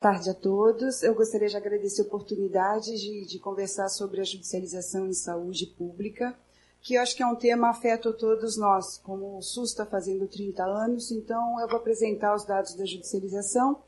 tarde 0.00 0.30
a 0.30 0.34
todos. 0.34 1.02
Eu 1.02 1.14
gostaria 1.14 1.46
de 1.46 1.56
agradecer 1.58 2.00
a 2.00 2.06
oportunidade 2.06 2.98
de, 2.98 3.26
de, 3.26 3.38
conversar 3.38 3.90
sobre 3.90 4.22
a 4.22 4.24
judicialização 4.24 5.06
em 5.06 5.12
saúde 5.12 5.66
pública, 5.66 6.34
que 6.80 6.94
eu 6.94 7.02
acho 7.02 7.14
que 7.14 7.22
é 7.22 7.26
um 7.26 7.36
tema 7.36 7.68
afeta 7.68 8.10
todos 8.10 8.56
nós, 8.56 8.96
como 8.96 9.36
o 9.36 9.42
SUS 9.42 9.70
está 9.70 9.84
fazendo 9.84 10.26
30 10.26 10.64
anos, 10.64 11.10
então 11.10 11.60
eu 11.60 11.68
vou 11.68 11.76
apresentar 11.76 12.34
os 12.34 12.46
dados 12.46 12.74
da 12.74 12.86
judicialização 12.86 13.78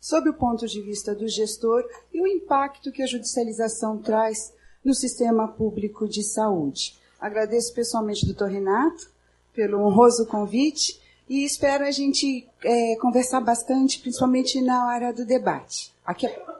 sob 0.00 0.30
o 0.30 0.34
ponto 0.34 0.68
de 0.68 0.80
vista 0.80 1.12
do 1.12 1.26
gestor 1.26 1.84
e 2.14 2.22
o 2.22 2.28
impacto 2.28 2.92
que 2.92 3.02
a 3.02 3.06
judicialização 3.06 3.98
traz 3.98 4.54
no 4.84 4.94
sistema 4.94 5.48
público 5.48 6.06
de 6.06 6.22
saúde. 6.22 6.96
Agradeço 7.20 7.74
pessoalmente 7.74 8.24
doutor 8.24 8.48
Renato 8.48 9.10
pelo 9.52 9.80
honroso 9.80 10.26
convite 10.26 11.00
e 11.28 11.44
espero 11.44 11.84
a 11.84 11.90
gente 11.90 12.48
é, 12.62 12.96
conversar 12.96 13.40
bastante, 13.40 13.98
principalmente 14.00 14.60
na 14.60 14.86
hora 14.86 15.12
do 15.12 15.24
debate. 15.24 15.92
Aqui. 16.04 16.26
É-. 16.26 16.56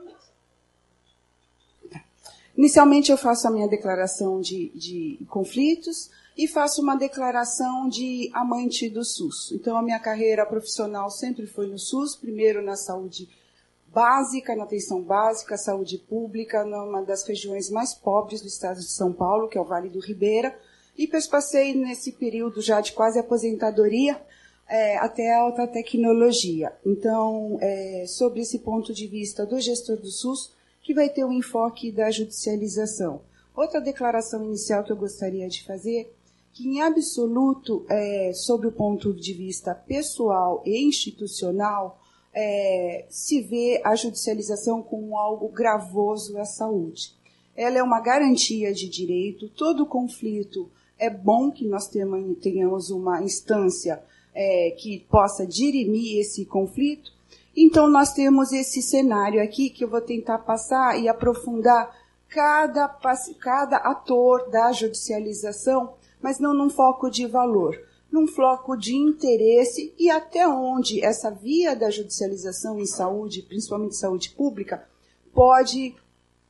Inicialmente, 2.57 3.13
eu 3.13 3.19
faço 3.19 3.47
a 3.47 3.51
minha 3.51 3.69
declaração 3.69 4.41
de, 4.41 4.71
de 4.71 5.25
conflitos 5.29 6.11
e 6.37 6.49
faço 6.49 6.83
uma 6.83 6.97
declaração 6.97 7.89
de 7.89 8.31
amante 8.35 8.91
do 8.91 9.05
SUS. 9.05 9.53
Então, 9.53 9.77
a 9.77 9.83
minha 9.83 10.01
carreira 10.01 10.45
profissional 10.45 11.11
sempre 11.11 11.47
foi 11.47 11.67
no 11.67 11.79
SUS, 11.79 12.17
primeiro 12.17 12.63
na 12.63 12.77
saúde 12.77 13.29
básica, 13.87 14.55
na 14.55 14.65
atenção 14.65 15.01
básica, 15.01 15.57
saúde 15.57 15.97
pública, 15.97 16.65
numa 16.65 17.03
das 17.03 17.27
regiões 17.27 17.71
mais 17.71 17.95
pobres 17.95 18.43
do 18.43 18.49
estado 18.49 18.81
de 18.81 18.91
São 18.91 19.13
Paulo, 19.13 19.49
que 19.49 19.57
é 19.57 19.61
o 19.61 19.65
Vale 19.65 19.89
do 19.89 20.01
Ribeira, 20.01 20.59
e 20.99 21.07
passei 21.07 21.75
nesse 21.75 22.13
período 22.13 22.61
já 22.61 22.81
de 22.81 22.93
quase 22.93 23.19
aposentadoria 23.19 24.21
é, 24.69 24.97
até 24.99 25.35
alta 25.35 25.67
tecnologia. 25.67 26.73
Então, 26.85 27.59
é, 27.61 28.05
sobre 28.07 28.41
esse 28.41 28.59
ponto 28.59 28.93
de 28.93 29.07
vista 29.07 29.47
do 29.47 29.61
gestor 29.61 29.97
do 29.97 30.11
SUS, 30.11 30.53
que 30.83 30.95
vai 30.95 31.09
ter 31.09 31.25
o 31.25 31.29
um 31.29 31.33
enfoque 31.33 31.91
da 31.91 32.11
judicialização. 32.11 33.21
Outra 33.55 33.81
declaração 33.81 34.45
inicial 34.45 34.85
que 34.85 34.93
eu 34.93 34.97
gostaria 34.97 35.49
de 35.49 35.65
fazer, 35.65 36.13
que 36.53 36.67
em 36.67 36.81
absoluto, 36.81 37.85
é, 37.89 38.33
sobre 38.35 38.67
o 38.69 38.73
ponto 38.73 39.13
de 39.13 39.33
vista 39.33 39.75
pessoal 39.75 40.63
e 40.65 40.83
institucional, 40.87 42.01
é, 42.33 43.07
se 43.09 43.41
vê 43.41 43.81
a 43.85 43.95
judicialização 43.95 44.83
como 44.83 45.17
algo 45.17 45.49
gravoso 45.49 46.39
à 46.39 46.45
saúde. 46.45 47.15
Ela 47.57 47.79
é 47.79 47.83
uma 47.83 48.01
garantia 48.01 48.75
de 48.75 48.89
direito, 48.89 49.49
todo 49.49 49.87
conflito 49.87 50.71
é 50.99 51.11
bom 51.11 51.51
que 51.51 51.67
nós 51.67 51.89
tenhamos 51.89 52.91
uma 52.91 53.23
instância 53.23 54.03
é, 54.37 54.71
que 54.73 55.01
possa 55.09 55.47
dirimir 55.47 56.21
esse 56.21 56.45
conflito. 56.45 57.11
Então, 57.57 57.89
nós 57.89 58.13
temos 58.13 58.53
esse 58.53 58.83
cenário 58.83 59.43
aqui 59.43 59.71
que 59.71 59.83
eu 59.83 59.89
vou 59.89 60.03
tentar 60.03 60.39
passar 60.41 61.01
e 61.01 61.09
aprofundar 61.09 61.91
cada, 62.29 62.87
cada 63.41 63.77
ator 63.79 64.51
da 64.51 64.73
judicialização, 64.73 65.95
mas 66.21 66.39
não 66.39 66.53
num 66.53 66.69
foco 66.69 67.09
de 67.09 67.27
valor, 67.27 67.75
num 68.13 68.27
foco 68.27 68.77
de 68.77 68.95
interesse 68.95 69.95
e 69.99 70.11
até 70.11 70.47
onde 70.47 71.03
essa 71.03 71.31
via 71.31 71.75
da 71.75 71.89
judicialização 71.89 72.79
em 72.79 72.87
saúde, 72.87 73.41
principalmente 73.41 73.97
saúde 73.97 74.31
pública, 74.31 74.87
pode 75.33 75.97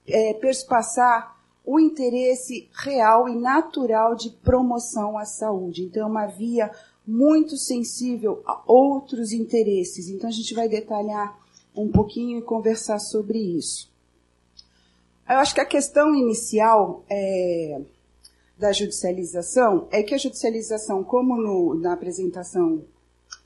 é, 0.08 0.34
perspassar 0.34 1.36
o 1.64 1.78
interesse 1.78 2.68
real 2.72 3.28
e 3.28 3.36
natural 3.36 4.16
de 4.16 4.30
promoção 4.30 5.16
à 5.16 5.24
saúde. 5.24 5.84
Então, 5.84 6.02
é 6.02 6.10
uma 6.10 6.26
via 6.26 6.70
muito 7.06 7.56
sensível 7.56 8.42
a 8.44 8.62
outros 8.66 9.32
interesses. 9.32 10.08
Então 10.08 10.28
a 10.28 10.32
gente 10.32 10.52
vai 10.54 10.68
detalhar 10.68 11.38
um 11.74 11.88
pouquinho 11.88 12.38
e 12.38 12.42
conversar 12.42 12.98
sobre 12.98 13.38
isso. 13.38 13.90
Eu 15.28 15.36
acho 15.36 15.54
que 15.54 15.60
a 15.60 15.66
questão 15.66 16.14
inicial 16.14 17.04
é, 17.10 17.80
da 18.58 18.72
judicialização 18.72 19.86
é 19.90 20.02
que 20.02 20.14
a 20.14 20.18
judicialização, 20.18 21.04
como 21.04 21.36
no, 21.36 21.74
na 21.74 21.92
apresentação 21.92 22.84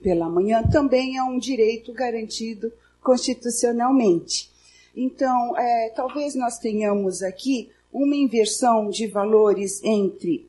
pela 0.03 0.29
manhã, 0.29 0.63
também 0.63 1.17
é 1.17 1.23
um 1.23 1.39
direito 1.39 1.93
garantido 1.93 2.73
constitucionalmente. 3.03 4.51
Então, 4.95 5.57
é, 5.57 5.91
talvez 5.91 6.35
nós 6.35 6.59
tenhamos 6.59 7.23
aqui 7.23 7.71
uma 7.93 8.15
inversão 8.15 8.89
de 8.89 9.07
valores 9.07 9.83
entre 9.83 10.49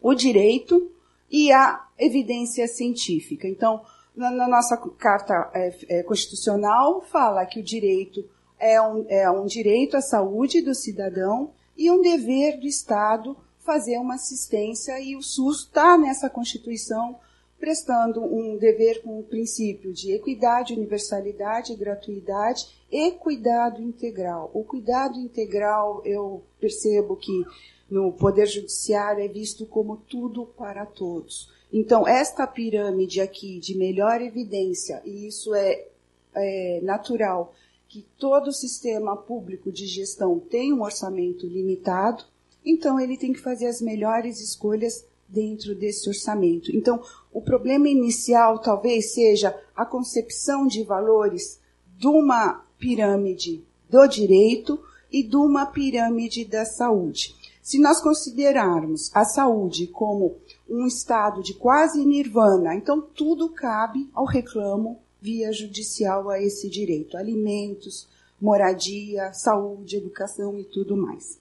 o 0.00 0.14
direito 0.14 0.90
e 1.30 1.50
a 1.50 1.87
evidência 1.98 2.66
científica. 2.66 3.48
Então, 3.48 3.82
na, 4.14 4.30
na 4.30 4.48
nossa 4.48 4.76
Carta 4.76 5.50
é, 5.54 5.74
é, 5.88 6.02
Constitucional, 6.02 7.02
fala 7.02 7.46
que 7.46 7.60
o 7.60 7.62
direito 7.62 8.24
é 8.58 8.80
um, 8.80 9.06
é 9.08 9.30
um 9.30 9.46
direito 9.46 9.96
à 9.96 10.00
saúde 10.00 10.60
do 10.60 10.74
cidadão 10.74 11.52
e 11.76 11.90
um 11.90 12.02
dever 12.02 12.58
do 12.58 12.66
Estado 12.66 13.36
fazer 13.58 13.98
uma 13.98 14.14
assistência, 14.14 14.98
e 14.98 15.14
o 15.14 15.22
SUS 15.22 15.64
está 15.64 15.98
nessa 15.98 16.30
Constituição 16.30 17.18
prestando 17.60 18.22
um 18.22 18.56
dever 18.56 19.02
com 19.02 19.18
o 19.18 19.22
princípio 19.22 19.92
de 19.92 20.12
equidade, 20.12 20.72
universalidade, 20.72 21.74
gratuidade 21.74 22.66
e 22.90 23.10
cuidado 23.12 23.82
integral. 23.82 24.50
O 24.54 24.64
cuidado 24.64 25.18
integral, 25.18 26.00
eu 26.04 26.42
percebo 26.60 27.16
que 27.16 27.44
no 27.90 28.12
Poder 28.12 28.46
Judiciário 28.46 29.22
é 29.22 29.28
visto 29.28 29.66
como 29.66 29.96
tudo 29.96 30.46
para 30.46 30.86
todos. 30.86 31.50
Então, 31.72 32.06
esta 32.06 32.46
pirâmide 32.46 33.20
aqui 33.20 33.58
de 33.58 33.76
melhor 33.76 34.20
evidência, 34.22 35.02
e 35.04 35.26
isso 35.26 35.54
é, 35.54 35.86
é 36.34 36.80
natural, 36.82 37.54
que 37.88 38.04
todo 38.18 38.52
sistema 38.52 39.16
público 39.16 39.72
de 39.72 39.86
gestão 39.86 40.38
tem 40.38 40.72
um 40.72 40.82
orçamento 40.82 41.46
limitado, 41.46 42.24
então 42.64 43.00
ele 43.00 43.16
tem 43.16 43.32
que 43.32 43.40
fazer 43.40 43.66
as 43.66 43.80
melhores 43.80 44.40
escolhas 44.40 45.06
dentro 45.28 45.74
desse 45.74 46.08
orçamento. 46.08 46.74
Então, 46.74 47.02
o 47.32 47.40
problema 47.40 47.88
inicial 47.88 48.58
talvez 48.58 49.12
seja 49.12 49.58
a 49.76 49.84
concepção 49.84 50.66
de 50.66 50.82
valores 50.82 51.60
de 51.96 52.06
uma 52.06 52.64
pirâmide 52.78 53.62
do 53.90 54.06
direito 54.06 54.78
e 55.10 55.22
de 55.22 55.36
uma 55.36 55.66
pirâmide 55.66 56.44
da 56.44 56.64
saúde. 56.64 57.34
Se 57.68 57.78
nós 57.78 58.00
considerarmos 58.00 59.14
a 59.14 59.26
saúde 59.26 59.88
como 59.88 60.38
um 60.66 60.86
estado 60.86 61.42
de 61.42 61.52
quase 61.52 62.02
nirvana, 62.02 62.74
então 62.74 62.98
tudo 62.98 63.50
cabe 63.50 64.08
ao 64.14 64.24
reclamo 64.24 64.98
via 65.20 65.52
judicial 65.52 66.30
a 66.30 66.40
esse 66.40 66.66
direito: 66.70 67.14
alimentos, 67.18 68.08
moradia, 68.40 69.34
saúde, 69.34 69.98
educação 69.98 70.58
e 70.58 70.64
tudo 70.64 70.96
mais. 70.96 71.38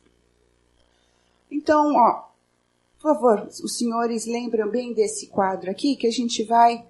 Então, 1.50 1.96
ó, 1.96 2.26
por 3.00 3.14
favor, 3.14 3.48
os 3.48 3.78
senhores 3.78 4.26
lembram 4.26 4.70
bem 4.70 4.94
desse 4.94 5.28
quadro 5.28 5.72
aqui 5.72 5.96
que 5.96 6.08
a 6.08 6.12
gente 6.12 6.44
vai 6.44 6.86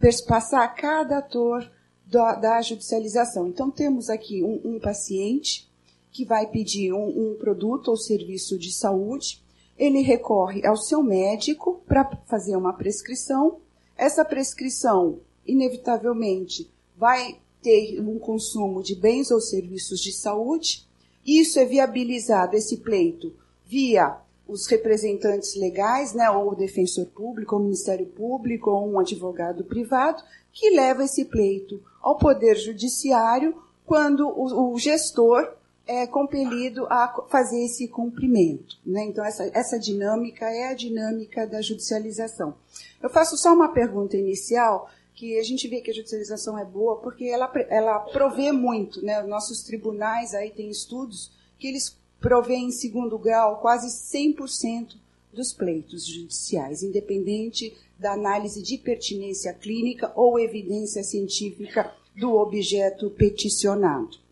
perspassar 0.00 0.74
cada 0.74 1.18
ator 1.18 1.70
da, 2.04 2.34
da 2.34 2.60
judicialização. 2.60 3.46
Então, 3.46 3.70
temos 3.70 4.10
aqui 4.10 4.42
um, 4.42 4.60
um 4.64 4.80
paciente 4.80 5.69
que 6.12 6.24
vai 6.24 6.46
pedir 6.46 6.92
um, 6.92 7.32
um 7.32 7.36
produto 7.38 7.88
ou 7.88 7.96
serviço 7.96 8.58
de 8.58 8.72
saúde, 8.72 9.42
ele 9.78 10.02
recorre 10.02 10.66
ao 10.66 10.76
seu 10.76 11.02
médico 11.02 11.82
para 11.86 12.04
fazer 12.26 12.56
uma 12.56 12.72
prescrição. 12.72 13.58
Essa 13.96 14.24
prescrição, 14.24 15.20
inevitavelmente, 15.46 16.70
vai 16.96 17.38
ter 17.62 18.00
um 18.00 18.18
consumo 18.18 18.82
de 18.82 18.94
bens 18.94 19.30
ou 19.30 19.40
serviços 19.40 20.00
de 20.00 20.12
saúde. 20.12 20.86
Isso 21.24 21.58
é 21.58 21.64
viabilizado, 21.64 22.56
esse 22.56 22.78
pleito, 22.78 23.34
via 23.64 24.18
os 24.46 24.66
representantes 24.66 25.54
legais, 25.54 26.12
né, 26.12 26.28
ou 26.28 26.50
o 26.50 26.56
defensor 26.56 27.06
público, 27.06 27.54
ou 27.54 27.60
o 27.60 27.64
Ministério 27.64 28.06
Público, 28.06 28.70
ou 28.70 28.90
um 28.90 28.98
advogado 28.98 29.64
privado, 29.64 30.22
que 30.52 30.70
leva 30.70 31.04
esse 31.04 31.24
pleito 31.24 31.80
ao 32.02 32.18
Poder 32.18 32.56
Judiciário 32.56 33.54
quando 33.86 34.28
o, 34.28 34.72
o 34.72 34.78
gestor 34.78 35.54
é 35.90 36.06
compelido 36.06 36.86
a 36.86 37.26
fazer 37.28 37.64
esse 37.64 37.88
cumprimento. 37.88 38.78
Né? 38.86 39.06
Então, 39.06 39.24
essa, 39.24 39.50
essa 39.52 39.76
dinâmica 39.76 40.48
é 40.48 40.68
a 40.68 40.74
dinâmica 40.74 41.44
da 41.48 41.60
judicialização. 41.60 42.54
Eu 43.02 43.10
faço 43.10 43.36
só 43.36 43.52
uma 43.52 43.72
pergunta 43.72 44.16
inicial, 44.16 44.88
que 45.16 45.36
a 45.36 45.42
gente 45.42 45.66
vê 45.66 45.80
que 45.80 45.90
a 45.90 45.94
judicialização 45.94 46.56
é 46.56 46.64
boa 46.64 46.98
porque 47.00 47.24
ela, 47.24 47.52
ela 47.68 47.98
provê 47.98 48.52
muito. 48.52 49.04
Né? 49.04 49.20
Nossos 49.24 49.62
tribunais 49.62 50.32
aí 50.32 50.50
têm 50.50 50.70
estudos 50.70 51.32
que 51.58 51.66
eles 51.66 51.98
provêem 52.20 52.68
em 52.68 52.72
segundo 52.72 53.18
grau 53.18 53.60
quase 53.60 53.88
100% 53.88 54.94
dos 55.32 55.52
pleitos 55.52 56.06
judiciais, 56.06 56.84
independente 56.84 57.76
da 57.98 58.12
análise 58.12 58.62
de 58.62 58.78
pertinência 58.78 59.52
clínica 59.52 60.12
ou 60.14 60.38
evidência 60.38 61.02
científica 61.02 61.92
do 62.16 62.36
objeto 62.36 63.10
peticionado. 63.10 64.29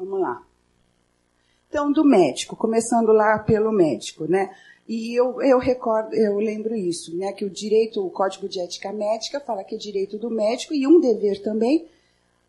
Vamos 0.00 0.18
lá. 0.18 0.42
Então, 1.68 1.92
do 1.92 2.02
médico, 2.02 2.56
começando 2.56 3.12
lá 3.12 3.38
pelo 3.38 3.70
médico, 3.70 4.24
né? 4.24 4.50
E 4.88 5.14
eu, 5.14 5.42
eu 5.42 5.58
recordo, 5.58 6.14
eu 6.14 6.38
lembro 6.38 6.74
isso, 6.74 7.14
né? 7.16 7.32
Que 7.34 7.44
o 7.44 7.50
direito, 7.50 8.04
o 8.04 8.10
Código 8.10 8.48
de 8.48 8.60
Ética 8.60 8.92
Médica 8.94 9.40
fala 9.40 9.62
que 9.62 9.74
é 9.74 9.78
direito 9.78 10.16
do 10.16 10.30
médico 10.30 10.72
e 10.72 10.86
um 10.86 10.98
dever 10.98 11.42
também 11.42 11.86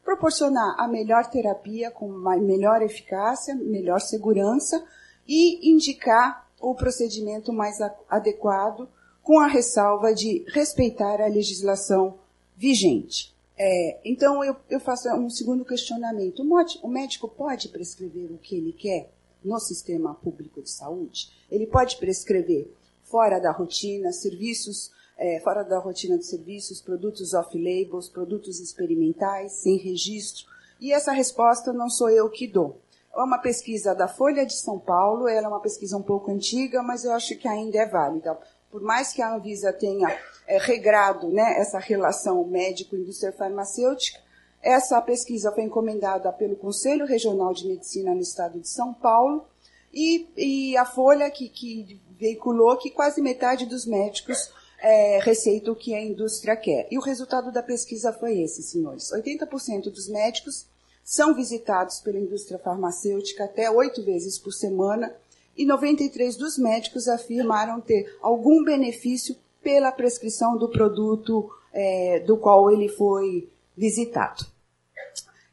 proporcionar 0.01 0.79
a 0.79 0.87
melhor 0.87 1.29
terapia 1.29 1.91
com 1.91 2.07
melhor 2.07 2.81
eficácia, 2.81 3.53
melhor 3.53 3.99
segurança 3.99 4.81
e 5.27 5.69
indicar 5.69 6.47
o 6.59 6.73
procedimento 6.73 7.51
mais 7.51 7.79
adequado, 8.09 8.87
com 9.21 9.39
a 9.39 9.47
ressalva 9.47 10.13
de 10.13 10.45
respeitar 10.47 11.21
a 11.21 11.27
legislação 11.27 12.17
vigente. 12.55 13.30
É, 13.63 13.99
então, 14.03 14.43
eu, 14.43 14.55
eu, 14.71 14.79
faço 14.79 15.07
um 15.09 15.29
segundo 15.29 15.63
questionamento. 15.63 16.41
O 16.81 16.87
médico 16.87 17.27
pode 17.27 17.69
prescrever 17.69 18.31
o 18.31 18.39
que 18.39 18.55
ele 18.55 18.73
quer 18.73 19.13
no 19.43 19.59
sistema 19.59 20.15
público 20.15 20.63
de 20.63 20.71
saúde? 20.71 21.31
Ele 21.47 21.67
pode 21.67 21.97
prescrever 21.97 22.73
fora 23.03 23.37
da 23.37 23.51
rotina, 23.51 24.11
serviços, 24.11 24.89
é, 25.15 25.39
fora 25.41 25.61
da 25.61 25.77
rotina 25.77 26.17
de 26.17 26.25
serviços, 26.25 26.81
produtos 26.81 27.35
off-labels, 27.35 28.09
produtos 28.09 28.59
experimentais, 28.59 29.51
sem 29.51 29.77
registro? 29.77 30.47
E 30.79 30.91
essa 30.91 31.11
resposta 31.11 31.71
não 31.71 31.87
sou 31.87 32.09
eu 32.09 32.31
que 32.31 32.47
dou. 32.47 32.81
É 33.15 33.21
uma 33.21 33.37
pesquisa 33.37 33.93
da 33.93 34.07
Folha 34.07 34.43
de 34.43 34.53
São 34.53 34.79
Paulo, 34.79 35.27
ela 35.27 35.45
é 35.45 35.49
uma 35.49 35.61
pesquisa 35.61 35.95
um 35.95 36.01
pouco 36.01 36.31
antiga, 36.31 36.81
mas 36.81 37.05
eu 37.05 37.11
acho 37.11 37.37
que 37.37 37.47
ainda 37.47 37.77
é 37.77 37.85
válida. 37.85 38.39
Por 38.71 38.81
mais 38.81 39.11
que 39.11 39.21
a 39.21 39.35
Anvisa 39.35 39.73
tenha 39.73 40.07
é, 40.47 40.57
regrado 40.57 41.27
né, 41.27 41.59
essa 41.59 41.77
relação 41.77 42.43
médico-indústria 42.45 43.33
farmacêutica, 43.33 44.19
essa 44.61 45.01
pesquisa 45.01 45.51
foi 45.51 45.63
encomendada 45.63 46.31
pelo 46.31 46.55
Conselho 46.55 47.05
Regional 47.05 47.53
de 47.53 47.67
Medicina 47.67 48.13
no 48.13 48.21
estado 48.21 48.59
de 48.59 48.69
São 48.69 48.93
Paulo 48.93 49.45
e, 49.93 50.27
e 50.37 50.77
a 50.77 50.85
Folha 50.85 51.29
que, 51.29 51.49
que, 51.49 51.99
veiculou 52.19 52.77
que 52.77 52.91
quase 52.91 53.21
metade 53.21 53.65
dos 53.65 53.85
médicos 53.85 54.51
é, 54.79 55.19
receitam 55.19 55.73
o 55.73 55.75
que 55.75 55.95
a 55.95 56.01
indústria 56.01 56.55
quer. 56.55 56.87
E 56.91 56.97
o 56.97 57.01
resultado 57.01 57.51
da 57.51 57.63
pesquisa 57.63 58.13
foi 58.13 58.39
esse, 58.39 58.61
senhores. 58.61 59.11
80% 59.11 59.91
dos 59.91 60.07
médicos 60.07 60.67
são 61.03 61.33
visitados 61.33 61.99
pela 61.99 62.19
indústria 62.19 62.59
farmacêutica 62.59 63.45
até 63.45 63.69
oito 63.69 64.03
vezes 64.03 64.37
por 64.37 64.51
semana 64.51 65.13
e 65.57 65.65
93 65.65 66.35
dos 66.35 66.57
médicos 66.57 67.07
afirmaram 67.07 67.81
ter 67.81 68.17
algum 68.21 68.63
benefício 68.63 69.35
pela 69.61 69.91
prescrição 69.91 70.57
do 70.57 70.69
produto 70.69 71.49
é, 71.73 72.19
do 72.19 72.37
qual 72.37 72.71
ele 72.71 72.87
foi 72.87 73.49
visitado. 73.75 74.45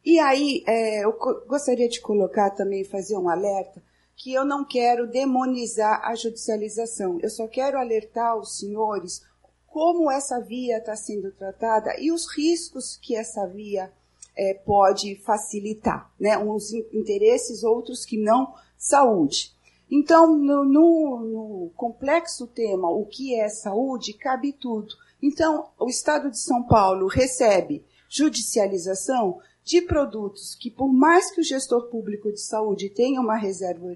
E 0.05 0.19
aí, 0.19 0.65
é, 0.67 1.05
eu 1.05 1.13
gostaria 1.47 1.89
de 1.89 2.01
colocar 2.01 2.51
também, 2.51 2.85
fazer 2.85 3.17
um 3.17 3.29
alerta, 3.29 3.83
que 4.17 4.33
eu 4.33 4.45
não 4.45 4.65
quero 4.65 5.07
demonizar 5.07 6.01
a 6.05 6.15
judicialização. 6.15 7.19
Eu 7.23 7.31
só 7.31 7.47
quero 7.47 7.79
alertar 7.79 8.37
os 8.37 8.59
senhores 8.59 9.23
como 9.67 10.11
essa 10.11 10.41
via 10.41 10.79
está 10.79 10.97
sendo 10.97 11.31
tratada 11.31 11.95
e 12.01 12.11
os 12.11 12.27
riscos 12.35 12.97
que 12.97 13.15
essa 13.15 13.47
via 13.47 13.93
é, 14.37 14.55
pode 14.55 15.17
facilitar, 15.17 16.11
né? 16.19 16.39
Uns 16.39 16.73
interesses, 16.73 17.63
outros 17.63 18.05
que 18.05 18.17
não 18.17 18.55
saúde. 18.77 19.53
Então, 19.91 20.37
no, 20.37 20.65
no, 20.65 21.19
no, 21.21 21.71
complexo 21.75 22.47
tema, 22.47 22.91
o 22.91 23.07
que 23.07 23.35
é 23.35 23.49
saúde, 23.49 24.13
cabe 24.13 24.53
tudo. 24.53 24.95
Então, 25.23 25.69
o 25.79 25.89
Estado 25.89 26.31
de 26.31 26.39
São 26.39 26.63
Paulo 26.63 27.07
recebe 27.07 27.85
judicialização 28.09 29.41
de 29.65 29.83
produtos 29.83 30.55
que, 30.55 30.71
por 30.71 30.93
mais 30.93 31.31
que 31.31 31.41
o 31.41 31.45
gestor 31.45 31.89
público 31.89 32.31
de 32.33 32.41
saúde 32.41 32.89
tenha 32.89 33.21
uma 33.21 33.37
reserva 33.37 33.87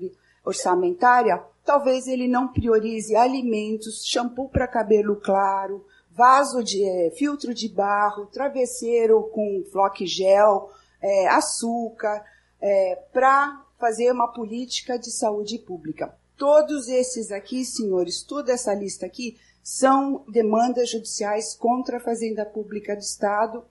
orçamentária, 0.44 1.42
talvez 1.64 2.06
ele 2.06 2.28
não 2.28 2.48
priorize 2.48 3.14
alimentos, 3.14 4.04
shampoo 4.04 4.48
para 4.48 4.66
cabelo 4.66 5.16
claro, 5.16 5.84
vaso 6.10 6.62
de 6.62 6.84
é, 6.84 7.10
filtro 7.10 7.54
de 7.54 7.68
barro, 7.68 8.26
travesseiro 8.26 9.22
com 9.32 9.64
flock 9.70 10.06
gel, 10.06 10.70
é, 11.00 11.28
açúcar, 11.28 12.24
é, 12.60 12.96
para 13.12 13.61
fazer 13.82 14.12
uma 14.12 14.28
política 14.28 14.96
de 14.96 15.10
saúde 15.10 15.58
pública. 15.58 16.16
Todos 16.38 16.86
esses 16.86 17.32
aqui, 17.32 17.64
senhores, 17.64 18.22
toda 18.22 18.52
essa 18.52 18.72
lista 18.72 19.06
aqui, 19.06 19.36
são 19.60 20.24
demandas 20.28 20.88
judiciais 20.88 21.56
contra 21.56 21.96
a 21.96 22.00
Fazenda 22.00 22.46
Pública 22.46 22.94
do 22.94 23.02
Estado 23.02 23.64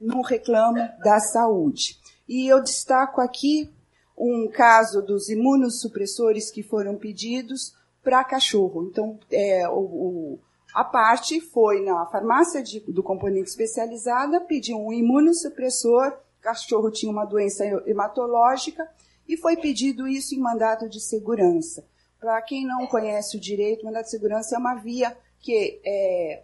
no 0.00 0.22
reclamo 0.22 0.78
da 1.04 1.20
saúde. 1.20 1.98
E 2.26 2.50
eu 2.50 2.62
destaco 2.62 3.20
aqui 3.20 3.70
um 4.16 4.48
caso 4.50 5.02
dos 5.02 5.28
imunossupressores 5.28 6.50
que 6.50 6.62
foram 6.62 6.96
pedidos 6.96 7.74
para 8.02 8.24
cachorro. 8.24 8.88
Então, 8.90 9.20
é, 9.30 9.68
o, 9.68 9.80
o 9.80 10.38
a 10.74 10.84
parte 10.84 11.42
foi 11.42 11.82
na 11.84 12.06
farmácia 12.06 12.62
de, 12.62 12.80
do 12.80 13.02
componente 13.02 13.50
especializada, 13.50 14.40
pediu 14.40 14.78
um 14.78 14.92
imunossupressor, 14.92 16.12
cachorro 16.40 16.90
tinha 16.90 17.12
uma 17.12 17.26
doença 17.26 17.64
hematológica, 17.86 18.88
e 19.28 19.36
foi 19.36 19.56
pedido 19.56 20.08
isso 20.08 20.34
em 20.34 20.38
mandato 20.38 20.88
de 20.88 21.00
segurança. 21.00 21.84
Para 22.18 22.40
quem 22.42 22.66
não 22.66 22.86
conhece 22.86 23.36
o 23.36 23.40
direito, 23.40 23.84
mandato 23.84 24.06
de 24.06 24.10
segurança 24.10 24.56
é 24.56 24.58
uma 24.58 24.74
via 24.74 25.16
que 25.40 25.80
é, 25.84 26.42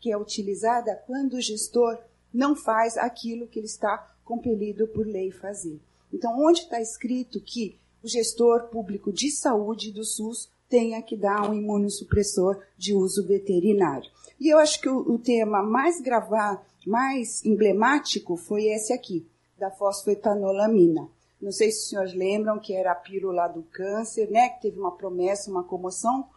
que 0.00 0.10
é 0.10 0.16
utilizada 0.16 0.94
quando 1.06 1.34
o 1.34 1.40
gestor 1.40 1.98
não 2.32 2.54
faz 2.54 2.96
aquilo 2.96 3.46
que 3.46 3.58
ele 3.58 3.66
está 3.66 4.14
compelido 4.24 4.86
por 4.88 5.06
lei 5.06 5.30
fazer. 5.30 5.80
Então, 6.12 6.38
onde 6.38 6.60
está 6.60 6.80
escrito 6.80 7.40
que 7.40 7.78
o 8.02 8.08
gestor 8.08 8.68
público 8.68 9.12
de 9.12 9.30
saúde 9.30 9.90
do 9.90 10.04
SUS 10.04 10.48
tenha 10.68 11.02
que 11.02 11.16
dar 11.16 11.48
um 11.48 11.54
imunossupressor 11.54 12.60
de 12.76 12.94
uso 12.94 13.26
veterinário. 13.26 14.10
E 14.38 14.48
eu 14.48 14.58
acho 14.58 14.80
que 14.80 14.88
o, 14.88 14.98
o 14.98 15.18
tema 15.18 15.62
mais 15.62 16.00
gravado, 16.00 16.60
mais 16.86 17.44
emblemático 17.44 18.36
foi 18.36 18.64
esse 18.66 18.92
aqui, 18.92 19.26
da 19.58 19.70
fosfetanolamina. 19.70 21.08
Não 21.40 21.52
sei 21.52 21.70
se 21.70 21.82
os 21.82 21.88
senhores 21.90 22.14
lembram 22.14 22.58
que 22.58 22.74
era 22.74 22.92
a 22.92 22.94
pílula 22.94 23.46
do 23.48 23.62
câncer, 23.64 24.30
né? 24.30 24.48
Que 24.50 24.62
teve 24.62 24.78
uma 24.78 24.96
promessa, 24.96 25.50
uma 25.50 25.64
comoção 25.64 26.28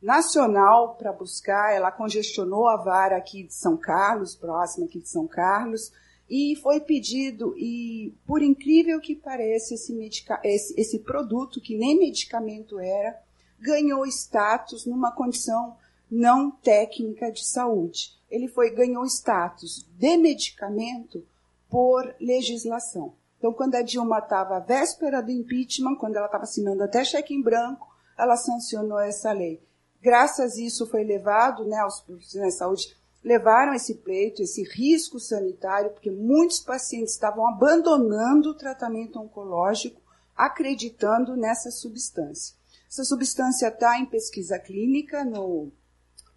nacional 0.00 0.96
para 0.96 1.12
buscar. 1.12 1.74
Ela 1.74 1.90
congestionou 1.90 2.68
a 2.68 2.76
vara 2.76 3.16
aqui 3.16 3.44
de 3.44 3.54
São 3.54 3.76
Carlos, 3.76 4.34
próxima 4.34 4.86
aqui 4.86 5.00
de 5.00 5.08
São 5.08 5.26
Carlos, 5.26 5.92
e 6.28 6.56
foi 6.56 6.80
pedido, 6.80 7.54
e 7.56 8.14
por 8.26 8.42
incrível 8.42 9.00
que 9.00 9.14
pareça, 9.14 9.74
esse, 9.74 9.92
medica, 9.92 10.40
esse, 10.42 10.78
esse 10.80 10.98
produto, 11.00 11.60
que 11.60 11.76
nem 11.76 11.98
medicamento 11.98 12.78
era, 12.78 13.20
ganhou 13.58 14.06
status 14.06 14.86
numa 14.86 15.12
condição 15.12 15.76
não 16.10 16.50
técnica 16.50 17.30
de 17.30 17.44
saúde. 17.44 18.18
Ele 18.30 18.48
foi 18.48 18.70
ganhou 18.70 19.04
status 19.06 19.86
de 19.98 20.16
medicamento 20.16 21.24
por 21.70 22.14
legislação. 22.20 23.14
Então, 23.42 23.52
quando 23.52 23.74
a 23.74 23.82
Dilma 23.82 24.20
estava 24.20 24.58
à 24.58 24.60
véspera 24.60 25.20
do 25.20 25.32
impeachment, 25.32 25.96
quando 25.96 26.14
ela 26.14 26.26
estava 26.26 26.44
assinando 26.44 26.84
até 26.84 27.02
cheque 27.02 27.34
em 27.34 27.42
branco, 27.42 27.92
ela 28.16 28.36
sancionou 28.36 29.00
essa 29.00 29.32
lei. 29.32 29.60
Graças 30.00 30.56
a 30.56 30.60
isso 30.60 30.86
foi 30.86 31.02
levado, 31.02 31.64
né, 31.64 31.84
os 31.84 31.98
profissionais 32.02 32.52
de 32.52 32.58
saúde 32.60 32.96
levaram 33.20 33.74
esse 33.74 33.96
pleito, 33.96 34.42
esse 34.42 34.62
risco 34.62 35.18
sanitário, 35.18 35.90
porque 35.90 36.08
muitos 36.08 36.60
pacientes 36.60 37.14
estavam 37.14 37.48
abandonando 37.48 38.50
o 38.50 38.54
tratamento 38.54 39.18
oncológico, 39.18 40.00
acreditando 40.36 41.36
nessa 41.36 41.72
substância. 41.72 42.54
Essa 42.88 43.02
substância 43.02 43.66
está 43.66 43.98
em 43.98 44.06
pesquisa 44.06 44.56
clínica 44.56 45.24
no, 45.24 45.72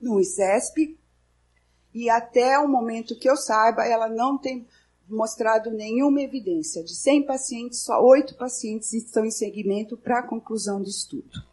no 0.02 0.20
ICESP, 0.20 0.98
e 1.94 2.10
até 2.10 2.58
o 2.58 2.68
momento 2.68 3.16
que 3.16 3.30
eu 3.30 3.38
saiba, 3.38 3.86
ela 3.86 4.10
não 4.10 4.40
tem 4.40 4.68
mostrado 5.08 5.72
nenhuma 5.72 6.22
evidência. 6.22 6.84
De 6.84 6.96
100 6.96 7.24
pacientes, 7.24 7.80
só 7.82 8.02
8 8.02 8.36
pacientes 8.36 8.94
estão 8.94 9.26
em 9.26 9.32
seguimento 9.32 9.98
para 9.98 10.20
a 10.20 10.28
conclusão 10.28 10.82
do 10.82 10.90
estudo. 10.90 11.44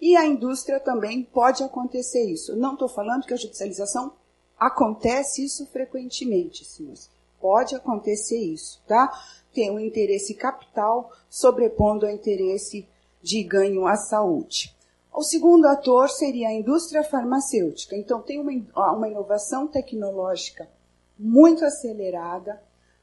E 0.00 0.16
a 0.16 0.26
indústria 0.26 0.78
também 0.78 1.22
pode 1.22 1.62
acontecer 1.62 2.24
isso. 2.24 2.54
Não 2.56 2.74
estou 2.74 2.88
falando 2.88 3.24
que 3.24 3.34
a 3.34 3.38
judicialização 3.38 4.12
acontece 4.58 5.44
isso 5.44 5.66
frequentemente, 5.66 6.64
senhores. 6.64 7.10
Pode 7.40 7.74
acontecer 7.74 8.38
isso, 8.38 8.80
tá? 8.86 9.10
Tem 9.52 9.70
um 9.70 9.80
interesse 9.80 10.34
capital 10.34 11.12
sobrepondo 11.28 12.06
ao 12.06 12.12
interesse 12.12 12.86
de 13.22 13.42
ganho 13.42 13.86
à 13.86 13.96
saúde. 13.96 14.74
O 15.12 15.22
segundo 15.22 15.66
ator 15.66 16.10
seria 16.10 16.48
a 16.48 16.52
indústria 16.52 17.02
farmacêutica. 17.02 17.96
Então, 17.96 18.20
tem 18.20 18.38
uma, 18.38 18.92
uma 18.92 19.08
inovação 19.08 19.66
tecnológica 19.66 20.68
muito 21.18 21.64
acelerada, 21.64 22.60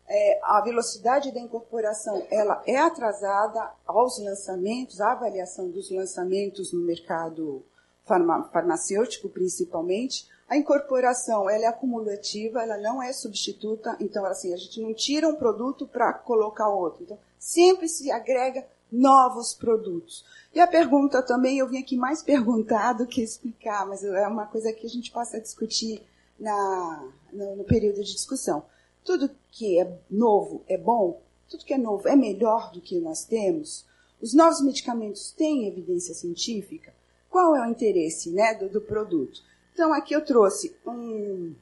é, 0.08 0.40
a 0.44 0.62
velocidade 0.62 1.32
da 1.32 1.40
incorporação 1.40 2.26
ela 2.30 2.62
é 2.68 2.78
atrasada 2.78 3.72
aos 3.86 4.20
lançamentos, 4.20 5.00
à 5.00 5.14
avaliação 5.14 5.70
dos 5.70 5.90
lançamentos 5.90 6.74
no 6.74 6.82
mercado 6.82 7.64
farma, 8.06 8.50
farmacêutico, 8.52 9.30
principalmente. 9.30 10.28
A 10.48 10.58
incorporação 10.58 11.50
ela 11.50 11.66
é 11.66 11.68
acumulativa, 11.68 12.62
ela 12.62 12.78
não 12.78 13.02
é 13.02 13.14
substituta, 13.14 13.96
então 14.00 14.26
assim, 14.26 14.54
a 14.54 14.58
gente 14.58 14.82
não 14.82 14.94
tira 14.94 15.28
um 15.28 15.36
produto 15.36 15.88
para 15.88 16.14
colocar 16.14 16.68
outro. 16.68 17.04
Então, 17.04 17.18
sempre 17.40 17.88
se 17.88 18.12
agrega 18.12 18.66
novos 18.92 19.56
produtos. 19.56 20.24
E 20.54 20.60
a 20.60 20.68
pergunta 20.68 21.24
também, 21.24 21.58
eu 21.58 21.68
vim 21.68 21.80
aqui 21.80 21.96
mais 21.96 22.22
perguntar 22.24 22.94
do 22.94 23.08
que 23.08 23.24
explicar, 23.24 23.88
mas 23.88 24.04
é 24.04 24.28
uma 24.28 24.46
coisa 24.46 24.72
que 24.72 24.86
a 24.86 24.90
gente 24.90 25.12
possa 25.12 25.40
discutir 25.40 26.04
na, 26.40 27.10
no, 27.32 27.58
no 27.58 27.64
período 27.64 28.04
de 28.04 28.14
discussão. 28.14 28.66
tudo 29.04 29.30
que 29.52 29.80
é 29.80 30.00
novo 30.10 30.64
é 30.68 30.78
bom, 30.78 31.22
tudo 31.50 31.66
que 31.66 31.74
é 31.74 31.78
novo 31.78 32.08
é 32.08 32.16
melhor 32.16 32.72
do 32.72 32.82
que 32.82 33.00
nós 33.00 33.26
temos, 33.26 33.86
os 34.22 34.34
novos 34.34 34.62
medicamentos 34.62 35.32
têm 35.32 35.68
evidência 35.68 36.14
científica, 36.14 36.94
qual 37.30 37.56
é 37.56 37.62
o 37.62 37.70
interesse 37.70 38.30
né, 38.30 38.54
do, 38.54 38.70
do 38.70 38.80
produto? 38.80 39.42
Então, 39.74 39.92
aqui 39.92 40.14
eu 40.14 40.24
trouxe 40.24 40.76
um, 40.86 41.54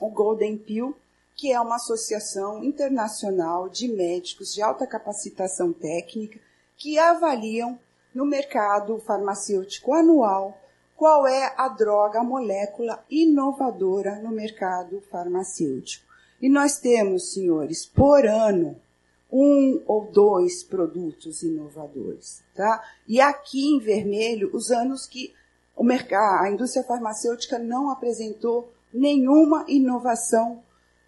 um 0.00 0.10
Golden 0.10 0.58
Pill, 0.58 0.96
que 1.34 1.52
é 1.52 1.60
uma 1.60 1.76
associação 1.76 2.62
internacional 2.62 3.68
de 3.68 3.88
médicos 3.88 4.52
de 4.52 4.60
alta 4.60 4.86
capacitação 4.86 5.72
técnica 5.72 6.38
que 6.76 6.98
avaliam 6.98 7.78
no 8.14 8.26
mercado 8.26 8.98
farmacêutico 8.98 9.94
anual 9.94 10.58
qual 11.02 11.26
é 11.26 11.52
a 11.56 11.66
droga, 11.66 12.20
a 12.20 12.22
molécula 12.22 13.04
inovadora 13.10 14.20
no 14.20 14.30
mercado 14.30 15.02
farmacêutico. 15.10 16.06
E 16.40 16.48
nós 16.48 16.78
temos, 16.78 17.32
senhores, 17.32 17.84
por 17.84 18.24
ano, 18.24 18.80
um 19.28 19.82
ou 19.84 20.12
dois 20.12 20.62
produtos 20.62 21.42
inovadores, 21.42 22.40
tá? 22.54 22.80
E 23.08 23.20
aqui 23.20 23.74
em 23.74 23.80
vermelho, 23.80 24.48
os 24.54 24.70
anos 24.70 25.04
que 25.04 25.34
o 25.74 25.82
mercado, 25.82 26.44
a 26.44 26.48
indústria 26.52 26.84
farmacêutica 26.84 27.58
não 27.58 27.90
apresentou 27.90 28.72
nenhuma 28.94 29.64
inovação 29.66 30.62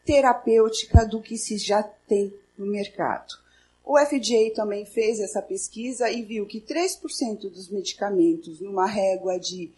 terapêutica 0.05 1.07
do 1.07 1.21
que 1.21 1.39
se 1.39 1.57
já 1.57 1.85
tem 1.85 2.35
no 2.59 2.67
mercado. 2.67 3.33
O 3.85 3.97
FDA 3.97 4.53
também 4.57 4.85
fez 4.85 5.21
essa 5.21 5.41
pesquisa 5.41 6.11
e 6.11 6.23
viu 6.23 6.47
que 6.47 6.61
3% 6.61 7.49
dos 7.49 7.69
medicamentos, 7.69 8.61
numa 8.61 8.87
régua 8.87 9.39
de 9.39 9.71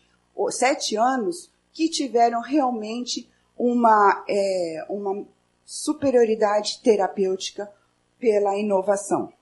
7 0.51 0.97
anos, 0.97 1.51
que 1.73 1.89
tiveram 1.89 2.41
realmente 2.41 3.29
uma, 3.57 4.25
é, 4.29 4.87
uma 4.89 5.25
superioridade 5.65 6.81
terapêutica 6.83 7.71
pela 8.19 8.57
inovação. 8.57 9.33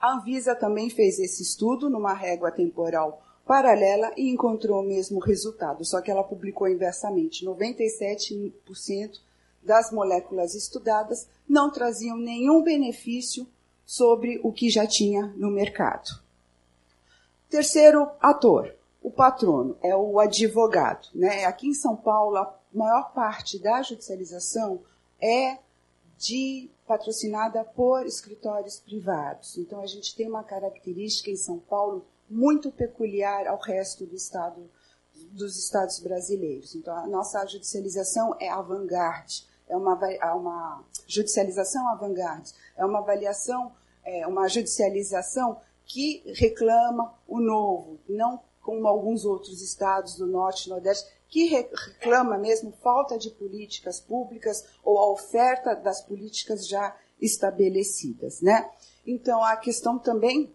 A 0.00 0.14
Anvisa 0.14 0.54
também 0.54 0.88
fez 0.88 1.18
esse 1.18 1.42
estudo 1.42 1.90
numa 1.90 2.14
régua 2.14 2.50
temporal 2.50 3.22
paralela 3.46 4.12
e 4.16 4.30
encontrou 4.30 4.80
o 4.80 4.86
mesmo 4.86 5.18
resultado, 5.18 5.84
só 5.84 6.00
que 6.00 6.10
ela 6.10 6.24
publicou 6.24 6.68
inversamente. 6.68 7.44
97% 7.44 9.20
das 9.62 9.90
moléculas 9.92 10.54
estudadas 10.54 11.28
não 11.48 11.70
traziam 11.70 12.16
nenhum 12.16 12.62
benefício 12.62 13.46
sobre 13.84 14.40
o 14.42 14.52
que 14.52 14.70
já 14.70 14.86
tinha 14.86 15.34
no 15.36 15.50
mercado. 15.50 16.22
Terceiro 17.48 18.08
ator, 18.20 18.72
o 19.02 19.10
patrono, 19.10 19.76
é 19.82 19.94
o 19.94 20.18
advogado. 20.18 21.08
Né? 21.14 21.44
Aqui 21.44 21.68
em 21.68 21.74
São 21.74 21.96
Paulo, 21.96 22.36
a 22.36 22.54
maior 22.72 23.12
parte 23.12 23.58
da 23.58 23.82
judicialização 23.82 24.82
é 25.20 25.58
de 26.18 26.70
patrocinada 26.86 27.64
por 27.64 28.04
escritórios 28.04 28.78
privados. 28.78 29.56
Então 29.56 29.80
a 29.80 29.86
gente 29.86 30.14
tem 30.14 30.28
uma 30.28 30.44
característica 30.44 31.30
em 31.30 31.36
São 31.36 31.58
Paulo 31.58 32.04
muito 32.28 32.70
peculiar 32.70 33.46
ao 33.46 33.58
resto 33.58 34.04
do 34.04 34.14
estado 34.14 34.70
dos 35.32 35.58
estados 35.58 35.98
brasileiros. 36.00 36.74
Então 36.74 36.94
a 36.94 37.06
nossa 37.06 37.44
judicialização 37.46 38.34
é 38.38 38.48
avant-garde 38.48 39.48
é 39.70 39.76
uma, 39.76 39.98
é 40.04 40.32
uma 40.32 40.84
judicialização 41.06 41.88
avant-garde, 41.88 42.52
é 42.76 42.84
uma 42.84 42.98
avaliação, 42.98 43.72
é 44.04 44.26
uma 44.26 44.48
judicialização 44.48 45.60
que 45.84 46.22
reclama 46.34 47.14
o 47.26 47.40
novo, 47.40 47.98
não 48.08 48.42
como 48.70 48.86
alguns 48.86 49.24
outros 49.24 49.60
estados 49.60 50.14
do 50.14 50.28
norte 50.28 50.66
e 50.66 50.70
nordeste, 50.70 51.10
que 51.28 51.46
reclama 51.46 52.38
mesmo 52.38 52.72
falta 52.80 53.18
de 53.18 53.28
políticas 53.30 54.00
públicas 54.00 54.64
ou 54.84 54.96
a 54.98 55.10
oferta 55.10 55.74
das 55.74 56.00
políticas 56.00 56.68
já 56.68 56.96
estabelecidas, 57.20 58.40
né? 58.40 58.70
Então 59.04 59.42
a 59.42 59.56
questão 59.56 59.98
também 59.98 60.54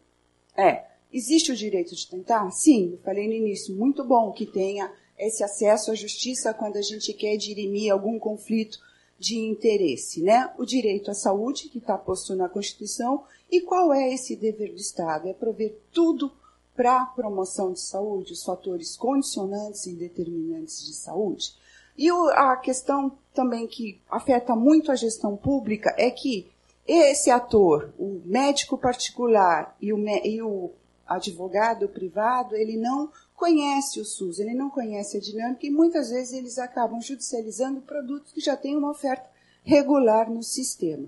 é, 0.55 0.85
existe 1.11 1.51
o 1.51 1.55
direito 1.55 1.93
de 1.93 2.07
tentar? 2.07 2.49
Sim, 2.51 2.93
eu 2.93 2.99
falei 2.99 3.27
no 3.27 3.33
início, 3.33 3.75
muito 3.75 4.01
bom 4.05 4.31
que 4.31 4.45
tenha 4.45 4.89
esse 5.19 5.43
acesso 5.43 5.91
à 5.91 5.95
justiça 5.95 6.53
quando 6.53 6.77
a 6.77 6.81
gente 6.81 7.11
quer 7.13 7.35
dirimir 7.35 7.91
algum 7.91 8.17
conflito 8.17 8.79
de 9.19 9.37
interesse, 9.37 10.21
né? 10.21 10.53
O 10.57 10.65
direito 10.65 11.11
à 11.11 11.13
saúde, 11.13 11.67
que 11.67 11.79
está 11.79 11.97
posto 11.97 12.33
na 12.33 12.47
Constituição, 12.47 13.23
e 13.51 13.59
qual 13.59 13.93
é 13.93 14.13
esse 14.13 14.37
dever 14.37 14.71
do 14.71 14.79
Estado? 14.79 15.27
É 15.27 15.33
prover 15.33 15.77
tudo 15.91 16.31
para 16.75 17.01
a 17.01 17.05
promoção 17.05 17.71
de 17.71 17.79
saúde, 17.79 18.33
os 18.33 18.43
fatores 18.43 18.97
condicionantes 18.97 19.85
e 19.85 19.93
determinantes 19.93 20.85
de 20.85 20.93
saúde. 20.93 21.55
E 21.97 22.09
a 22.09 22.57
questão 22.57 23.17
também 23.33 23.67
que 23.67 24.01
afeta 24.09 24.55
muito 24.55 24.91
a 24.91 24.95
gestão 24.95 25.37
pública 25.37 25.93
é 25.97 26.11
que 26.11 26.51
esse 26.85 27.31
ator, 27.31 27.93
o 27.97 28.21
médico 28.25 28.77
particular 28.77 29.75
e 29.81 29.91
o, 29.93 29.97
e 30.23 30.41
o 30.41 30.71
advogado 31.07 31.87
privado, 31.87 32.55
ele 32.55 32.77
não 32.77 33.09
conhece 33.35 33.99
o 33.99 34.05
SUS, 34.05 34.39
ele 34.39 34.53
não 34.53 34.69
conhece 34.69 35.17
a 35.17 35.19
dinâmica 35.19 35.65
e 35.65 35.71
muitas 35.71 36.09
vezes 36.09 36.33
eles 36.33 36.57
acabam 36.57 37.01
judicializando 37.01 37.81
produtos 37.81 38.31
que 38.31 38.41
já 38.41 38.55
têm 38.55 38.75
uma 38.75 38.91
oferta 38.91 39.29
regular 39.63 40.29
no 40.29 40.43
sistema. 40.43 41.07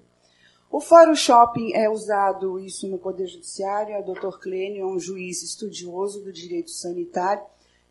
O 0.77 0.79
fórum 0.79 1.15
shopping 1.15 1.73
é 1.73 1.89
usado 1.89 2.59
isso 2.59 2.87
no 2.87 2.99
Poder 2.99 3.25
Judiciário, 3.25 3.97
o 3.97 4.13
Dr. 4.13 4.37
Clênio 4.37 4.83
é 4.83 4.85
um 4.85 4.99
juiz 4.99 5.41
estudioso 5.41 6.23
do 6.23 6.31
direito 6.31 6.69
sanitário, 6.69 7.43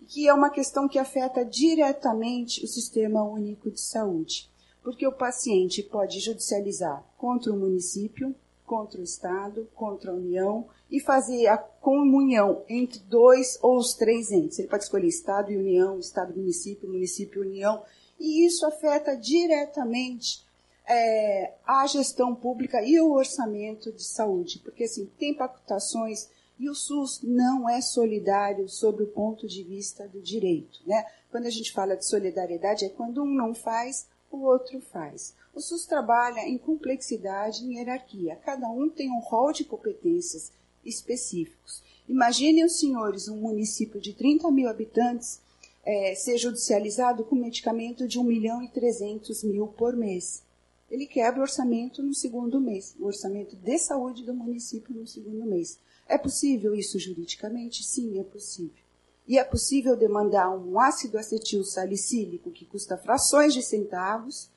que 0.06 0.28
é 0.28 0.32
uma 0.32 0.50
questão 0.50 0.86
que 0.86 0.96
afeta 0.96 1.44
diretamente 1.44 2.64
o 2.64 2.68
Sistema 2.68 3.24
Único 3.24 3.72
de 3.72 3.80
Saúde, 3.80 4.48
porque 4.84 5.04
o 5.04 5.10
paciente 5.10 5.82
pode 5.82 6.20
judicializar 6.20 7.04
contra 7.18 7.52
o 7.52 7.58
município, 7.58 8.32
contra 8.64 9.00
o 9.00 9.04
Estado, 9.04 9.68
contra 9.74 10.12
a 10.12 10.14
União 10.14 10.68
e 10.88 11.00
fazer 11.00 11.48
a 11.48 11.58
comunhão 11.58 12.62
entre 12.68 13.00
dois 13.00 13.58
ou 13.62 13.78
os 13.78 13.94
três 13.94 14.30
entes. 14.30 14.60
Ele 14.60 14.68
pode 14.68 14.84
escolher 14.84 15.08
Estado 15.08 15.50
e 15.50 15.56
União, 15.56 15.98
Estado 15.98 16.36
município, 16.36 16.88
município 16.88 17.42
União, 17.42 17.82
e 18.16 18.46
isso 18.46 18.64
afeta 18.64 19.16
diretamente 19.16 20.45
é, 20.88 21.54
a 21.66 21.86
gestão 21.86 22.34
pública 22.34 22.82
e 22.82 23.00
o 23.00 23.12
orçamento 23.12 23.92
de 23.92 24.04
saúde, 24.04 24.60
porque 24.60 24.84
assim, 24.84 25.06
tem 25.18 25.34
pactuações 25.34 26.28
e 26.58 26.70
o 26.70 26.74
SUS 26.74 27.20
não 27.22 27.68
é 27.68 27.80
solidário 27.80 28.68
sob 28.68 29.02
o 29.02 29.08
ponto 29.08 29.46
de 29.46 29.62
vista 29.62 30.08
do 30.08 30.20
direito. 30.20 30.80
Né? 30.86 31.04
Quando 31.30 31.46
a 31.46 31.50
gente 31.50 31.72
fala 31.72 31.96
de 31.96 32.06
solidariedade, 32.06 32.84
é 32.84 32.88
quando 32.88 33.22
um 33.22 33.26
não 33.26 33.54
faz, 33.54 34.06
o 34.30 34.38
outro 34.38 34.80
faz. 34.80 35.34
O 35.54 35.60
SUS 35.60 35.86
trabalha 35.86 36.40
em 36.48 36.56
complexidade 36.56 37.64
e 37.64 37.74
hierarquia. 37.74 38.36
Cada 38.36 38.68
um 38.68 38.88
tem 38.88 39.10
um 39.10 39.20
rol 39.20 39.52
de 39.52 39.64
competências 39.64 40.52
específicos. 40.84 41.82
Imaginem 42.08 42.64
os 42.64 42.78
senhores 42.78 43.28
um 43.28 43.36
município 43.36 44.00
de 44.00 44.12
30 44.12 44.50
mil 44.50 44.68
habitantes 44.68 45.40
é, 45.84 46.14
ser 46.14 46.38
judicializado 46.38 47.24
com 47.24 47.34
medicamento 47.36 48.08
de 48.08 48.18
1 48.18 48.24
milhão 48.24 48.62
e 48.62 48.68
300 48.68 49.44
mil 49.44 49.68
por 49.68 49.94
mês. 49.94 50.42
Ele 50.90 51.06
quebra 51.06 51.40
o 51.40 51.42
orçamento 51.42 52.02
no 52.02 52.14
segundo 52.14 52.60
mês, 52.60 52.94
o 52.98 53.06
orçamento 53.06 53.56
de 53.56 53.78
saúde 53.78 54.24
do 54.24 54.32
município 54.32 54.94
no 54.94 55.06
segundo 55.06 55.44
mês. 55.44 55.78
É 56.08 56.16
possível 56.16 56.74
isso 56.74 56.98
juridicamente? 56.98 57.82
Sim, 57.82 58.20
é 58.20 58.24
possível. 58.24 58.84
E 59.26 59.38
é 59.38 59.44
possível 59.44 59.96
demandar 59.96 60.50
um 60.50 60.78
ácido 60.78 61.18
acetil 61.18 61.64
salicílico 61.64 62.52
que 62.52 62.64
custa 62.64 62.96
frações 62.96 63.52
de 63.52 63.62
centavos 63.62 64.48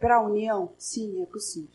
para 0.00 0.16
a 0.16 0.22
União? 0.22 0.72
Sim, 0.76 1.22
é 1.22 1.26
possível. 1.26 1.70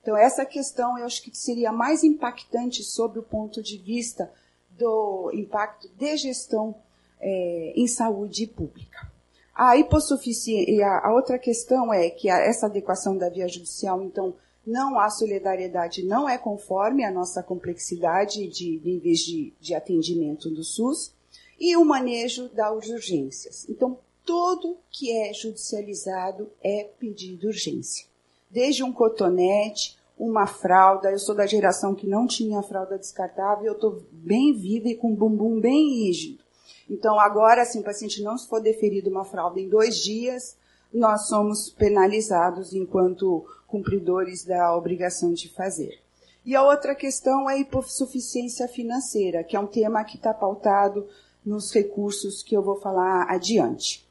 Então, 0.00 0.16
essa 0.16 0.46
questão 0.46 0.96
eu 0.96 1.04
acho 1.04 1.20
que 1.22 1.36
seria 1.36 1.72
mais 1.72 2.04
impactante 2.04 2.84
sob 2.84 3.18
o 3.18 3.22
ponto 3.22 3.60
de 3.60 3.76
vista 3.76 4.32
do 4.70 5.30
impacto 5.34 5.88
de 5.88 6.16
gestão 6.16 6.74
é, 7.20 7.72
em 7.74 7.88
saúde 7.88 8.46
pública. 8.46 9.10
A 9.58 9.76
hipossuficiência, 9.76 10.70
e 10.70 10.80
a, 10.80 11.00
a, 11.00 11.12
outra 11.12 11.36
questão 11.36 11.92
é 11.92 12.08
que 12.08 12.30
a, 12.30 12.38
essa 12.38 12.66
adequação 12.66 13.18
da 13.18 13.28
via 13.28 13.48
judicial, 13.48 14.00
então, 14.00 14.36
não 14.64 15.00
há 15.00 15.10
solidariedade, 15.10 16.04
não 16.04 16.28
é 16.28 16.38
conforme 16.38 17.04
a 17.04 17.10
nossa 17.10 17.42
complexidade 17.42 18.46
de 18.46 18.80
níveis 18.84 19.18
de, 19.18 19.52
de 19.60 19.74
atendimento 19.74 20.48
do 20.48 20.62
SUS, 20.62 21.12
e 21.58 21.76
o 21.76 21.84
manejo 21.84 22.48
das 22.50 22.88
urgências. 22.88 23.68
Então, 23.68 23.98
tudo 24.24 24.76
que 24.92 25.10
é 25.10 25.34
judicializado 25.34 26.48
é 26.62 26.84
pedido 26.96 27.48
urgência. 27.48 28.06
Desde 28.48 28.84
um 28.84 28.92
cotonete, 28.92 29.98
uma 30.16 30.46
fralda, 30.46 31.10
eu 31.10 31.18
sou 31.18 31.34
da 31.34 31.46
geração 31.46 31.96
que 31.96 32.06
não 32.06 32.28
tinha 32.28 32.62
fralda 32.62 32.96
descartável, 32.96 33.66
eu 33.66 33.72
estou 33.72 34.04
bem 34.12 34.52
viva 34.52 34.88
e 34.88 34.94
com 34.94 35.12
bumbum 35.12 35.58
bem 35.58 36.04
rígido. 36.04 36.44
Então, 36.88 37.18
agora, 37.20 37.64
se 37.64 37.78
o 37.78 37.82
paciente 37.82 38.22
não 38.22 38.38
for 38.38 38.60
deferido 38.60 39.10
uma 39.10 39.24
fralda 39.24 39.60
em 39.60 39.68
dois 39.68 39.96
dias, 39.96 40.56
nós 40.92 41.28
somos 41.28 41.68
penalizados 41.70 42.72
enquanto 42.72 43.44
cumpridores 43.66 44.44
da 44.44 44.74
obrigação 44.74 45.32
de 45.32 45.48
fazer. 45.50 46.00
E 46.44 46.56
a 46.56 46.62
outra 46.62 46.94
questão 46.94 47.48
é 47.48 47.54
a 47.54 47.58
hipossuficiência 47.58 48.66
financeira, 48.66 49.44
que 49.44 49.54
é 49.54 49.60
um 49.60 49.66
tema 49.66 50.04
que 50.04 50.16
está 50.16 50.32
pautado 50.32 51.06
nos 51.44 51.72
recursos 51.72 52.42
que 52.42 52.56
eu 52.56 52.62
vou 52.62 52.80
falar 52.80 53.30
adiante. 53.30 54.08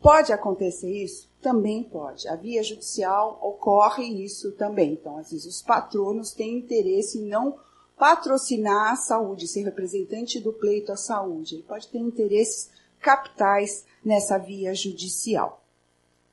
Pode 0.00 0.32
acontecer 0.32 0.90
isso? 0.90 1.28
também 1.46 1.84
pode. 1.84 2.26
A 2.26 2.34
via 2.34 2.60
judicial 2.60 3.38
ocorre 3.40 4.02
isso 4.02 4.50
também. 4.52 4.94
Então, 4.94 5.16
às 5.16 5.30
vezes, 5.30 5.46
os 5.46 5.62
patronos 5.62 6.32
têm 6.32 6.58
interesse 6.58 7.20
em 7.20 7.28
não 7.28 7.56
patrocinar 7.96 8.92
a 8.92 8.96
saúde, 8.96 9.48
ser 9.48 9.62
representante 9.62 10.38
do 10.38 10.52
pleito 10.52 10.92
à 10.92 10.96
saúde. 10.96 11.56
Ele 11.56 11.62
pode 11.62 11.88
ter 11.88 11.98
interesses 11.98 12.70
capitais 13.00 13.84
nessa 14.04 14.38
via 14.38 14.74
judicial. 14.74 15.64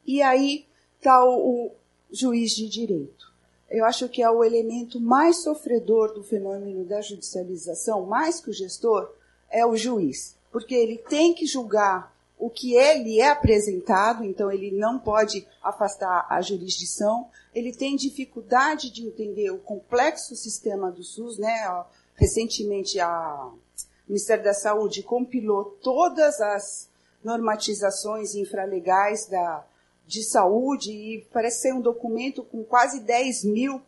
E 0.06 0.22
aí 0.22 0.66
está 0.98 1.24
o, 1.24 1.68
o 1.68 1.72
juiz 2.12 2.52
de 2.52 2.68
direito. 2.68 3.32
Eu 3.70 3.86
acho 3.86 4.08
que 4.08 4.22
é 4.22 4.30
o 4.30 4.44
elemento 4.44 5.00
mais 5.00 5.38
sofredor 5.38 6.14
do 6.14 6.24
fenômeno 6.24 6.86
da 6.86 7.02
judicialização, 7.02 8.06
mais 8.06 8.40
que 8.40 8.50
o 8.50 8.54
gestor, 8.54 9.12
é 9.50 9.66
o 9.66 9.76
juiz. 9.76 10.36
Porque 10.52 10.76
ele 10.76 10.98
tem 10.98 11.34
que 11.34 11.46
julgar 11.46 12.13
o 12.44 12.50
que 12.50 12.76
ele 12.76 13.22
é 13.22 13.30
apresentado, 13.30 14.26
então 14.26 14.52
ele 14.52 14.70
não 14.70 15.00
pode 15.00 15.48
afastar 15.64 16.28
a 16.30 16.42
jurisdição, 16.42 17.30
ele 17.56 17.72
tem 17.72 17.96
dificuldade 17.96 18.92
de 18.92 19.08
entender 19.08 19.50
o 19.50 19.60
complexo 19.60 20.36
sistema 20.36 20.92
do 20.92 21.06
SUS, 21.06 21.38
né? 21.38 21.86
Recentemente 22.16 23.00
a 23.00 23.50
o 24.06 24.10
Ministério 24.10 24.44
da 24.44 24.54
Saúde 24.54 25.02
compilou 25.02 25.78
todas 25.82 26.42
as 26.42 26.90
normatizações 27.24 28.36
infralegais 28.36 29.26
da, 29.28 29.66
de 30.06 30.22
saúde 30.22 30.92
e 30.92 31.26
parece 31.32 31.62
ser 31.62 31.74
um 31.74 31.80
documento 31.80 32.44
com 32.44 32.62
quase 32.62 33.00
10 33.00 33.46
mil 33.46 33.82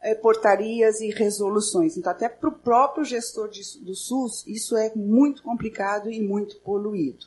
é, 0.00 0.14
portarias 0.14 1.00
e 1.00 1.10
resoluções. 1.10 1.96
Então, 1.96 2.12
até 2.12 2.28
para 2.28 2.48
o 2.48 2.52
próprio 2.52 3.04
gestor 3.04 3.48
de, 3.48 3.62
do 3.80 3.96
SUS, 3.96 4.46
isso 4.46 4.76
é 4.76 4.92
muito 4.94 5.42
complicado 5.42 6.08
e 6.08 6.20
muito 6.20 6.60
poluído. 6.60 7.26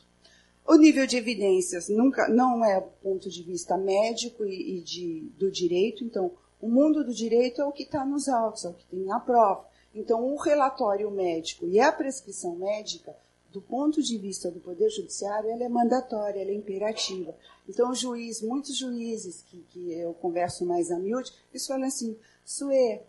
O 0.66 0.76
nível 0.76 1.06
de 1.06 1.16
evidências 1.16 1.88
nunca 1.88 2.28
não 2.28 2.64
é 2.64 2.80
ponto 3.02 3.28
de 3.28 3.42
vista 3.42 3.76
médico 3.76 4.44
e, 4.44 4.78
e 4.78 4.80
de, 4.80 5.32
do 5.36 5.50
direito, 5.50 6.04
então 6.04 6.30
o 6.60 6.68
mundo 6.68 7.02
do 7.02 7.12
direito 7.12 7.60
é 7.60 7.64
o 7.64 7.72
que 7.72 7.82
está 7.82 8.04
nos 8.04 8.28
autos, 8.28 8.64
é 8.64 8.68
o 8.68 8.74
que 8.74 8.86
tem 8.86 9.00
na 9.00 9.18
prova. 9.18 9.66
Então, 9.94 10.24
o 10.32 10.36
relatório 10.36 11.10
médico 11.10 11.66
e 11.66 11.80
a 11.80 11.92
prescrição 11.92 12.54
médica, 12.54 13.14
do 13.52 13.60
ponto 13.60 14.00
de 14.00 14.16
vista 14.16 14.50
do 14.50 14.60
Poder 14.60 14.88
Judiciário, 14.88 15.50
ela 15.50 15.64
é 15.64 15.68
mandatória, 15.68 16.40
ela 16.40 16.50
é 16.50 16.54
imperativa. 16.54 17.34
Então, 17.68 17.90
o 17.90 17.94
juiz, 17.94 18.40
muitos 18.40 18.78
juízes 18.78 19.42
que, 19.42 19.58
que 19.70 19.92
eu 19.92 20.14
converso 20.14 20.64
mais 20.64 20.90
a 20.90 20.98
miúde, 20.98 21.32
eles 21.52 21.66
falam 21.66 21.86
assim, 21.86 22.16
Suê, 22.44 23.02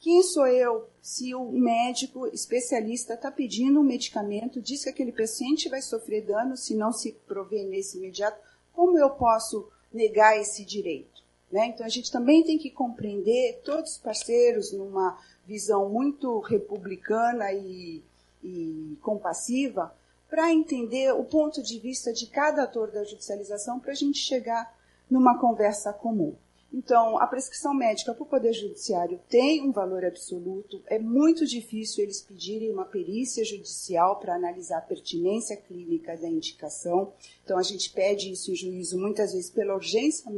quem 0.00 0.22
sou 0.22 0.46
eu 0.46 0.88
se 1.02 1.34
o 1.34 1.50
médico 1.50 2.26
especialista 2.28 3.14
está 3.14 3.30
pedindo 3.30 3.80
um 3.80 3.84
medicamento, 3.84 4.60
diz 4.60 4.84
que 4.84 4.90
aquele 4.90 5.10
paciente 5.10 5.68
vai 5.68 5.82
sofrer 5.82 6.24
dano 6.24 6.56
se 6.56 6.74
não 6.74 6.92
se 6.92 7.12
prover 7.26 7.66
nesse 7.66 7.98
imediato? 7.98 8.40
Como 8.72 8.96
eu 8.96 9.10
posso 9.10 9.68
negar 9.92 10.38
esse 10.38 10.64
direito? 10.64 11.22
Né? 11.50 11.66
Então, 11.66 11.84
a 11.84 11.88
gente 11.88 12.12
também 12.12 12.44
tem 12.44 12.58
que 12.58 12.70
compreender, 12.70 13.60
todos 13.64 13.92
os 13.92 13.98
parceiros, 13.98 14.72
numa 14.72 15.18
visão 15.46 15.88
muito 15.88 16.38
republicana 16.40 17.52
e, 17.52 18.04
e 18.42 18.96
compassiva, 19.02 19.92
para 20.28 20.52
entender 20.52 21.12
o 21.12 21.24
ponto 21.24 21.62
de 21.62 21.78
vista 21.78 22.12
de 22.12 22.26
cada 22.26 22.64
ator 22.64 22.92
da 22.92 23.02
judicialização, 23.02 23.80
para 23.80 23.92
a 23.92 23.96
gente 23.96 24.18
chegar 24.18 24.76
numa 25.10 25.38
conversa 25.38 25.92
comum. 25.92 26.36
Então, 26.72 27.18
a 27.18 27.26
prescrição 27.26 27.72
médica 27.72 28.12
para 28.12 28.22
o 28.22 28.26
Poder 28.26 28.52
Judiciário 28.52 29.18
tem 29.28 29.62
um 29.62 29.72
valor 29.72 30.04
absoluto. 30.04 30.82
É 30.86 30.98
muito 30.98 31.46
difícil 31.46 32.04
eles 32.04 32.20
pedirem 32.20 32.70
uma 32.70 32.84
perícia 32.84 33.42
judicial 33.44 34.16
para 34.16 34.34
analisar 34.34 34.78
a 34.78 34.82
pertinência 34.82 35.56
clínica 35.56 36.16
da 36.16 36.28
indicação. 36.28 37.12
Então, 37.42 37.56
a 37.56 37.62
gente 37.62 37.90
pede 37.90 38.30
isso 38.30 38.52
em 38.52 38.54
juízo 38.54 38.98
muitas 38.98 39.32
vezes 39.32 39.50
pela 39.50 39.74
urgência 39.74 40.30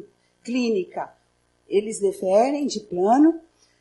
clínica. 0.45 1.13
Eles 1.69 1.99
deferem 1.99 2.67
de 2.67 2.81
plano, 2.81 3.41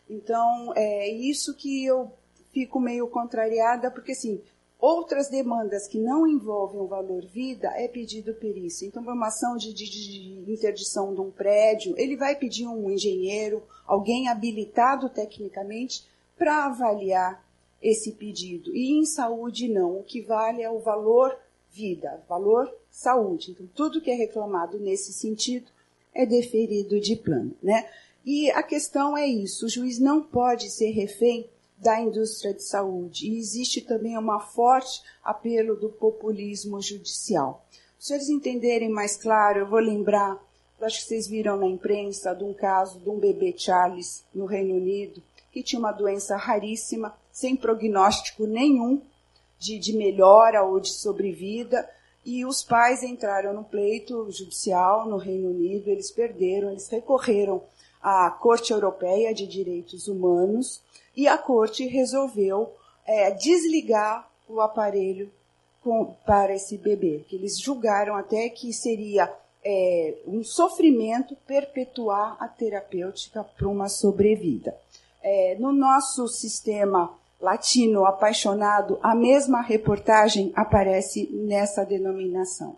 então, 0.10 0.74
é 0.76 1.08
isso 1.08 1.54
que 1.54 1.86
eu 1.86 2.12
fico 2.52 2.80
meio 2.80 3.08
contrariada, 3.08 3.92
porque 3.92 4.14
assim, 4.14 4.42
outras 4.80 5.30
demandas 5.30 5.88
que 5.88 6.00
não 6.00 6.26
envolvem 6.26 6.80
o 6.80 6.88
valor 6.88 7.26
vida 7.26 7.68
é 7.76 7.88
pedido 7.88 8.34
perícia. 8.34 8.88
Então, 8.88 9.04
uma 9.04 9.28
ação 9.28 9.58
de, 9.58 9.74
de, 9.74 9.90
de, 9.90 10.52
interdição 10.52 11.14
de 11.14 11.20
um 11.20 11.30
prédio, 11.30 11.94
ele 11.98 12.16
vai 12.16 12.36
pedir 12.36 12.66
um 12.66 12.90
engenheiro, 12.90 13.62
alguém 13.86 14.30
habilitado 14.30 15.10
tecnicamente, 15.10 16.08
para 16.38 16.68
avaliar 16.68 17.44
esse 17.82 18.14
pedido. 18.14 18.74
E 18.74 18.98
em 18.98 19.06
saúde, 19.06 19.68
não. 19.68 20.00
O 20.00 20.04
que 20.04 20.22
vale 20.22 20.62
é 20.62 20.70
o 20.70 20.80
valor 20.80 21.38
vida, 21.72 22.24
valor 22.28 22.74
saúde. 22.90 23.52
Então, 23.52 23.68
tudo 23.76 24.02
que 24.02 24.10
é 24.10 24.16
reclamado 24.16 24.80
nesse 24.80 25.12
sentido 25.12 25.70
é 26.14 26.26
deferido 26.26 27.00
de 27.00 27.16
plano, 27.16 27.54
né? 27.62 27.88
E 28.26 28.50
a 28.52 28.64
questão 28.64 29.18
é 29.18 29.28
isso: 29.28 29.66
o 29.66 29.70
juiz 29.70 30.00
não 30.00 30.22
pode 30.22 30.70
ser 30.70 30.92
refém 30.92 31.50
da 31.80 32.00
indústria 32.00 32.54
de 32.54 32.64
saúde. 32.64 33.28
E 33.28 33.38
existe 33.38 33.82
também 33.82 34.18
uma 34.18 34.40
forte 34.40 35.02
apelo 35.24 35.76
do 35.76 35.90
populismo 35.90 36.82
judicial. 36.82 37.66
Se 37.98 38.10
vocês 38.10 38.30
entenderem 38.30 38.90
mais 38.90 39.16
claro, 39.16 39.60
eu 39.60 39.70
vou 39.70 39.80
lembrar, 39.80 40.38
acho 40.82 41.00
que 41.00 41.06
vocês 41.06 41.28
viram 41.28 41.58
na 41.58 41.68
imprensa, 41.68 42.34
de 42.34 42.44
um 42.44 42.54
caso 42.54 43.00
de 43.00 43.10
um 43.10 43.20
bebê 43.20 43.54
Charles 43.58 44.24
no 44.34 44.46
Reino 44.46 44.76
Unido, 44.76 45.22
que 45.52 45.64
tinha 45.64 45.80
uma 45.80 45.92
doença 45.92 46.38
raríssima, 46.38 47.16
sem 47.32 47.56
prognóstico 47.56 48.46
nenhum 48.46 49.02
de, 49.58 49.78
de 49.78 49.94
melhora 49.96 50.64
ou 50.64 50.80
de 50.80 50.90
sobrevida, 50.90 51.90
e 52.26 52.46
os 52.46 52.64
pais 52.64 53.02
entraram 53.04 53.54
no 53.54 53.64
pleito 53.64 54.30
judicial 54.32 55.08
no 55.10 55.18
Reino 55.18 55.50
Unido, 55.50 55.90
eles 55.90 56.12
perderam, 56.12 56.70
eles 56.70 56.88
recorreram 56.88 57.64
a 58.02 58.30
Corte 58.30 58.72
Europeia 58.72 59.34
de 59.34 59.48
Direitos 59.48 60.08
Humanos 60.08 60.82
e 61.20 61.28
a 61.28 61.38
Corte 61.38 61.86
resolveu 61.86 62.74
é, 63.06 63.32
desligar 63.32 64.26
o 64.48 64.62
aparelho 64.62 65.30
com, 65.84 66.16
para 66.26 66.56
esse 66.56 66.78
bebê, 66.78 67.26
que 67.28 67.36
eles 67.36 67.60
julgaram 67.60 68.16
até 68.16 68.48
que 68.48 68.72
seria 68.72 69.30
é, 69.62 70.16
um 70.26 70.42
sofrimento 70.46 71.36
perpetuar 71.46 72.38
a 72.40 72.48
terapêutica 72.48 73.44
para 73.44 73.68
uma 73.68 73.90
sobrevida. 73.90 74.74
É, 75.22 75.58
no 75.60 75.74
nosso 75.74 76.26
sistema 76.30 77.14
latino 77.42 78.06
apaixonado, 78.06 78.98
a 79.04 79.14
mesma 79.14 79.62
reportagem 79.62 80.54
aparece 80.56 81.30
nessa 81.34 81.84
denominação. 81.84 82.78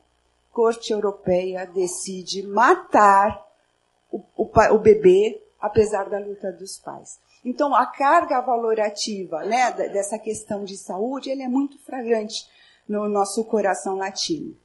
Corte 0.51 0.91
Europeia 0.91 1.65
decide 1.67 2.41
matar 2.41 3.45
o, 4.11 4.17
o, 4.35 4.49
o 4.73 4.79
bebê, 4.79 5.39
apesar 5.59 6.09
da 6.09 6.17
luta 6.17 6.51
dos 6.51 6.79
pais. 6.79 7.19
Então, 7.43 7.73
a 7.73 7.85
carga 7.85 8.39
valorativa 8.41 9.43
né, 9.43 9.71
dessa 9.71 10.19
questão 10.19 10.63
de 10.63 10.77
saúde 10.77 11.29
ele 11.29 11.41
é 11.41 11.47
muito 11.47 11.77
fragante 11.79 12.47
no 12.87 13.09
nosso 13.09 13.43
coração 13.45 13.97
latino. 13.97 14.55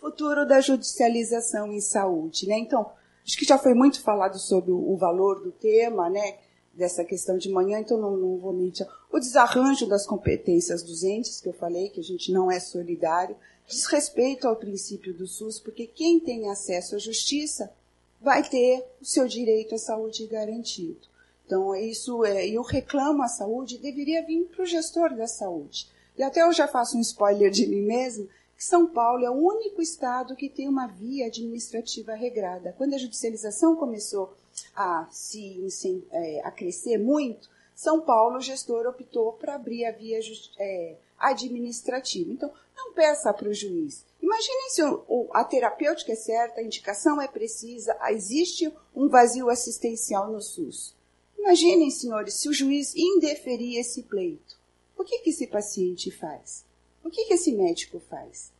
Futuro 0.00 0.46
da 0.46 0.60
judicialização 0.60 1.72
em 1.72 1.80
saúde. 1.80 2.46
Né? 2.48 2.58
Então, 2.58 2.90
acho 3.24 3.38
que 3.38 3.44
já 3.44 3.58
foi 3.58 3.74
muito 3.74 4.02
falado 4.02 4.38
sobre 4.38 4.72
o 4.72 4.96
valor 4.96 5.42
do 5.42 5.52
tema, 5.52 6.10
né, 6.10 6.38
dessa 6.76 7.04
questão 7.04 7.38
de 7.38 7.50
manhã, 7.50 7.78
então 7.78 7.98
não, 7.98 8.16
não 8.16 8.38
vou 8.38 8.52
mentir. 8.52 8.86
O 9.10 9.18
desarranjo 9.18 9.86
das 9.86 10.06
competências 10.06 10.82
dos 10.82 11.02
entes, 11.02 11.40
que 11.40 11.48
eu 11.48 11.54
falei, 11.54 11.88
que 11.88 12.00
a 12.00 12.04
gente 12.04 12.30
não 12.30 12.50
é 12.50 12.60
solidário, 12.60 13.36
desrespeito 13.66 14.46
ao 14.46 14.56
princípio 14.56 15.14
do 15.14 15.26
SUS, 15.26 15.58
porque 15.58 15.86
quem 15.86 16.20
tem 16.20 16.50
acesso 16.50 16.94
à 16.94 16.98
justiça 16.98 17.72
vai 18.20 18.48
ter 18.48 18.84
o 19.00 19.04
seu 19.04 19.26
direito 19.26 19.74
à 19.74 19.78
saúde 19.78 20.26
garantido. 20.26 21.00
Então, 21.46 21.74
isso 21.76 22.24
é, 22.24 22.48
eu 22.48 22.62
reclamo 22.62 23.22
a 23.22 23.28
saúde, 23.28 23.78
deveria 23.78 24.26
vir 24.26 24.46
para 24.46 24.64
o 24.64 24.66
gestor 24.66 25.14
da 25.14 25.28
saúde. 25.28 25.88
E 26.18 26.22
até 26.22 26.42
eu 26.42 26.52
já 26.52 26.66
faço 26.66 26.98
um 26.98 27.00
spoiler 27.00 27.52
de 27.52 27.68
mim 27.68 27.82
mesmo, 27.82 28.28
que 28.56 28.64
São 28.64 28.86
Paulo 28.86 29.24
é 29.24 29.30
o 29.30 29.34
único 29.34 29.80
estado 29.80 30.34
que 30.34 30.48
tem 30.48 30.68
uma 30.68 30.88
via 30.88 31.26
administrativa 31.26 32.14
regrada. 32.14 32.74
Quando 32.76 32.94
a 32.94 32.98
judicialização 32.98 33.76
começou 33.76 34.34
a 34.74 35.06
se 35.10 35.62
é, 36.10 36.40
a 36.42 36.50
crescer 36.50 36.98
muito, 36.98 37.48
São 37.76 38.00
Paulo, 38.00 38.38
o 38.38 38.40
gestor 38.40 38.86
optou 38.86 39.34
para 39.34 39.54
abrir 39.54 39.84
a 39.84 39.92
via 39.92 40.18
é, 40.58 40.96
administrativa. 41.18 42.32
Então, 42.32 42.50
não 42.74 42.92
peça 42.92 43.32
para 43.32 43.48
o 43.48 43.54
juiz. 43.54 44.04
Imaginem 44.20 44.70
se 44.70 44.82
o, 44.82 45.28
a 45.32 45.44
terapêutica 45.44 46.12
é 46.12 46.16
certa, 46.16 46.60
a 46.60 46.64
indicação 46.64 47.22
é 47.22 47.28
precisa, 47.28 47.96
existe 48.08 48.72
um 48.94 49.08
vazio 49.08 49.48
assistencial 49.48 50.32
no 50.32 50.40
SUS. 50.40 50.96
Imaginem, 51.38 51.90
senhores, 51.90 52.34
se 52.34 52.48
o 52.48 52.52
juiz 52.52 52.94
indeferir 52.94 53.78
esse 53.78 54.02
pleito. 54.02 54.56
O 54.96 55.04
que, 55.04 55.18
que 55.18 55.30
esse 55.30 55.46
paciente 55.46 56.10
faz? 56.10 56.64
O 57.04 57.10
que, 57.10 57.24
que 57.26 57.34
esse 57.34 57.52
médico 57.52 58.00
faz? 58.00 58.52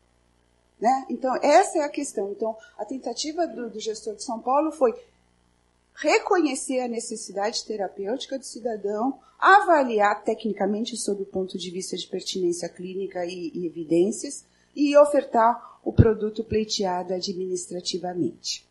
Né? 0.81 1.07
Então, 1.09 1.35
essa 1.43 1.79
é 1.79 1.83
a 1.83 1.89
questão. 1.89 2.31
Então, 2.31 2.57
a 2.79 2.85
tentativa 2.85 3.47
do, 3.47 3.71
do 3.71 3.81
gestor 3.81 4.15
de 4.15 4.23
São 4.23 4.39
Paulo 4.39 4.71
foi 4.71 4.95
reconhecer 5.95 6.81
a 6.81 6.89
necessidade 6.89 7.65
terapêutica 7.65 8.39
do 8.39 8.45
cidadão, 8.45 9.19
avaliar 9.39 10.23
tecnicamente 10.23 10.97
sob 10.97 11.23
o 11.23 11.27
ponto 11.27 11.57
de 11.57 11.71
vista 11.71 11.97
de 11.97 12.07
pertinência 12.07 12.69
clínica 12.69 13.25
e, 13.25 13.51
e 13.55 13.67
evidências 13.67 14.45
e 14.75 14.97
ofertar 14.97 15.81
o 15.83 15.93
produto 15.93 16.45
pleiteado 16.45 17.15
administrativamente. 17.15 18.66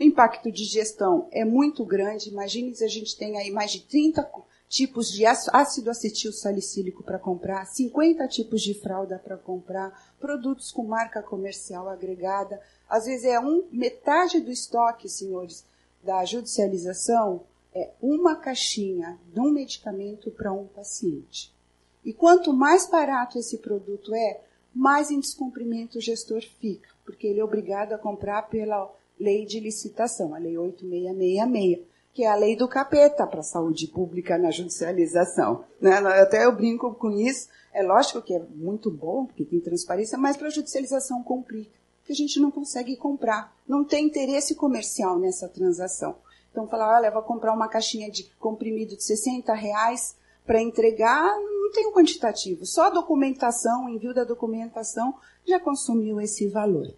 O 0.00 0.02
impacto 0.02 0.50
de 0.50 0.64
gestão 0.64 1.28
é 1.30 1.44
muito 1.44 1.84
grande. 1.84 2.30
Imagine 2.30 2.74
se 2.74 2.82
a 2.82 2.88
gente 2.88 3.14
tem 3.18 3.36
aí 3.36 3.50
mais 3.50 3.70
de 3.70 3.80
30 3.82 4.26
tipos 4.66 5.10
de 5.10 5.26
ácido 5.26 5.90
acetil 5.90 6.32
salicílico 6.32 7.02
para 7.02 7.18
comprar, 7.18 7.66
50 7.66 8.26
tipos 8.28 8.62
de 8.62 8.72
fralda 8.72 9.18
para 9.18 9.36
comprar, 9.36 10.14
produtos 10.18 10.72
com 10.72 10.84
marca 10.84 11.22
comercial 11.22 11.86
agregada. 11.86 12.62
Às 12.88 13.04
vezes 13.04 13.26
é 13.26 13.38
um, 13.38 13.66
metade 13.70 14.40
do 14.40 14.50
estoque, 14.50 15.06
senhores, 15.06 15.66
da 16.02 16.24
judicialização 16.24 17.42
é 17.74 17.90
uma 18.00 18.36
caixinha 18.36 19.18
de 19.30 19.38
um 19.38 19.50
medicamento 19.50 20.30
para 20.30 20.50
um 20.50 20.66
paciente. 20.66 21.54
E 22.02 22.14
quanto 22.14 22.54
mais 22.54 22.88
barato 22.88 23.38
esse 23.38 23.58
produto 23.58 24.14
é, 24.14 24.40
mais 24.74 25.10
em 25.10 25.20
descumprimento 25.20 25.98
o 25.98 26.00
gestor 26.00 26.42
fica, 26.58 26.88
porque 27.04 27.26
ele 27.26 27.40
é 27.40 27.44
obrigado 27.44 27.92
a 27.92 27.98
comprar 27.98 28.48
pela 28.48 28.90
lei 29.20 29.44
de 29.44 29.60
licitação, 29.60 30.34
a 30.34 30.38
lei 30.38 30.56
8666 30.56 31.90
que 32.12 32.24
é 32.24 32.28
a 32.28 32.34
lei 32.34 32.56
do 32.56 32.66
capeta 32.66 33.26
para 33.26 33.40
a 33.40 33.44
saúde 33.44 33.86
pública 33.86 34.36
na 34.36 34.50
judicialização. 34.50 35.64
Né? 35.80 35.96
Até 35.96 36.44
eu 36.44 36.52
brinco 36.52 36.92
com 36.94 37.10
isso. 37.10 37.48
É 37.72 37.82
lógico 37.82 38.20
que 38.20 38.34
é 38.34 38.42
muito 38.56 38.90
bom, 38.90 39.26
porque 39.26 39.44
tem 39.44 39.60
transparência, 39.60 40.18
mas 40.18 40.36
para 40.36 40.48
a 40.48 40.50
judicialização 40.50 41.22
complica, 41.22 41.70
porque 41.98 42.12
a 42.12 42.16
gente 42.16 42.40
não 42.40 42.50
consegue 42.50 42.96
comprar. 42.96 43.54
Não 43.66 43.84
tem 43.84 44.06
interesse 44.06 44.56
comercial 44.56 45.18
nessa 45.18 45.48
transação. 45.48 46.16
Então, 46.50 46.66
falar, 46.66 46.96
olha, 46.96 47.12
vou 47.12 47.22
comprar 47.22 47.54
uma 47.54 47.68
caixinha 47.68 48.10
de 48.10 48.24
comprimido 48.40 48.96
de 48.96 49.04
60 49.04 49.54
reais 49.54 50.16
para 50.44 50.60
entregar, 50.60 51.24
não 51.38 51.70
tem 51.70 51.86
um 51.86 51.92
quantitativo. 51.92 52.66
Só 52.66 52.86
a 52.86 52.90
documentação, 52.90 53.84
o 53.84 53.88
envio 53.88 54.12
da 54.12 54.24
documentação, 54.24 55.14
já 55.46 55.60
consumiu 55.60 56.20
esse 56.20 56.48
valor. 56.48 56.92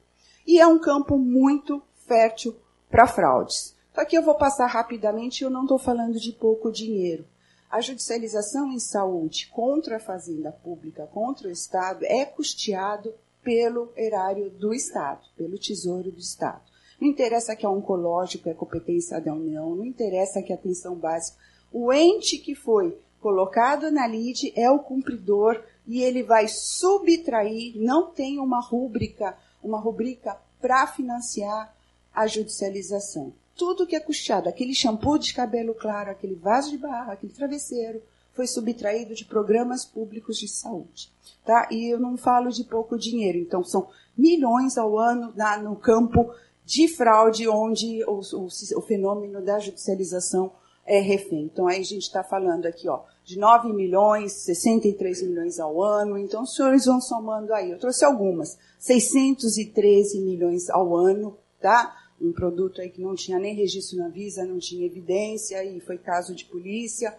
E 0.46 0.58
é 0.58 0.66
um 0.66 0.78
campo 0.78 1.18
muito 1.18 1.82
fértil 2.12 2.54
para 2.90 3.06
fraudes. 3.06 3.74
Só 3.94 4.02
aqui 4.02 4.16
eu 4.16 4.22
vou 4.22 4.34
passar 4.34 4.66
rapidamente, 4.66 5.42
eu 5.42 5.48
não 5.48 5.62
estou 5.62 5.78
falando 5.78 6.20
de 6.20 6.30
pouco 6.32 6.70
dinheiro. 6.70 7.24
A 7.70 7.80
judicialização 7.80 8.70
em 8.70 8.78
saúde 8.78 9.48
contra 9.50 9.96
a 9.96 10.00
fazenda 10.00 10.52
pública, 10.52 11.06
contra 11.06 11.48
o 11.48 11.50
Estado, 11.50 12.04
é 12.04 12.26
custeado 12.26 13.14
pelo 13.42 13.90
erário 13.96 14.50
do 14.50 14.74
Estado, 14.74 15.22
pelo 15.34 15.58
tesouro 15.58 16.12
do 16.12 16.18
Estado. 16.18 16.60
Não 17.00 17.08
interessa 17.08 17.56
que 17.56 17.64
é 17.64 17.68
oncológico, 17.68 18.50
é 18.50 18.52
competência 18.52 19.18
da 19.18 19.32
União, 19.32 19.74
não 19.74 19.86
interessa 19.86 20.42
que 20.42 20.52
é 20.52 20.54
atenção 20.54 20.94
básica. 20.94 21.38
O 21.72 21.90
ente 21.94 22.36
que 22.36 22.54
foi 22.54 22.98
colocado 23.22 23.90
na 23.90 24.06
lide 24.06 24.52
é 24.54 24.70
o 24.70 24.80
cumpridor 24.80 25.62
e 25.86 26.02
ele 26.02 26.22
vai 26.22 26.46
subtrair, 26.46 27.72
não 27.76 28.10
tem 28.10 28.38
uma 28.38 28.60
rúbrica, 28.60 29.34
uma 29.62 29.80
rubrica 29.80 30.38
para 30.60 30.86
financiar 30.86 31.74
a 32.14 32.26
judicialização 32.26 33.32
tudo 33.56 33.86
que 33.86 33.94
é 33.94 34.00
custeado, 34.00 34.48
aquele 34.48 34.74
shampoo 34.74 35.18
de 35.18 35.34
cabelo 35.34 35.74
claro, 35.74 36.10
aquele 36.10 36.34
vaso 36.34 36.70
de 36.70 36.78
barra, 36.78 37.12
aquele 37.12 37.32
travesseiro, 37.32 38.02
foi 38.32 38.46
subtraído 38.46 39.14
de 39.14 39.24
programas 39.24 39.84
públicos 39.84 40.38
de 40.38 40.48
saúde. 40.48 41.12
Tá? 41.44 41.68
E 41.70 41.92
eu 41.92 42.00
não 42.00 42.16
falo 42.16 42.50
de 42.50 42.64
pouco 42.64 42.98
dinheiro, 42.98 43.38
então 43.38 43.62
são 43.62 43.88
milhões 44.16 44.78
ao 44.78 44.98
ano 44.98 45.32
na, 45.36 45.58
no 45.58 45.76
campo 45.76 46.32
de 46.64 46.88
fraude, 46.88 47.48
onde 47.48 48.02
o, 48.04 48.20
o, 48.20 48.46
o, 48.46 48.80
fenômeno 48.80 49.42
da 49.42 49.58
judicialização 49.58 50.52
é 50.86 50.98
refém. 50.98 51.44
Então 51.52 51.66
aí 51.66 51.80
a 51.80 51.84
gente 51.84 52.02
está 52.02 52.24
falando 52.24 52.66
aqui 52.66 52.88
ó, 52.88 53.00
de 53.24 53.38
9 53.38 53.72
milhões, 53.72 54.32
63 54.32 55.22
milhões 55.22 55.60
ao 55.60 55.82
ano, 55.82 56.16
então 56.16 56.44
os 56.44 56.54
senhores 56.54 56.86
vão 56.86 57.00
somando 57.00 57.52
aí. 57.52 57.70
Eu 57.70 57.78
trouxe 57.78 58.04
algumas, 58.04 58.56
613 58.78 60.20
milhões 60.20 60.70
ao 60.70 60.96
ano, 60.96 61.36
tá? 61.60 62.01
Um 62.22 62.32
produto 62.32 62.80
aí 62.80 62.88
que 62.88 63.00
não 63.00 63.14
tinha 63.14 63.38
nem 63.38 63.54
registro 63.54 63.98
na 63.98 64.08
Visa, 64.08 64.44
não 64.44 64.58
tinha 64.58 64.86
evidência 64.86 65.64
e 65.64 65.80
foi 65.80 65.98
caso 65.98 66.34
de 66.34 66.44
polícia. 66.44 67.16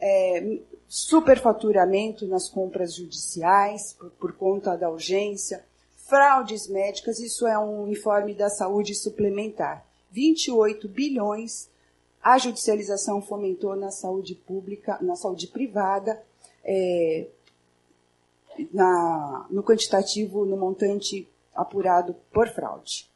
É, 0.00 0.58
superfaturamento 0.88 2.26
nas 2.26 2.48
compras 2.48 2.94
judiciais 2.94 3.92
por, 3.92 4.10
por, 4.12 4.32
conta 4.32 4.74
da 4.74 4.90
urgência, 4.90 5.62
fraudes 6.08 6.68
médicas, 6.68 7.20
isso 7.20 7.46
é 7.46 7.58
um 7.58 7.86
informe 7.86 8.34
da 8.34 8.48
saúde 8.48 8.94
suplementar. 8.94 9.86
28 10.10 10.88
bilhões 10.88 11.68
a 12.22 12.36
judicialização 12.36 13.22
fomentou 13.22 13.74
na 13.74 13.90
saúde 13.90 14.34
pública, 14.34 14.98
na 15.00 15.16
saúde 15.16 15.46
privada, 15.46 16.22
é, 16.62 17.26
na, 18.72 19.46
no 19.48 19.62
quantitativo, 19.62 20.44
no 20.44 20.56
montante 20.56 21.26
apurado 21.54 22.14
por 22.30 22.48
fraude. 22.48 23.09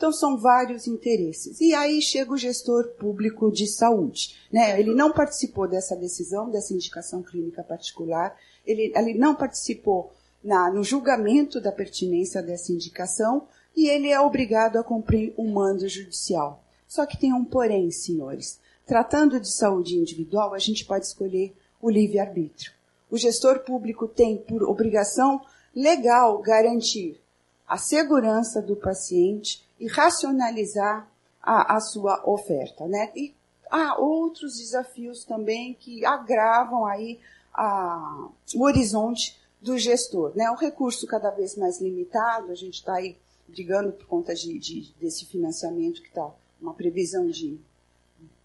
Então, 0.00 0.14
são 0.14 0.38
vários 0.38 0.86
interesses. 0.86 1.60
E 1.60 1.74
aí 1.74 2.00
chega 2.00 2.32
o 2.32 2.38
gestor 2.38 2.88
público 2.98 3.52
de 3.52 3.66
saúde. 3.66 4.34
Né? 4.50 4.80
Ele 4.80 4.94
não 4.94 5.12
participou 5.12 5.68
dessa 5.68 5.94
decisão, 5.94 6.48
dessa 6.48 6.72
indicação 6.72 7.22
clínica 7.22 7.62
particular, 7.62 8.34
ele, 8.66 8.94
ele 8.96 9.12
não 9.12 9.34
participou 9.34 10.10
na, 10.42 10.70
no 10.70 10.82
julgamento 10.82 11.60
da 11.60 11.70
pertinência 11.70 12.42
dessa 12.42 12.72
indicação 12.72 13.46
e 13.76 13.90
ele 13.90 14.08
é 14.08 14.18
obrigado 14.18 14.78
a 14.78 14.82
cumprir 14.82 15.34
o 15.36 15.42
um 15.42 15.52
mando 15.52 15.86
judicial. 15.86 16.64
Só 16.88 17.04
que 17.04 17.18
tem 17.18 17.34
um 17.34 17.44
porém, 17.44 17.90
senhores. 17.90 18.58
Tratando 18.86 19.38
de 19.38 19.52
saúde 19.52 19.98
individual, 19.98 20.54
a 20.54 20.58
gente 20.58 20.82
pode 20.86 21.04
escolher 21.04 21.54
o 21.78 21.90
livre-arbítrio. 21.90 22.72
O 23.10 23.18
gestor 23.18 23.58
público 23.58 24.08
tem 24.08 24.38
por 24.38 24.62
obrigação 24.62 25.42
legal 25.76 26.38
garantir 26.38 27.20
a 27.68 27.76
segurança 27.76 28.62
do 28.62 28.74
paciente 28.74 29.68
e 29.80 29.88
racionalizar 29.88 31.10
a, 31.42 31.76
a 31.76 31.80
sua 31.80 32.22
oferta, 32.28 32.86
né? 32.86 33.10
E 33.16 33.34
há 33.70 33.98
outros 33.98 34.58
desafios 34.58 35.24
também 35.24 35.74
que 35.74 36.04
agravam 36.04 36.84
aí 36.86 37.18
a, 37.54 38.28
o 38.54 38.62
horizonte 38.62 39.40
do 39.60 39.78
gestor, 39.78 40.32
né? 40.36 40.50
O 40.50 40.54
recurso 40.54 41.06
cada 41.06 41.30
vez 41.30 41.56
mais 41.56 41.80
limitado, 41.80 42.52
a 42.52 42.54
gente 42.54 42.74
está 42.74 42.94
aí 42.94 43.16
brigando 43.48 43.92
por 43.92 44.06
conta 44.06 44.34
de, 44.34 44.58
de 44.58 44.94
desse 45.00 45.24
financiamento 45.26 46.02
que 46.02 46.08
está 46.08 46.30
uma 46.60 46.74
previsão 46.74 47.28
de 47.28 47.58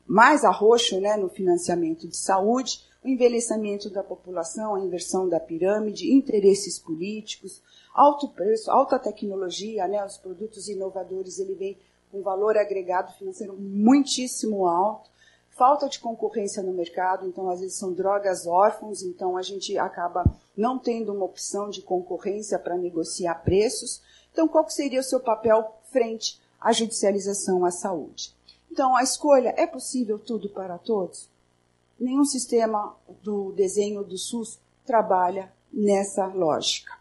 mais 0.08 0.43
arroxo 0.43 1.00
né, 1.00 1.17
no 1.17 1.30
financiamento 1.30 2.08
de 2.08 2.15
saúde, 2.15 2.86
envelhecimento 3.06 3.89
da 3.89 4.04
população, 4.04 4.76
a 4.76 4.80
inversão 4.80 5.30
da 5.30 5.39
pirâmide, 5.39 6.12
interesses 6.12 6.80
políticos, 6.80 7.62
alto 7.94 8.28
preço, 8.30 8.72
alta 8.72 9.00
tecnologia, 9.00 9.88
né, 9.88 10.04
os 10.04 10.18
produtos 10.18 10.68
inovadores, 10.68 11.39
ele 11.39 11.56
vem 11.56 11.78
com 12.12 12.22
valor 12.22 12.58
agregado 12.58 13.13
financeiro 13.13 13.56
muitíssimo 13.56 14.68
alto, 14.68 15.10
falta 15.50 15.88
de 15.88 16.00
concorrência 16.00 16.62
no 16.62 16.74
mercado, 16.74 17.28
então 17.28 17.50
às 17.50 17.62
vezes 17.62 17.78
são 17.78 17.94
drogas 17.94 18.46
órfãos, 18.46 19.02
então 19.02 19.38
a 19.38 19.41
gente 19.41 19.78
acaba 19.78 20.24
não 20.56 20.78
tendo 20.78 21.13
uma 21.13 21.26
opção 21.26 21.70
de 21.70 21.82
concorrência 21.82 22.60
para 22.60 22.78
negociar 22.78 23.36
preços. 23.36 24.02
Então, 24.32 24.48
qual 24.48 24.70
seria 24.70 25.00
o 25.00 25.04
seu 25.04 25.20
papel 25.20 25.74
frente 25.91 26.41
à 26.60 26.74
judicialização 26.74 27.63
à 27.63 27.72
saúde? 27.72 28.36
Então, 28.70 28.96
a 28.96 29.04
escolha 29.04 29.54
é 29.56 29.65
possível 29.65 30.20
tudo 30.20 30.50
para 30.50 30.78
todos? 30.78 31.30
Nenhum 32.00 32.26
sistema 32.26 32.96
do 33.24 33.52
desenho 33.54 34.04
do 34.04 34.18
SUS 34.18 34.60
trabalha 34.86 35.52
nessa 35.72 36.26
lógica. 36.28 36.94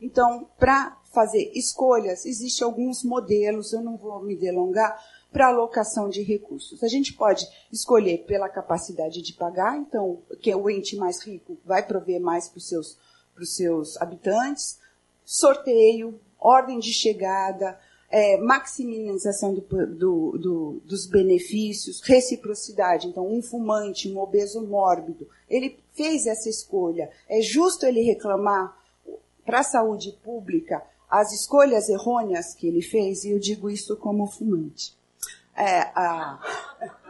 Então, 0.00 0.48
para 0.58 0.96
fazer 1.12 1.50
escolhas, 1.54 2.24
existem 2.24 2.64
alguns 2.64 3.02
modelos, 3.02 3.72
eu 3.72 3.82
não 3.82 3.96
vou 3.96 4.22
me 4.22 4.36
delongar, 4.36 5.02
para 5.32 5.48
alocação 5.48 6.08
de 6.08 6.22
recursos. 6.22 6.82
A 6.82 6.88
gente 6.88 7.12
pode 7.12 7.46
escolher 7.72 8.24
pela 8.24 8.48
capacidade 8.48 9.20
de 9.20 9.34
pagar, 9.34 9.76
então, 9.76 10.22
que 10.40 10.54
o 10.54 10.70
ente 10.70 10.96
mais 10.96 11.20
rico 11.22 11.58
vai 11.64 11.84
prover 11.84 12.20
mais 12.20 12.48
para 12.48 12.58
os 12.58 12.68
seus, 12.68 12.98
seus 13.42 13.96
habitantes, 14.00 14.78
sorteio, 15.24 16.18
ordem 16.38 16.78
de 16.78 16.92
chegada, 16.92 17.78
é, 18.10 18.38
maximização 18.38 19.54
do, 19.54 19.60
do, 19.60 20.38
do, 20.38 20.82
dos 20.84 21.06
benefícios, 21.06 22.00
reciprocidade. 22.00 23.06
Então, 23.06 23.26
um 23.26 23.42
fumante, 23.42 24.10
um 24.10 24.18
obeso 24.18 24.66
mórbido, 24.66 25.28
ele 25.48 25.78
fez 25.94 26.26
essa 26.26 26.48
escolha. 26.48 27.10
É 27.28 27.40
justo 27.40 27.84
ele 27.84 28.02
reclamar 28.02 28.76
para 29.44 29.60
a 29.60 29.64
saúde 29.64 30.18
pública 30.24 30.82
as 31.10 31.32
escolhas 31.32 31.88
errôneas 31.88 32.54
que 32.54 32.66
ele 32.66 32.82
fez, 32.82 33.24
e 33.24 33.30
eu 33.30 33.38
digo 33.38 33.70
isso 33.70 33.96
como 33.96 34.26
fumante. 34.26 34.94
É, 35.56 35.80
a, 35.94 36.38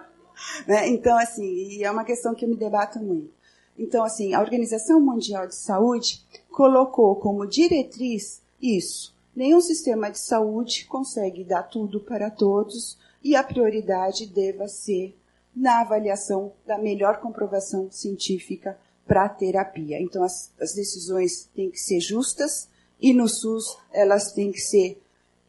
né, 0.67 0.89
então, 0.89 1.17
assim, 1.19 1.45
e 1.45 1.85
é 1.85 1.91
uma 1.91 2.05
questão 2.05 2.35
que 2.35 2.45
eu 2.45 2.49
me 2.49 2.57
debato 2.57 2.99
muito. 2.99 3.31
Então, 3.77 4.05
assim, 4.05 4.35
a 4.35 4.41
Organização 4.41 5.01
Mundial 5.01 5.47
de 5.47 5.55
Saúde 5.55 6.21
colocou 6.51 7.15
como 7.17 7.47
diretriz 7.47 8.43
isso. 8.61 9.15
Nenhum 9.35 9.61
sistema 9.61 10.11
de 10.11 10.19
saúde 10.19 10.87
consegue 10.87 11.45
dar 11.45 11.63
tudo 11.65 12.01
para 12.01 12.31
todos 12.31 12.99
e 13.23 13.37
a 13.37 13.43
prioridade 13.43 14.27
deva 14.27 14.67
ser 14.69 15.17
na 15.55 15.81
avaliação 15.81 16.53
da 16.67 16.79
melhor 16.79 17.21
comprovação 17.21 17.91
científica 17.91 18.79
para 19.07 19.25
a 19.25 19.29
terapia. 19.29 20.01
Então, 20.01 20.23
as, 20.23 20.53
as 20.61 20.75
decisões 20.75 21.49
têm 21.55 21.71
que 21.71 21.81
ser 21.81 22.01
justas 22.01 22.69
e 23.01 23.13
no 23.13 23.29
SUS 23.29 23.77
elas 23.93 24.33
têm 24.33 24.53
que 24.53 24.61
ser 24.61 25.01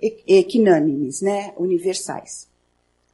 equinânimes, 0.01 1.21
né, 1.21 1.53
universais. 1.57 2.47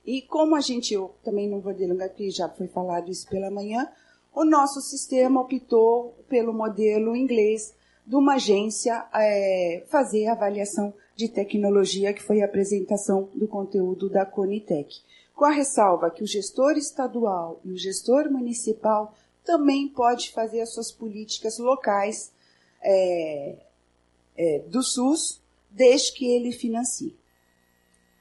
E 0.05 0.21
como 0.21 0.55
a 0.55 0.61
gente, 0.61 0.93
eu 0.93 1.15
também 1.23 1.49
não 1.49 1.59
vou 1.59 1.73
delongar, 1.73 2.09
porque 2.09 2.29
já 2.29 2.47
foi 2.47 2.67
falado 2.67 3.09
isso 3.09 3.27
pela 3.27 3.49
manhã, 3.49 3.89
o 4.33 4.45
nosso 4.45 4.81
sistema 4.81 5.41
optou 5.41 6.13
pelo 6.29 6.53
modelo 6.53 7.15
inglês 7.15 7.73
de 8.05 8.15
uma 8.15 8.35
agência 8.35 9.07
é, 9.13 9.83
fazer 9.87 10.27
a 10.27 10.33
avaliação 10.33 10.93
de 11.15 11.27
tecnologia, 11.29 12.13
que 12.13 12.21
foi 12.21 12.41
a 12.41 12.45
apresentação 12.45 13.29
do 13.33 13.47
conteúdo 13.47 14.09
da 14.09 14.25
Conitec. 14.25 15.01
Com 15.33 15.45
a 15.45 15.51
ressalva 15.51 16.11
que 16.11 16.23
o 16.23 16.27
gestor 16.27 16.73
estadual 16.77 17.59
e 17.63 17.71
o 17.71 17.77
gestor 17.77 18.29
municipal 18.31 19.13
também 19.43 19.87
pode 19.87 20.31
fazer 20.31 20.61
as 20.61 20.73
suas 20.73 20.91
políticas 20.91 21.57
locais 21.57 22.31
é, 22.81 23.55
é, 24.37 24.59
do 24.67 24.83
SUS, 24.83 25.41
desde 25.69 26.13
que 26.13 26.25
ele 26.25 26.51
financie. 26.51 27.15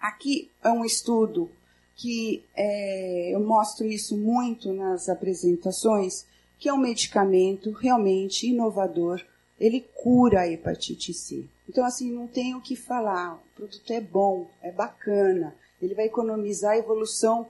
Aqui 0.00 0.50
é 0.62 0.70
um 0.70 0.84
estudo 0.84 1.50
que 1.96 2.44
eu 3.30 3.40
mostro 3.40 3.86
isso 3.86 4.16
muito 4.16 4.72
nas 4.72 5.08
apresentações, 5.08 6.26
que 6.58 6.68
é 6.68 6.72
um 6.72 6.78
medicamento 6.78 7.70
realmente 7.70 8.48
inovador, 8.48 9.24
ele 9.58 9.80
cura 9.80 10.40
a 10.40 10.48
hepatite 10.48 11.12
C. 11.14 11.44
Então, 11.68 11.84
assim, 11.84 12.10
não 12.10 12.26
tem 12.26 12.54
o 12.54 12.60
que 12.60 12.76
falar, 12.76 13.34
o 13.34 13.56
produto 13.56 13.92
é 13.92 14.00
bom, 14.00 14.46
é 14.62 14.70
bacana, 14.70 15.54
ele 15.80 15.94
vai 15.94 16.06
economizar 16.06 16.72
a 16.72 16.78
evolução 16.78 17.46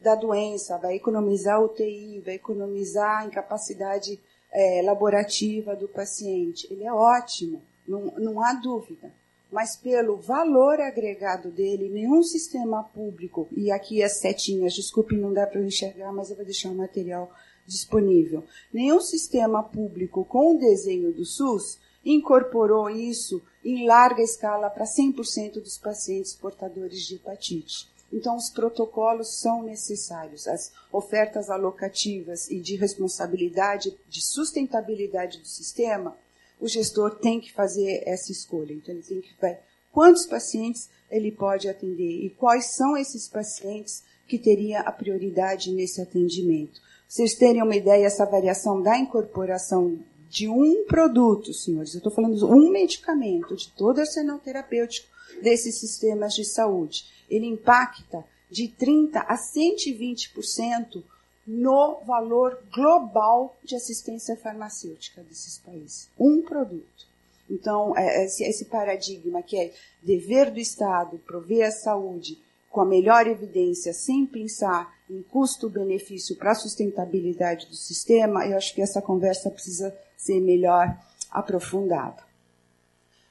da 0.00 0.14
doença, 0.14 0.78
vai 0.78 0.96
economizar 0.96 1.62
UTI, 1.62 2.20
vai 2.24 2.34
economizar 2.34 3.22
a 3.22 3.26
incapacidade 3.26 4.20
é, 4.52 4.82
laborativa 4.82 5.74
do 5.74 5.88
paciente. 5.88 6.66
Ele 6.70 6.84
é 6.84 6.92
ótimo, 6.92 7.62
não, 7.86 8.12
não 8.18 8.40
há 8.42 8.52
dúvida 8.52 9.10
mas 9.50 9.76
pelo 9.76 10.16
valor 10.16 10.80
agregado 10.80 11.50
dele, 11.50 11.88
nenhum 11.88 12.22
sistema 12.22 12.82
público, 12.82 13.48
e 13.56 13.70
aqui 13.70 14.02
as 14.02 14.18
setinhas, 14.18 14.74
desculpe, 14.74 15.16
não 15.16 15.32
dá 15.32 15.46
para 15.46 15.62
enxergar, 15.62 16.12
mas 16.12 16.30
eu 16.30 16.36
vou 16.36 16.44
deixar 16.44 16.70
o 16.70 16.74
material 16.74 17.30
disponível. 17.66 18.44
Nenhum 18.72 19.00
sistema 19.00 19.62
público 19.62 20.24
com 20.24 20.54
o 20.54 20.58
desenho 20.58 21.12
do 21.12 21.24
SUS 21.24 21.78
incorporou 22.04 22.88
isso 22.88 23.42
em 23.64 23.86
larga 23.86 24.22
escala 24.22 24.70
para 24.70 24.84
100% 24.84 25.54
dos 25.54 25.76
pacientes 25.76 26.34
portadores 26.34 27.02
de 27.02 27.16
hepatite. 27.16 27.88
Então, 28.12 28.36
os 28.36 28.48
protocolos 28.48 29.40
são 29.40 29.64
necessários, 29.64 30.46
as 30.46 30.72
ofertas 30.92 31.50
alocativas 31.50 32.48
e 32.48 32.60
de 32.60 32.76
responsabilidade, 32.76 33.92
de 34.08 34.24
sustentabilidade 34.24 35.40
do 35.40 35.48
sistema 35.48 36.16
o 36.60 36.66
gestor 36.66 37.16
tem 37.16 37.40
que 37.40 37.52
fazer 37.52 38.02
essa 38.06 38.32
escolha. 38.32 38.72
Então, 38.72 38.94
ele 38.94 39.02
tem 39.02 39.20
que 39.20 39.34
ver 39.40 39.60
quantos 39.92 40.26
pacientes 40.26 40.88
ele 41.10 41.30
pode 41.30 41.68
atender 41.68 42.24
e 42.24 42.30
quais 42.30 42.74
são 42.74 42.96
esses 42.96 43.28
pacientes 43.28 44.02
que 44.26 44.38
teria 44.38 44.80
a 44.80 44.90
prioridade 44.90 45.72
nesse 45.72 46.00
atendimento. 46.00 46.80
Vocês 47.08 47.34
terem 47.34 47.62
uma 47.62 47.76
ideia, 47.76 48.06
essa 48.06 48.26
variação 48.26 48.82
da 48.82 48.98
incorporação 48.98 49.98
de 50.28 50.48
um 50.48 50.84
produto, 50.86 51.52
senhores, 51.52 51.94
eu 51.94 51.98
estou 51.98 52.12
falando 52.12 52.36
de 52.36 52.44
um 52.44 52.70
medicamento, 52.70 53.54
de 53.54 53.70
todo 53.72 53.98
o 53.98 54.00
arsenal 54.00 54.38
terapêutico 54.38 55.08
desses 55.40 55.78
sistemas 55.78 56.34
de 56.34 56.44
saúde, 56.44 57.04
ele 57.30 57.46
impacta 57.46 58.24
de 58.50 58.68
30% 58.68 59.24
a 59.26 59.36
120% 59.36 61.02
no 61.46 62.00
valor 62.04 62.58
global 62.74 63.56
de 63.62 63.76
assistência 63.76 64.36
farmacêutica 64.36 65.22
desses 65.22 65.58
países. 65.58 66.08
Um 66.18 66.42
produto. 66.42 67.06
Então, 67.48 67.96
é, 67.96 68.24
esse, 68.24 68.42
esse 68.42 68.64
paradigma 68.64 69.42
que 69.42 69.56
é 69.56 69.72
dever 70.02 70.50
do 70.50 70.58
Estado 70.58 71.18
prover 71.18 71.68
a 71.68 71.70
saúde 71.70 72.38
com 72.68 72.80
a 72.80 72.86
melhor 72.86 73.26
evidência, 73.28 73.92
sem 73.92 74.26
pensar 74.26 74.95
em 75.08 75.22
custo-benefício 75.22 76.36
para 76.36 76.52
a 76.52 76.54
sustentabilidade 76.54 77.66
do 77.66 77.76
sistema, 77.76 78.46
eu 78.46 78.56
acho 78.56 78.74
que 78.74 78.82
essa 78.82 79.00
conversa 79.00 79.50
precisa 79.50 79.96
ser 80.16 80.40
melhor 80.40 80.96
aprofundada. 81.30 82.24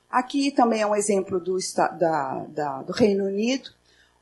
Aqui 0.10 0.52
também 0.52 0.82
é 0.82 0.88
um 0.88 0.96
exemplo 0.96 1.40
do, 1.40 1.58
da, 2.00 2.46
da, 2.46 2.82
do 2.84 2.94
Reino 2.94 3.26
Unido, 3.26 3.70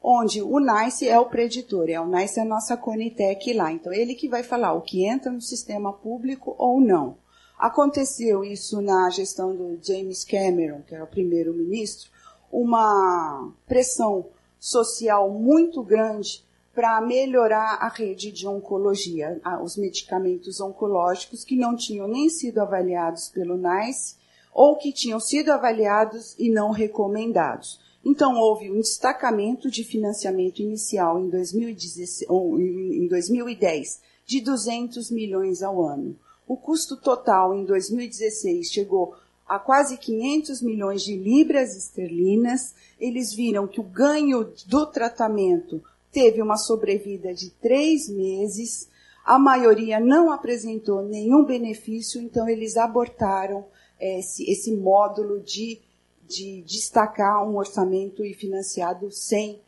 onde 0.02 0.42
o 0.42 0.60
NICE 0.60 1.08
é 1.08 1.20
o 1.20 1.28
preditor, 1.28 1.89
é 1.89 2.00
o 2.00 2.08
NICE 2.08 2.39
é 2.39 2.42
a 2.42 2.46
nossa 2.46 2.76
Conitec 2.76 3.54
lá. 3.54 3.72
Então, 3.72 3.94
ele 3.94 4.16
que 4.16 4.28
vai 4.28 4.44
falar 4.44 4.74
o 4.74 4.82
que 4.82 5.06
entra 5.06 5.32
no 5.32 5.42
sistema 5.42 5.94
público 5.94 6.56
ou 6.58 6.82
não. 6.82 7.18
Aconteceu 7.58 8.44
isso 8.44 8.82
na 8.82 9.10
gestão 9.10 9.56
do 9.56 9.80
James 9.82 10.26
Cameron, 10.26 10.82
que 10.82 10.96
era 10.96 11.04
o 11.04 11.08
primeiro-ministro, 11.08 12.10
uma 12.52 13.52
pressão 13.66 14.26
social 14.60 15.30
muito 15.30 15.82
grande 15.82 16.42
para 16.73 16.99
melhorar 17.01 17.77
a 17.79 17.88
rede 17.88 18.31
de 18.31 18.47
oncologia, 18.47 19.39
os 19.63 19.77
medicamentos 19.77 20.59
oncológicos 20.59 21.43
que 21.43 21.55
não 21.55 21.75
tinham 21.75 22.07
nem 22.07 22.29
sido 22.29 22.59
avaliados 22.59 23.29
pelo 23.29 23.57
NICE 23.57 24.15
ou 24.51 24.75
que 24.75 24.91
tinham 24.91 25.19
sido 25.19 25.49
avaliados 25.49 26.36
e 26.38 26.49
não 26.49 26.71
recomendados. 26.71 27.79
Então, 28.05 28.38
houve 28.38 28.69
um 28.69 28.79
destacamento 28.79 29.71
de 29.71 29.83
financiamento 29.83 30.62
inicial 30.62 31.19
em, 31.19 31.29
2010 31.29 34.01
de 34.25 34.41
200 34.41 35.12
milhões 35.12 35.63
ao 35.63 35.86
ano. 35.86 36.17
O 36.47 36.57
custo 36.57 36.97
total 36.97 37.55
em 37.55 37.63
2016 37.63 38.71
chegou 38.71 39.15
a 39.47 39.57
quase 39.57 39.97
500 39.97 40.62
milhões 40.62 41.01
de 41.03 41.15
libras 41.15 41.77
esterlinas. 41.77 42.75
Eles 42.99 43.33
viram 43.33 43.65
que 43.67 43.79
o 43.79 43.83
ganho 43.83 44.51
do 44.67 44.86
tratamento 44.86 45.81
teve 46.13 46.41
uma 46.41 46.56
sobrevida 46.56 47.34
de 47.34 47.49
três 47.49 48.08
meses. 48.08 48.88
A 49.26 49.39
maioria 49.39 49.99
não 49.99 50.32
apresentou 50.32 51.02
nenhum 51.02 51.43
benefício, 51.43 52.21
então 52.21 52.47
eles 52.47 52.78
abortaram 52.78 53.65
esse, 53.99 54.49
esse 54.49 54.71
módulo 54.71 55.41
de 55.41 55.82
de 56.28 56.62
destacar 56.63 57.47
um 57.47 57.58
orçamento 57.58 58.23
e 58.26 58.34
financiado 58.34 59.12
sem 59.12 59.62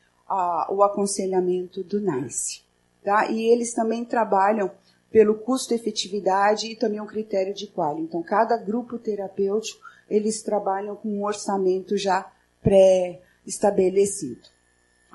o 0.70 0.82
aconselhamento 0.82 1.84
do 1.84 2.00
NICE. 2.00 2.64
Tá? 3.04 3.30
E 3.30 3.44
eles 3.52 3.74
também 3.74 4.04
trabalham 4.04 4.72
pelo 5.12 5.36
custo-efetividade 5.36 6.72
e 6.72 6.76
também 6.76 7.00
um 7.00 7.06
critério 7.06 7.54
de 7.54 7.68
quali. 7.68 8.02
Então, 8.02 8.24
cada 8.24 8.58
grupo 8.58 8.98
terapêutico, 8.98 9.80
eles 10.10 10.42
trabalham 10.42 10.96
com 10.96 11.10
um 11.10 11.24
orçamento 11.24 11.96
já 11.96 12.30
pré-estabelecido. 12.62 14.55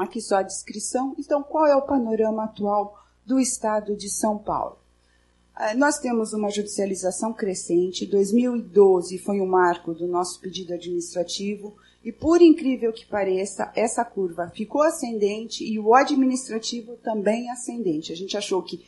Aqui 0.00 0.18
só 0.18 0.36
a 0.36 0.42
descrição. 0.42 1.14
Então, 1.18 1.42
qual 1.42 1.66
é 1.66 1.76
o 1.76 1.82
panorama 1.82 2.44
atual 2.44 2.98
do 3.26 3.38
estado 3.38 3.94
de 3.94 4.08
São 4.08 4.38
Paulo? 4.38 4.78
Ah, 5.54 5.74
nós 5.74 5.98
temos 5.98 6.32
uma 6.32 6.48
judicialização 6.48 7.34
crescente. 7.34 8.06
2012 8.06 9.18
foi 9.18 9.42
um 9.42 9.46
marco 9.46 9.92
do 9.92 10.08
nosso 10.08 10.40
pedido 10.40 10.72
administrativo 10.72 11.76
e, 12.02 12.10
por 12.10 12.40
incrível 12.40 12.94
que 12.94 13.04
pareça, 13.04 13.70
essa 13.76 14.02
curva 14.02 14.50
ficou 14.54 14.80
ascendente 14.80 15.62
e 15.62 15.78
o 15.78 15.94
administrativo 15.94 16.96
também 16.96 17.50
ascendente. 17.50 18.10
A 18.10 18.16
gente 18.16 18.38
achou 18.38 18.62
que, 18.62 18.82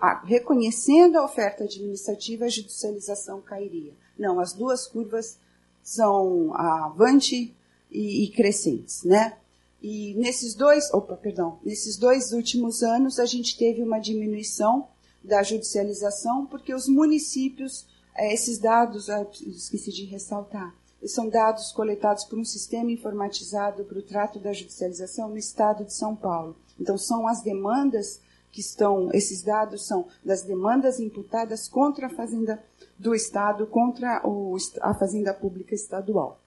ah, 0.00 0.20
reconhecendo 0.24 1.14
a 1.14 1.24
oferta 1.24 1.62
administrativa, 1.62 2.46
a 2.46 2.48
judicialização 2.48 3.40
cairia. 3.40 3.92
Não, 4.18 4.40
as 4.40 4.52
duas 4.52 4.84
curvas 4.88 5.38
são 5.80 6.52
avante 6.56 7.54
e, 7.88 8.24
e 8.24 8.28
crescentes, 8.32 9.04
né? 9.04 9.36
E 9.82 10.14
nesses 10.14 10.54
dois, 10.54 10.92
opa, 10.92 11.16
perdão, 11.16 11.58
nesses 11.64 11.96
dois 11.96 12.32
últimos 12.32 12.82
anos 12.82 13.18
a 13.18 13.26
gente 13.26 13.56
teve 13.56 13.82
uma 13.82 13.98
diminuição 13.98 14.88
da 15.22 15.42
judicialização, 15.42 16.46
porque 16.46 16.74
os 16.74 16.88
municípios, 16.88 17.86
é, 18.14 18.32
esses 18.32 18.58
dados, 18.58 19.08
esqueci 19.40 19.92
de 19.92 20.04
ressaltar, 20.04 20.74
são 21.06 21.28
dados 21.28 21.70
coletados 21.70 22.24
por 22.24 22.38
um 22.38 22.44
sistema 22.44 22.90
informatizado 22.90 23.84
para 23.84 23.98
o 23.98 24.02
trato 24.02 24.40
da 24.40 24.52
judicialização 24.52 25.28
no 25.28 25.38
estado 25.38 25.84
de 25.84 25.94
São 25.94 26.16
Paulo. 26.16 26.56
Então, 26.78 26.98
são 26.98 27.28
as 27.28 27.40
demandas 27.40 28.20
que 28.50 28.60
estão, 28.60 29.10
esses 29.12 29.42
dados 29.42 29.86
são 29.86 30.08
das 30.24 30.42
demandas 30.42 30.98
imputadas 30.98 31.68
contra 31.68 32.06
a 32.06 32.10
Fazenda 32.10 32.62
do 32.98 33.14
Estado, 33.14 33.66
contra 33.66 34.26
o, 34.26 34.56
a 34.80 34.94
Fazenda 34.94 35.32
Pública 35.32 35.74
Estadual. 35.74 36.40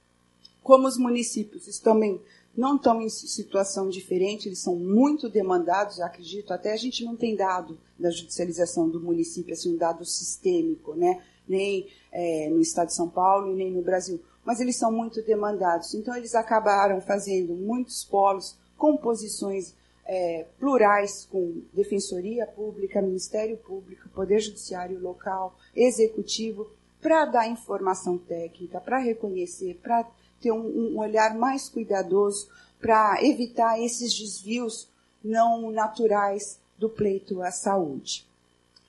Como 0.61 0.87
os 0.87 0.97
municípios 0.97 1.79
também 1.79 2.21
não 2.55 2.75
estão 2.75 3.01
em 3.01 3.09
situação 3.09 3.89
diferente, 3.89 4.47
eles 4.47 4.59
são 4.59 4.75
muito 4.75 5.29
demandados, 5.29 6.01
acredito, 6.01 6.51
até 6.51 6.73
a 6.73 6.77
gente 6.77 7.03
não 7.03 7.15
tem 7.15 7.35
dado 7.35 7.77
da 7.97 8.09
judicialização 8.09 8.89
do 8.89 8.99
município, 8.99 9.53
assim, 9.53 9.73
um 9.73 9.77
dado 9.77 10.03
sistêmico, 10.03 10.93
né? 10.93 11.21
nem 11.47 11.87
é, 12.11 12.49
no 12.49 12.61
estado 12.61 12.87
de 12.87 12.95
São 12.95 13.09
Paulo 13.09 13.51
e 13.51 13.55
nem 13.55 13.71
no 13.71 13.81
Brasil, 13.81 14.21
mas 14.43 14.59
eles 14.59 14.77
são 14.77 14.91
muito 14.91 15.21
demandados. 15.21 15.93
Então, 15.93 16.15
eles 16.15 16.35
acabaram 16.35 17.01
fazendo 17.01 17.53
muitos 17.53 18.03
polos, 18.03 18.57
composições 18.77 19.73
é, 20.05 20.45
plurais 20.59 21.25
com 21.25 21.61
defensoria 21.73 22.45
pública, 22.47 23.01
Ministério 23.01 23.57
Público, 23.57 24.09
Poder 24.09 24.39
Judiciário 24.39 24.99
local, 24.99 25.55
Executivo, 25.75 26.67
para 27.01 27.25
dar 27.25 27.47
informação 27.47 28.17
técnica, 28.17 28.79
para 28.79 28.99
reconhecer, 28.99 29.79
para 29.81 30.09
ter 30.41 30.51
um, 30.51 30.93
um 30.93 30.99
olhar 30.99 31.35
mais 31.35 31.69
cuidadoso, 31.69 32.49
para 32.81 33.23
evitar 33.23 33.79
esses 33.79 34.13
desvios 34.17 34.89
não 35.23 35.69
naturais 35.69 36.59
do 36.77 36.89
pleito 36.89 37.41
à 37.43 37.51
saúde. 37.51 38.25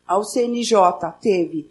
A 0.07 0.23
CNJ 0.23 0.79
teve, 1.21 1.71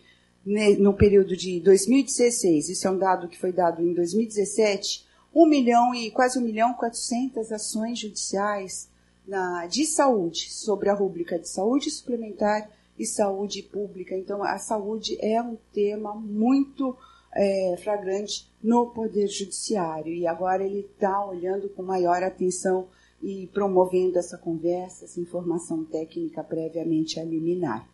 no 0.79 0.93
período 0.93 1.35
de 1.35 1.59
2016, 1.59 2.69
isso 2.69 2.87
é 2.87 2.91
um 2.91 2.97
dado 2.97 3.27
que 3.27 3.39
foi 3.39 3.51
dado 3.51 3.81
em 3.81 3.93
2017, 3.93 5.05
1 5.33 5.45
milhão 5.47 5.95
e 5.95 6.11
quase 6.11 6.37
1 6.37 6.41
milhão 6.41 6.71
e 6.71 6.75
400 6.75 7.51
ações 7.51 7.99
judiciais 7.99 8.87
na, 9.27 9.65
de 9.65 9.85
saúde, 9.85 10.51
sobre 10.51 10.89
a 10.89 10.93
rúbrica 10.93 11.39
de 11.39 11.49
saúde 11.49 11.89
suplementar 11.89 12.69
e 12.97 13.05
saúde 13.05 13.63
pública. 13.63 14.15
Então, 14.15 14.43
a 14.43 14.57
saúde 14.57 15.17
é 15.21 15.41
um 15.41 15.57
tema 15.73 16.13
muito 16.13 16.95
é, 17.33 17.75
flagrante 17.77 18.51
no 18.61 18.91
Poder 18.91 19.27
Judiciário 19.27 20.13
e 20.13 20.27
agora 20.27 20.63
ele 20.63 20.81
está 20.81 21.25
olhando 21.25 21.69
com 21.69 21.81
maior 21.81 22.21
atenção 22.23 22.87
e 23.21 23.47
promovendo 23.53 24.17
essa 24.17 24.37
conversa, 24.37 25.05
essa 25.05 25.19
informação 25.19 25.85
técnica 25.85 26.43
previamente 26.43 27.19
a 27.19 27.23
liminar. 27.23 27.87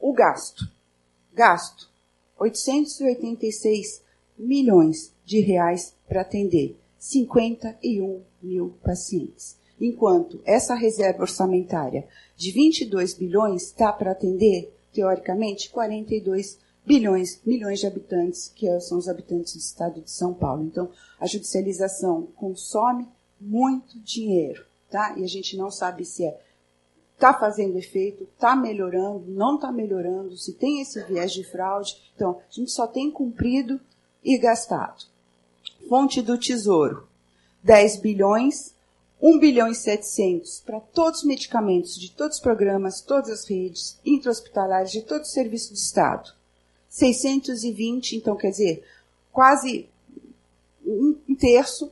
O 0.00 0.12
gasto. 0.12 0.70
Gasto. 1.34 1.90
886 2.38 4.02
milhões 4.38 5.12
de 5.24 5.40
reais 5.40 5.94
para 6.06 6.20
atender 6.20 6.78
51 6.98 8.22
mil 8.40 8.74
pacientes. 8.82 9.58
Enquanto 9.80 10.40
essa 10.44 10.74
reserva 10.74 11.22
orçamentária 11.22 12.06
de 12.36 12.52
22 12.52 13.14
bilhões 13.14 13.64
está 13.64 13.92
para 13.92 14.12
atender, 14.12 14.72
teoricamente, 14.92 15.70
42 15.70 16.58
bilhões, 16.88 17.38
milhões 17.44 17.80
de 17.80 17.86
habitantes, 17.86 18.50
que 18.56 18.80
são 18.80 18.96
os 18.96 19.10
habitantes 19.10 19.52
do 19.52 19.58
estado 19.58 20.00
de 20.00 20.10
São 20.10 20.32
Paulo. 20.32 20.64
Então, 20.64 20.90
a 21.20 21.26
judicialização 21.26 22.22
consome 22.34 23.06
muito 23.38 24.00
dinheiro, 24.00 24.64
tá? 24.90 25.14
E 25.18 25.22
a 25.22 25.26
gente 25.28 25.54
não 25.54 25.70
sabe 25.70 26.06
se 26.06 26.24
é 26.24 26.40
está 27.14 27.34
fazendo 27.34 27.76
efeito, 27.76 28.22
está 28.22 28.54
melhorando, 28.54 29.24
não 29.26 29.56
está 29.56 29.72
melhorando, 29.72 30.36
se 30.36 30.52
tem 30.52 30.80
esse 30.80 31.02
viés 31.02 31.32
de 31.32 31.42
fraude. 31.42 32.00
Então, 32.14 32.38
a 32.38 32.52
gente 32.52 32.70
só 32.70 32.86
tem 32.86 33.10
cumprido 33.10 33.80
e 34.24 34.38
gastado. 34.38 35.04
Fonte 35.88 36.22
do 36.22 36.38
Tesouro, 36.38 37.08
10 37.64 37.96
bilhões, 37.96 38.72
1 39.20 39.38
bilhão 39.40 39.66
e 39.66 39.74
700 39.74 40.60
para 40.60 40.78
todos 40.78 41.20
os 41.20 41.26
medicamentos 41.26 41.98
de 41.98 42.12
todos 42.12 42.36
os 42.36 42.42
programas, 42.42 43.00
todas 43.00 43.30
as 43.30 43.50
redes 43.50 43.98
intra-hospitalares 44.06 44.92
de 44.92 45.02
todo 45.02 45.22
o 45.22 45.26
serviço 45.26 45.72
do 45.72 45.76
Estado. 45.76 46.37
620, 46.98 48.16
então 48.16 48.36
quer 48.36 48.50
dizer, 48.50 48.84
quase 49.32 49.88
um 50.84 51.34
terço 51.38 51.90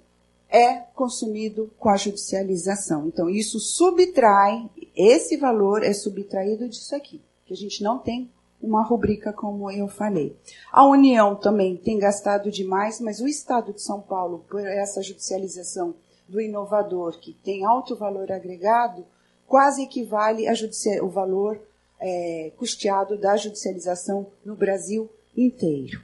é 0.49 0.77
consumido 0.95 1.71
com 1.79 1.88
a 1.88 1.97
judicialização. 1.97 3.07
Então, 3.09 3.29
isso 3.29 3.59
subtrai, 3.59 4.69
esse 4.97 5.37
valor 5.37 5.83
é 5.83 5.92
subtraído 5.92 6.69
disso 6.69 6.95
aqui, 6.95 7.21
que 7.45 7.53
a 7.53 7.57
gente 7.57 7.83
não 7.83 7.99
tem 7.99 8.31
uma 8.62 8.83
rubrica 8.83 9.33
como 9.33 9.71
eu 9.71 9.87
falei. 9.87 10.35
A 10.73 10.87
União 10.87 11.37
também 11.37 11.77
tem 11.77 11.99
gastado 11.99 12.51
demais, 12.51 13.01
mas 13.01 13.21
o 13.21 13.29
Estado 13.29 13.73
de 13.73 13.83
São 13.83 14.01
Paulo, 14.01 14.45
por 14.49 14.61
essa 14.61 15.03
judicialização 15.03 15.95
do 16.29 16.40
inovador, 16.40 17.19
que 17.19 17.35
tem 17.45 17.64
alto 17.64 17.95
valor 17.95 18.33
agregado, 18.33 19.05
quase 19.47 19.83
equivale 19.83 20.47
ao 20.49 21.09
valor 21.09 21.61
é, 22.00 22.52
custeado 22.56 23.18
da 23.18 23.37
judicialização 23.37 24.26
no 24.44 24.54
Brasil 24.54 25.11
inteiro. 25.37 26.02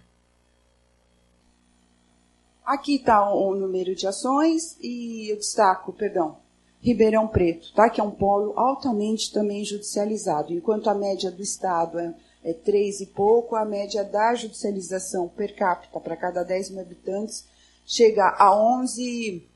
Aqui 2.65 2.97
está 2.97 3.29
o 3.33 3.55
número 3.55 3.95
de 3.95 4.07
ações 4.07 4.77
e 4.81 5.31
eu 5.31 5.37
destaco, 5.37 5.93
perdão, 5.93 6.39
Ribeirão 6.81 7.29
Preto, 7.29 7.73
tá? 7.75 7.91
que 7.91 8.01
é 8.01 8.05
um 8.05 8.11
polo 8.11 8.59
altamente 8.59 9.33
também 9.33 9.65
judicializado. 9.65 10.53
Enquanto 10.53 10.89
a 10.89 10.95
média 10.95 11.31
do 11.31 11.43
Estado 11.43 11.99
é, 11.99 12.15
é 12.43 12.53
3 12.53 13.01
e 13.03 13.07
pouco, 13.07 13.57
a 13.57 13.65
média 13.65 14.05
da 14.05 14.35
judicialização 14.35 15.29
per 15.29 15.55
capita 15.55 16.01
para 16.01 16.17
cada 16.17 16.43
10 16.43 16.71
mil 16.71 16.81
habitantes 16.81 17.47
chega 17.87 18.35
a 18.39 18.57
11, 18.57 19.47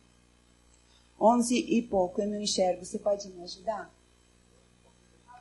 11 1.21 1.57
e 1.57 1.83
pouco. 1.83 2.21
Eu 2.21 2.29
não 2.29 2.41
enxergo, 2.41 2.85
você 2.85 2.99
pode 2.99 3.29
me 3.29 3.43
ajudar? 3.43 3.96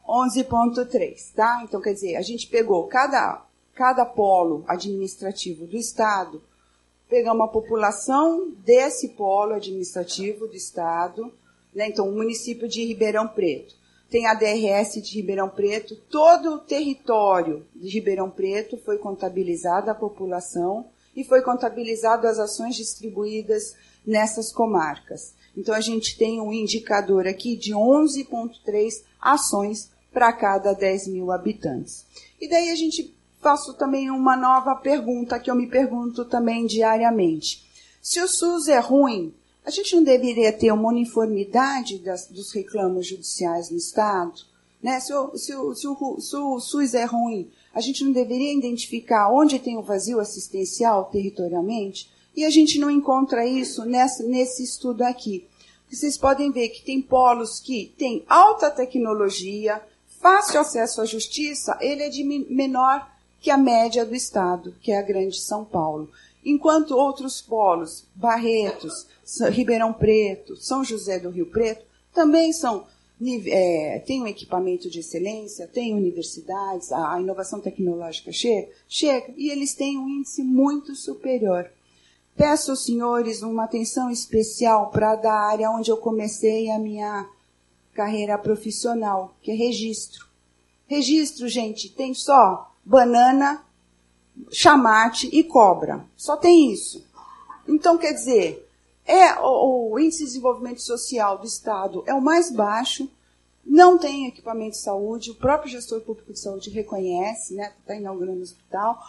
11,3, 0.08 1.34
tá? 1.34 1.62
Então, 1.64 1.82
quer 1.82 1.94
dizer, 1.94 2.16
a 2.16 2.22
gente 2.22 2.48
pegou 2.48 2.86
cada, 2.88 3.44
cada 3.74 4.06
polo 4.06 4.64
administrativo 4.68 5.66
do 5.66 5.78
Estado, 5.78 6.42
pegamos 7.10 7.46
a 7.46 7.52
população 7.52 8.52
desse 8.64 9.10
polo 9.10 9.54
administrativo 9.54 10.48
do 10.48 10.56
Estado, 10.56 11.32
né? 11.74 11.88
Então, 11.88 12.08
o 12.08 12.16
município 12.16 12.68
de 12.68 12.86
Ribeirão 12.86 13.28
Preto. 13.28 13.76
Tem 14.10 14.28
a 14.28 14.34
DRS 14.36 15.02
de 15.02 15.16
Ribeirão 15.16 15.50
Preto, 15.50 15.96
todo 16.10 16.54
o 16.54 16.60
território 16.60 17.66
de 17.76 17.90
Ribeirão 17.90 18.30
Preto 18.30 18.78
foi 18.78 18.98
contabilizado 18.98 19.90
a 19.90 19.96
população 19.96 20.86
e 21.16 21.24
foi 21.24 21.42
contabilizado 21.42 22.28
as 22.28 22.38
ações 22.38 22.76
distribuídas 22.76 23.76
nessas 24.06 24.54
comarcas. 24.54 25.34
Então, 25.58 25.74
a 25.74 25.82
gente 25.82 26.18
tem 26.18 26.40
um 26.40 26.54
indicador 26.54 27.28
aqui 27.28 27.56
de 27.56 27.74
11,3 27.74 29.04
ações 29.20 29.90
para 30.16 30.32
cada 30.32 30.72
10 30.72 31.10
mil 31.10 31.30
habitantes. 31.30 32.06
E 32.40 32.48
daí 32.48 32.70
a 32.70 32.76
gente 32.76 33.14
faço 33.42 33.74
também 33.74 34.10
uma 34.10 34.38
nova 34.38 34.74
pergunta 34.74 35.38
que 35.38 35.52
eu 35.52 35.56
me 35.56 35.68
pergunto 35.68 36.24
também 36.24 36.66
diariamente. 36.66 37.66
Se 38.02 38.22
o 38.22 38.28
SUS 38.28 38.70
é 38.70 38.80
ruim, 38.80 39.34
a 39.66 39.70
gente 39.70 39.94
não 39.94 40.04
deveria 40.04 40.54
ter 40.54 40.72
uma 40.72 40.88
uniformidade 40.88 42.00
das, 42.00 42.28
dos 42.28 42.54
reclamos 42.54 43.08
judiciais 43.08 43.70
no 43.70 43.78
Estado? 43.78 44.34
Né? 44.82 45.02
Se, 45.02 45.14
o, 45.14 45.38
se, 45.38 45.54
o, 45.54 45.76
se, 45.76 45.86
o, 45.86 46.20
se 46.22 46.36
o 46.38 46.60
SUS 46.62 46.94
é 46.94 47.04
ruim, 47.04 47.52
a 47.74 47.82
gente 47.82 48.02
não 48.06 48.14
deveria 48.14 48.58
identificar 48.58 49.30
onde 49.30 49.60
tem 49.60 49.78
o 49.78 49.84
vazio 49.84 50.22
assistencial 50.22 51.10
territorialmente? 51.12 52.10
E 52.34 52.46
a 52.46 52.50
gente 52.50 52.80
não 52.80 52.90
encontra 52.90 53.46
isso 53.46 53.84
nessa, 53.84 54.24
nesse 54.24 54.64
estudo 54.64 55.02
aqui. 55.02 55.46
Vocês 55.92 56.18
podem 56.18 56.52
ver 56.52 56.70
que 56.70 56.86
tem 56.86 57.02
polos 57.02 57.60
que 57.60 57.94
têm 57.98 58.24
alta 58.30 58.72
tecnologia, 58.72 59.82
fácil 60.26 60.60
acesso 60.60 61.02
à 61.02 61.06
justiça, 61.06 61.78
ele 61.80 62.02
é 62.02 62.10
de 62.10 62.24
menor 62.24 63.08
que 63.40 63.52
a 63.52 63.58
média 63.58 64.04
do 64.04 64.16
Estado, 64.16 64.74
que 64.82 64.92
é 64.92 64.98
a 64.98 65.04
grande 65.04 65.40
São 65.40 65.64
Paulo. 65.64 66.10
Enquanto 66.44 66.98
outros 66.98 67.44
polos, 67.44 68.08
Barretos, 68.16 69.06
Ribeirão 69.52 69.94
Preto, 69.94 70.56
São 70.56 70.84
José 70.84 71.20
do 71.20 71.30
Rio 71.30 71.46
Preto, 71.46 71.86
também 72.12 72.52
são 72.54 72.88
é, 73.46 74.04
um 74.10 74.26
equipamento 74.26 74.90
de 74.90 75.02
excelência, 75.02 75.68
tem 75.68 75.94
universidades, 75.94 76.92
a, 76.92 77.14
a, 77.14 77.22
inovação 77.22 77.62
tecnológica 77.62 78.32
chega, 78.32 78.68
chega, 78.90 79.32
e 79.38 79.52
eles 79.52 79.76
têm 79.76 80.00
um 80.00 80.10
índice 80.10 80.42
muito 80.42 80.96
superior. 80.96 81.70
Peço 82.36 82.72
aos 82.72 82.84
senhores 82.84 83.44
uma 83.44 83.66
atenção 83.66 84.10
especial 84.10 84.90
para 84.90 85.16
da 85.16 85.34
área 85.34 85.70
onde 85.70 85.92
eu 85.92 85.98
comecei 85.98 86.72
a 86.72 86.80
minha 86.80 87.30
carreira 87.96 88.38
profissional, 88.38 89.36
que 89.42 89.52
é 89.52 89.56
registro. 89.56 90.28
Registro, 90.86 91.48
gente, 91.48 91.90
tem 91.90 92.14
só 92.14 92.72
banana, 92.84 93.64
chamate 94.52 95.28
e 95.32 95.44
cobra. 95.44 96.06
Só 96.16 96.36
tem 96.36 96.72
isso. 96.72 97.04
Então, 97.68 97.98
quer 97.98 98.14
dizer, 98.14 98.70
é 99.06 99.40
o, 99.40 99.94
o, 99.94 100.00
índice 100.00 100.20
de 100.20 100.26
desenvolvimento 100.26 100.82
social 100.82 101.38
do 101.38 101.48
Estado 101.48 102.04
é 102.06 102.14
o 102.14 102.22
mais 102.22 102.52
baixo, 102.52 103.10
não 103.66 103.98
tem 103.98 104.28
equipamento 104.28 104.72
de 104.72 104.84
saúde, 104.84 105.32
o 105.32 105.36
próprio 105.36 105.72
gestor 105.72 106.02
público 106.02 106.34
de 106.34 106.40
saúde 106.40 106.70
reconhece, 106.70 107.56
né, 107.56 107.74
está 107.80 107.96
inaugurando 107.96 108.40
o 108.40 108.44
hospital, 108.44 109.00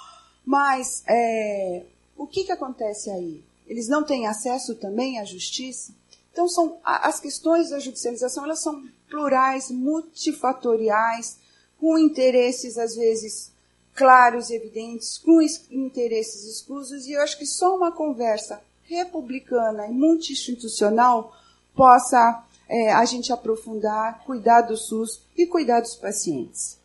mas 0.46 1.02
é, 1.06 1.84
o 2.16 2.26
que, 2.26 2.44
que 2.44 2.52
acontece 2.52 3.10
aí? 3.10 3.44
Eles 3.66 3.88
não 3.88 4.04
têm 4.04 4.26
acesso 4.26 4.76
também 4.76 5.18
à 5.18 5.24
justiça? 5.24 5.92
Então, 6.36 6.50
são, 6.50 6.78
as 6.84 7.18
questões 7.18 7.70
da 7.70 7.78
judicialização 7.78 8.44
elas 8.44 8.60
são 8.60 8.86
plurais, 9.08 9.70
multifatoriais, 9.70 11.38
com 11.80 11.96
interesses, 11.96 12.76
às 12.76 12.94
vezes, 12.94 13.50
claros 13.94 14.50
e 14.50 14.56
evidentes, 14.56 15.16
com 15.16 15.40
interesses 15.70 16.44
exclusos, 16.44 17.06
e 17.06 17.12
eu 17.12 17.22
acho 17.22 17.38
que 17.38 17.46
só 17.46 17.74
uma 17.74 17.90
conversa 17.90 18.60
republicana 18.82 19.86
e 19.86 19.92
multi-institucional 19.92 21.34
possa 21.74 22.44
é, 22.68 22.92
a 22.92 23.06
gente 23.06 23.32
aprofundar, 23.32 24.22
cuidar 24.26 24.60
do 24.60 24.76
SUS 24.76 25.22
e 25.34 25.46
cuidar 25.46 25.80
dos 25.80 25.94
pacientes. 25.94 26.78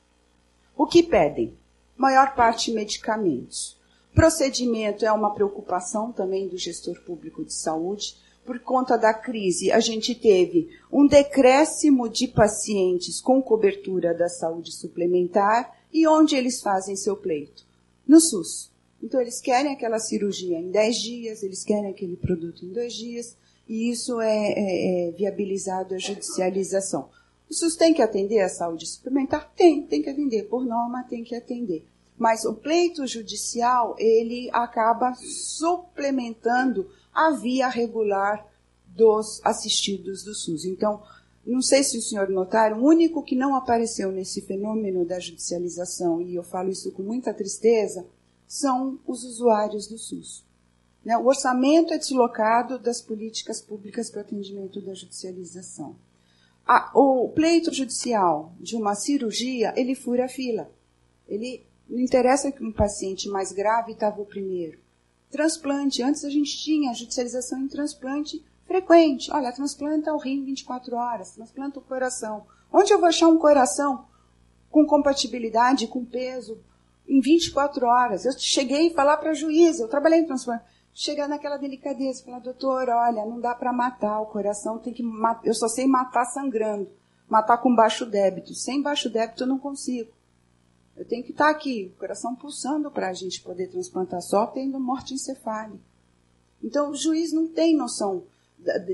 O 0.78 0.88
que 0.88 1.04
pedem? 1.04 1.58
Maior 1.98 2.36
parte 2.36 2.72
medicamentos. 2.72 3.78
Procedimento 4.16 5.06
é 5.06 5.12
uma 5.12 5.34
preocupação 5.34 6.14
também 6.14 6.48
do 6.48 6.58
gestor 6.58 7.02
público 7.02 7.44
de 7.44 7.54
saúde 7.54 8.16
por 8.46 8.60
conta 8.60 8.98
da 8.98 9.14
crise, 9.14 9.72
a 9.72 9.80
gente 9.80 10.16
teve 10.16 10.70
um 10.92 11.08
decréscimo 11.08 12.10
de 12.10 12.28
pacientes 12.28 13.22
com 13.22 13.42
cobertura 13.42 14.14
da 14.14 14.28
saúde 14.28 14.72
suplementar 14.72 15.80
e 15.94 16.08
onde 16.08 16.36
eles 16.36 16.62
fazem 16.62 16.96
seu 16.96 17.16
pleito? 17.16 17.70
no 18.12 18.20
SUS. 18.20 18.70
Então, 19.02 19.20
eles 19.22 19.40
querem 19.40 19.72
aquela 19.72 19.98
cirurgia 19.98 20.60
em 20.60 20.70
10 20.70 20.96
dias, 20.98 21.44
eles 21.44 21.64
querem 21.64 21.90
aquele 21.90 22.18
produto 22.18 22.66
em 22.66 22.72
2 22.72 22.94
dias, 22.94 23.38
e 23.68 23.90
isso 23.90 24.20
é, 24.20 24.52
é, 24.52 25.08
é 25.08 25.12
viabilizado 25.12 25.96
a 25.96 25.98
judicialização. 25.98 27.10
O 27.50 27.54
SUS 27.54 27.76
tem 27.76 27.94
que 27.94 28.02
atender 28.02 28.42
a 28.42 28.50
saúde 28.50 28.86
suplementar? 28.86 29.52
Tem, 29.56 29.84
tem 29.84 30.02
que 30.02 30.10
atender. 30.10 30.44
Por 30.44 30.66
norma, 30.66 31.04
tem 31.04 31.24
que 31.24 31.36
atender. 31.36 31.86
Mas 32.18 32.46
o 32.46 32.54
pleito 32.54 33.08
judicial, 33.08 33.96
ele 33.98 34.50
acaba 34.52 35.14
suplementando 35.16 36.90
a 37.14 37.32
via 37.32 37.68
regular 37.68 38.46
dos 38.88 39.42
assistidos 39.44 40.24
do 40.24 40.34
SUS. 40.34 40.66
Então, 40.66 41.02
não 41.46 41.62
sei 41.62 41.84
se 41.84 41.98
o 41.98 42.02
senhor 42.02 42.30
notaram, 42.30 42.82
o 42.82 42.86
único 42.86 43.24
que 43.24 43.36
não 43.36 43.56
apareceu 43.56 44.12
nesse 44.12 44.42
fenômeno 44.42 45.06
da 45.06 45.20
judicialização, 45.20 46.22
e 46.22 46.36
eu 46.36 46.44
falo 46.44 46.70
isso 46.70 46.92
com 46.92 47.02
muita 47.02 47.34
tristeza, 47.34 48.06
são 48.48 49.00
os 49.08 49.24
usuários 49.24 49.88
do 49.88 49.98
SUS. 49.98 50.46
Né? 51.04 51.18
O 51.18 51.26
orçamento 51.26 51.94
é 51.94 51.98
deslocado 51.98 52.78
das 52.78 53.02
políticas 53.02 53.62
públicas 53.62 54.10
para 54.10 54.22
atendimento 54.22 54.82
da 54.82 54.94
judicialização. 54.94 55.96
o 56.94 57.30
pleito 57.30 57.74
judicial 57.74 58.54
de 58.60 58.76
uma 58.76 58.94
cirurgia, 58.94 59.74
ele 59.76 59.96
fura 59.96 60.26
a 60.26 60.30
fila. 60.30 60.70
Ele 61.28 61.66
não 61.90 62.00
interessa 62.00 62.52
que 62.52 62.64
um 62.64 62.72
paciente 62.72 63.28
mais 63.30 63.52
grave 63.52 63.94
estava 63.94 64.22
o 64.22 64.26
primeiro. 64.26 64.80
Transplante, 65.32 66.04
antes 66.04 66.26
a 66.26 66.30
gente 66.30 66.62
tinha 66.62 66.94
judicialização 66.94 67.60
em 67.60 67.68
transplante 67.68 68.44
frequente. 68.66 69.32
Olha, 69.32 69.54
transplanta 69.54 70.14
o 70.14 70.18
rim 70.18 70.44
24 70.44 70.96
horas, 70.96 71.32
transplanta 71.32 71.80
o 71.80 71.82
coração. 71.82 72.46
Onde 72.72 72.94
eu 72.94 73.00
vou 73.00 73.08
achar 73.08 73.28
um 73.28 73.38
coração 73.38 74.06
com 74.70 74.86
compatibilidade, 74.86 75.88
com 75.88 76.04
peso, 76.04 76.60
em 77.08 77.22
24 77.22 77.86
horas? 77.86 78.26
Eu 78.26 78.34
cheguei 78.38 78.90
a 78.90 78.94
falar 78.94 79.18
para 79.18 79.32
a 79.32 79.34
juíza, 79.34 79.84
eu 79.84 79.88
trabalhei 79.88 80.20
em 80.20 80.26
transplante. 80.26 80.66
Chegar 80.94 81.30
naquela 81.30 81.56
delicadeza, 81.56 82.24
falar, 82.26 82.40
doutor, 82.40 82.90
olha, 82.90 83.26
não 83.26 83.40
dá 83.40 83.56
para 83.56 83.72
matar, 83.72 84.20
o 84.20 84.26
coração 84.26 84.78
tem 84.78 84.94
que 84.94 85.04
eu 85.46 85.54
só 85.54 85.70
sei 85.70 85.88
matar 85.88 86.26
sangrando, 86.26 86.90
matar 87.30 87.58
com 87.60 87.74
baixo 87.74 88.06
débito. 88.06 88.54
Sem 88.54 88.82
baixo 88.82 89.10
débito 89.10 89.44
eu 89.44 89.48
não 89.48 89.58
consigo. 89.58 90.12
Eu 90.96 91.06
tenho 91.06 91.24
que 91.24 91.32
estar 91.32 91.50
aqui, 91.50 91.92
o 91.96 92.00
coração 92.00 92.36
pulsando 92.36 92.92
para 92.92 93.10
a 93.10 93.14
gente 93.14 93.42
poder 93.42 93.68
transplantar 93.68 94.22
só 94.22 94.46
tendo 94.46 94.80
morte 94.80 95.14
encefálica. 95.14 95.80
Então 96.64 96.92
o 96.92 96.96
juiz 96.96 97.32
não 97.32 97.48
tem 97.48 97.76
noção 97.76 98.24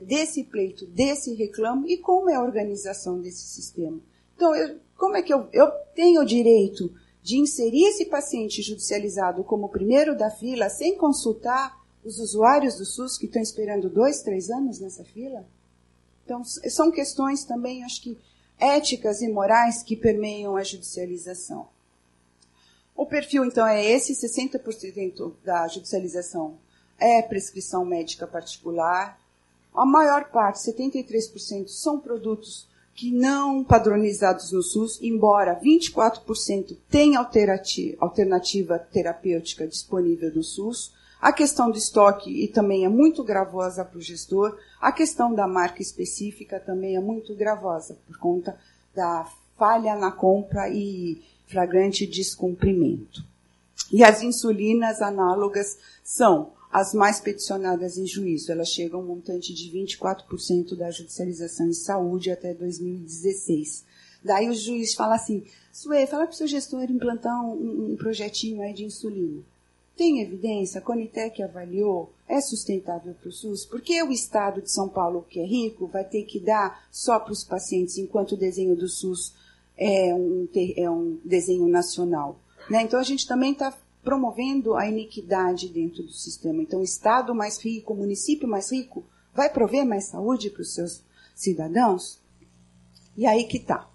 desse 0.03 0.43
pleito, 0.43 0.85
desse 0.85 1.33
reclamo 1.33 1.87
e 1.87 1.97
como 1.97 2.29
é 2.29 2.35
a 2.35 2.41
organização 2.41 3.19
desse 3.19 3.45
sistema. 3.47 3.99
Então, 4.35 4.55
eu, 4.55 4.79
como 4.95 5.17
é 5.17 5.21
que 5.21 5.33
eu, 5.33 5.47
eu 5.51 5.69
tenho 5.93 6.21
o 6.21 6.25
direito 6.25 6.93
de 7.21 7.37
inserir 7.37 7.85
esse 7.87 8.05
paciente 8.05 8.61
judicializado 8.61 9.43
como 9.43 9.67
primeiro 9.67 10.17
da 10.17 10.29
fila 10.29 10.69
sem 10.69 10.95
consultar 10.95 11.77
os 12.03 12.19
usuários 12.19 12.75
do 12.75 12.85
SUS 12.85 13.17
que 13.17 13.25
estão 13.25 13.41
esperando 13.41 13.89
dois, 13.89 14.21
três 14.21 14.49
anos 14.49 14.79
nessa 14.79 15.03
fila? 15.03 15.45
Então, 16.23 16.43
são 16.43 16.91
questões 16.91 17.43
também, 17.43 17.83
acho 17.83 18.01
que, 18.01 18.17
éticas 18.57 19.21
e 19.21 19.27
morais 19.27 19.83
que 19.83 19.95
permeiam 19.95 20.55
a 20.55 20.63
judicialização. 20.63 21.67
O 22.97 23.05
perfil, 23.05 23.45
então, 23.45 23.65
é 23.65 23.85
esse: 23.85 24.13
60% 24.13 25.31
da 25.45 25.67
judicialização 25.67 26.57
é 26.99 27.21
prescrição 27.21 27.85
médica 27.85 28.25
particular, 28.25 29.17
a 29.77 29.85
maior 29.85 30.31
parte, 30.31 30.57
73%, 30.57 31.67
são 31.67 31.99
produtos 31.99 32.67
que 32.95 33.11
não 33.11 33.63
padronizados 33.63 34.51
no 34.51 34.63
SUS, 34.63 34.99
embora 35.03 35.59
24% 35.63 36.75
tenham 36.89 37.23
alternativa 37.99 38.79
terapêutica 38.79 39.67
disponível 39.67 40.33
no 40.33 40.41
SUS. 40.41 40.91
A 41.21 41.31
questão 41.31 41.69
do 41.69 41.77
estoque 41.77 42.43
e 42.43 42.47
também 42.47 42.85
é 42.85 42.89
muito 42.89 43.23
gravosa 43.23 43.85
para 43.85 43.99
o 43.99 44.01
gestor. 44.01 44.57
A 44.81 44.91
questão 44.91 45.31
da 45.31 45.47
marca 45.47 45.79
específica 45.79 46.59
também 46.59 46.95
é 46.95 46.99
muito 46.99 47.35
gravosa 47.35 47.95
por 48.07 48.17
conta 48.17 48.57
da 48.95 49.29
falha 49.55 49.95
na 49.95 50.11
compra 50.11 50.69
e 50.69 51.21
flagrante 51.47 52.05
descumprimento. 52.05 53.25
E 53.91 54.03
as 54.03 54.21
insulinas 54.21 55.01
análogas 55.01 55.77
são 56.03 56.51
as 56.71 56.93
mais 56.93 57.19
peticionadas 57.19 57.97
em 57.97 58.05
juízo. 58.05 58.51
Elas 58.51 58.69
chegam 58.69 58.99
a 58.99 59.03
um 59.03 59.05
montante 59.07 59.53
de 59.53 59.71
24% 59.71 60.75
da 60.75 60.91
judicialização 60.91 61.69
em 61.69 61.73
saúde 61.73 62.29
até 62.29 62.53
2016. 62.53 63.85
Daí 64.23 64.49
o 64.49 64.53
juiz 64.53 64.93
fala 64.93 65.15
assim, 65.15 65.43
Suê, 65.71 66.05
fala 66.05 66.25
para 66.25 66.33
o 66.33 66.35
seu 66.35 66.47
gestor 66.47 66.83
implantar 66.83 67.39
um, 67.45 67.93
um 67.93 67.95
projetinho 67.95 68.61
aí 68.61 68.73
de 68.73 68.83
insulina. 68.83 69.41
Tem 69.95 70.21
evidência? 70.21 70.79
A 70.79 70.81
Conitec 70.81 71.41
avaliou? 71.41 72.11
É 72.27 72.39
sustentável 72.41 73.15
para 73.15 73.29
o 73.29 73.31
SUS? 73.31 73.65
Porque 73.65 74.01
o 74.03 74.11
Estado 74.11 74.61
de 74.61 74.71
São 74.71 74.87
Paulo, 74.87 75.25
que 75.27 75.39
é 75.39 75.45
rico, 75.45 75.87
vai 75.87 76.03
ter 76.03 76.23
que 76.23 76.39
dar 76.39 76.87
só 76.91 77.19
para 77.19 77.31
os 77.31 77.43
pacientes, 77.43 77.97
enquanto 77.97 78.33
o 78.33 78.37
desenho 78.37 78.75
do 78.75 78.87
SUS 78.87 79.33
é 79.77 80.13
um, 80.13 80.47
é 80.75 80.89
um 80.89 81.19
desenho 81.23 81.67
nacional. 81.67 82.39
Né? 82.69 82.81
Então 82.81 82.99
a 82.99 83.03
gente 83.03 83.27
também 83.27 83.51
está 83.51 83.73
promovendo 84.07 84.73
a 84.75 84.87
iniquidade 84.87 85.67
dentro 85.67 86.01
do 86.01 86.13
sistema. 86.13 86.61
Então, 86.61 86.79
o 86.79 86.83
Estado 86.83 87.35
mais 87.35 87.61
rico, 87.61 87.93
o 87.93 87.97
município 87.97 88.47
mais 88.47 88.71
rico, 88.71 89.03
vai 89.33 89.49
prover 89.49 89.85
mais 89.85 90.05
saúde 90.05 90.49
para 90.49 90.61
os 90.61 90.73
seus 90.73 91.03
cidadãos? 91.35 92.17
E 93.17 93.25
aí 93.25 93.43
que 93.43 93.57
está. 93.57 93.85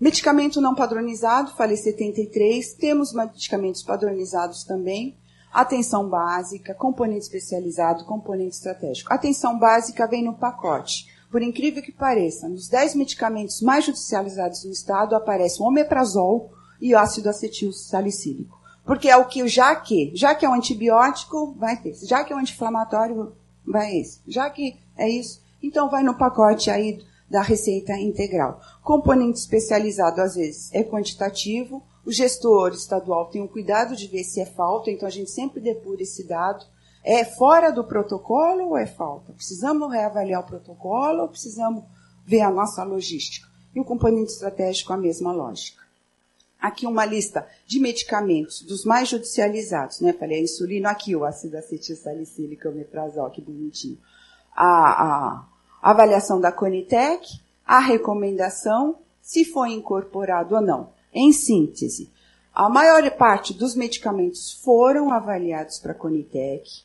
Medicamento 0.00 0.58
não 0.58 0.74
padronizado, 0.74 1.54
falei 1.54 1.76
73. 1.76 2.72
Temos 2.74 3.12
medicamentos 3.12 3.82
padronizados 3.82 4.64
também. 4.64 5.14
Atenção 5.52 6.08
básica, 6.08 6.74
componente 6.74 7.26
especializado, 7.26 8.06
componente 8.06 8.56
estratégico. 8.56 9.12
Atenção 9.12 9.58
básica 9.58 10.06
vem 10.06 10.24
no 10.24 10.32
pacote. 10.32 11.11
Por 11.32 11.40
incrível 11.40 11.82
que 11.82 11.90
pareça, 11.90 12.46
nos 12.46 12.68
10 12.68 12.94
medicamentos 12.94 13.62
mais 13.62 13.86
judicializados 13.86 14.64
no 14.66 14.70
estado 14.70 15.16
aparece 15.16 15.62
o 15.62 15.64
omeprazol 15.64 16.52
e 16.78 16.94
o 16.94 16.98
ácido 16.98 17.30
acetil 17.30 17.72
salicílico. 17.72 18.60
Porque 18.84 19.08
é 19.08 19.16
o 19.16 19.24
que, 19.24 19.48
já 19.48 19.74
que, 19.74 20.12
já 20.14 20.34
que 20.34 20.44
é 20.44 20.48
um 20.48 20.52
antibiótico, 20.52 21.54
vai 21.54 21.80
ter. 21.80 21.94
Já 22.04 22.22
que 22.22 22.34
é 22.34 22.36
um 22.36 22.38
anti-inflamatório, 22.38 23.32
vai 23.66 23.96
esse. 23.96 24.20
Já 24.26 24.50
que 24.50 24.76
é 24.94 25.08
isso, 25.08 25.42
então 25.62 25.88
vai 25.88 26.02
no 26.02 26.18
pacote 26.18 26.70
aí 26.70 27.02
da 27.30 27.40
receita 27.40 27.94
integral. 27.96 28.60
Componente 28.82 29.38
especializado, 29.38 30.20
às 30.20 30.34
vezes, 30.34 30.68
é 30.74 30.84
quantitativo. 30.84 31.82
O 32.04 32.12
gestor 32.12 32.72
estadual 32.72 33.30
tem 33.30 33.40
o 33.40 33.46
um 33.46 33.48
cuidado 33.48 33.96
de 33.96 34.06
ver 34.06 34.24
se 34.24 34.38
é 34.38 34.44
falta, 34.44 34.90
então 34.90 35.08
a 35.08 35.10
gente 35.10 35.30
sempre 35.30 35.62
depura 35.62 36.02
esse 36.02 36.28
dado. 36.28 36.66
É 37.04 37.24
fora 37.24 37.70
do 37.70 37.84
protocolo 37.84 38.68
ou 38.68 38.78
é 38.78 38.86
falta? 38.86 39.32
Precisamos 39.32 39.90
reavaliar 39.90 40.40
o 40.40 40.46
protocolo 40.46 41.22
ou 41.22 41.28
precisamos 41.28 41.84
ver 42.24 42.42
a 42.42 42.50
nossa 42.50 42.84
logística? 42.84 43.48
E 43.74 43.80
o 43.80 43.84
componente 43.84 44.32
estratégico, 44.32 44.92
a 44.92 44.96
mesma 44.96 45.32
lógica 45.32 45.82
aqui 46.62 46.86
uma 46.86 47.04
lista 47.04 47.44
de 47.66 47.80
medicamentos 47.80 48.62
dos 48.62 48.84
mais 48.84 49.08
judicializados, 49.08 50.00
né? 50.00 50.12
Falei 50.12 50.38
a 50.38 50.42
insulina, 50.42 50.90
aqui 50.90 51.16
o 51.16 51.24
ácido 51.24 51.58
acetil 51.58 51.96
salicílico, 51.96 52.68
o 52.68 52.72
meprazol, 52.72 53.28
que 53.30 53.40
bonitinho. 53.40 53.98
A, 54.54 55.42
a 55.82 55.90
avaliação 55.90 56.40
da 56.40 56.52
Conitec, 56.52 57.26
a 57.66 57.80
recomendação, 57.80 58.96
se 59.20 59.44
foi 59.44 59.72
incorporado 59.72 60.54
ou 60.54 60.60
não. 60.60 60.90
Em 61.12 61.32
síntese, 61.32 62.08
a 62.54 62.68
maior 62.68 63.10
parte 63.12 63.52
dos 63.52 63.74
medicamentos 63.74 64.52
foram 64.62 65.12
avaliados 65.12 65.80
para 65.80 65.92
a 65.92 65.96
Conitec, 65.96 66.84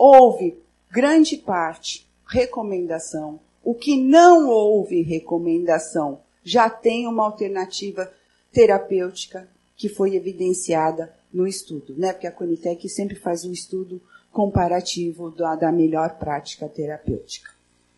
houve 0.00 0.58
grande 0.90 1.36
parte 1.36 2.08
recomendação. 2.26 3.38
O 3.62 3.74
que 3.74 4.00
não 4.00 4.48
houve 4.48 5.02
recomendação 5.02 6.20
já 6.42 6.70
tem 6.70 7.06
uma 7.06 7.24
alternativa 7.24 8.10
terapêutica 8.50 9.46
que 9.76 9.90
foi 9.90 10.16
evidenciada 10.16 11.14
no 11.30 11.46
estudo, 11.46 11.94
né? 11.98 12.14
Porque 12.14 12.26
a 12.26 12.32
Conitec 12.32 12.88
sempre 12.88 13.14
faz 13.14 13.44
um 13.44 13.52
estudo 13.52 14.00
comparativo 14.32 15.30
da, 15.30 15.54
da 15.54 15.70
melhor 15.70 16.18
prática 16.18 16.66
terapêutica. 16.66 17.50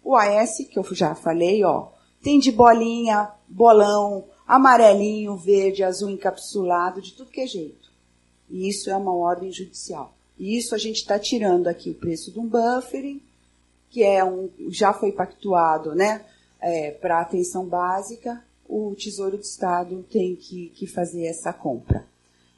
O 0.02 0.16
AS, 0.16 0.56
que 0.68 0.76
eu 0.76 0.84
já 0.94 1.14
falei, 1.14 1.62
ó, 1.62 1.88
tem 2.20 2.40
de 2.40 2.50
bolinha, 2.50 3.30
bolão, 3.46 4.24
amarelinho, 4.44 5.36
verde, 5.36 5.84
azul 5.84 6.10
encapsulado, 6.10 7.00
de 7.00 7.12
tudo 7.12 7.30
que 7.30 7.42
é 7.42 7.46
jeito. 7.46 7.92
E 8.50 8.68
isso 8.68 8.90
é 8.90 8.96
uma 8.96 9.14
ordem 9.14 9.52
judicial. 9.52 10.12
E 10.38 10.56
isso 10.56 10.74
a 10.74 10.78
gente 10.78 10.96
está 10.96 11.18
tirando 11.18 11.68
aqui 11.68 11.90
o 11.90 11.94
preço 11.94 12.30
de 12.32 12.38
um 12.38 12.46
buffering, 12.46 13.20
que 13.90 14.02
é 14.02 14.24
um, 14.24 14.48
já 14.68 14.92
foi 14.92 15.12
pactuado, 15.12 15.94
né, 15.94 16.24
é, 16.60 16.90
para 16.92 17.20
atenção 17.20 17.66
básica, 17.66 18.42
o 18.68 18.94
Tesouro 18.94 19.36
de 19.36 19.44
Estado 19.44 20.04
tem 20.10 20.34
que, 20.34 20.70
que 20.74 20.86
fazer 20.86 21.26
essa 21.26 21.52
compra. 21.52 22.06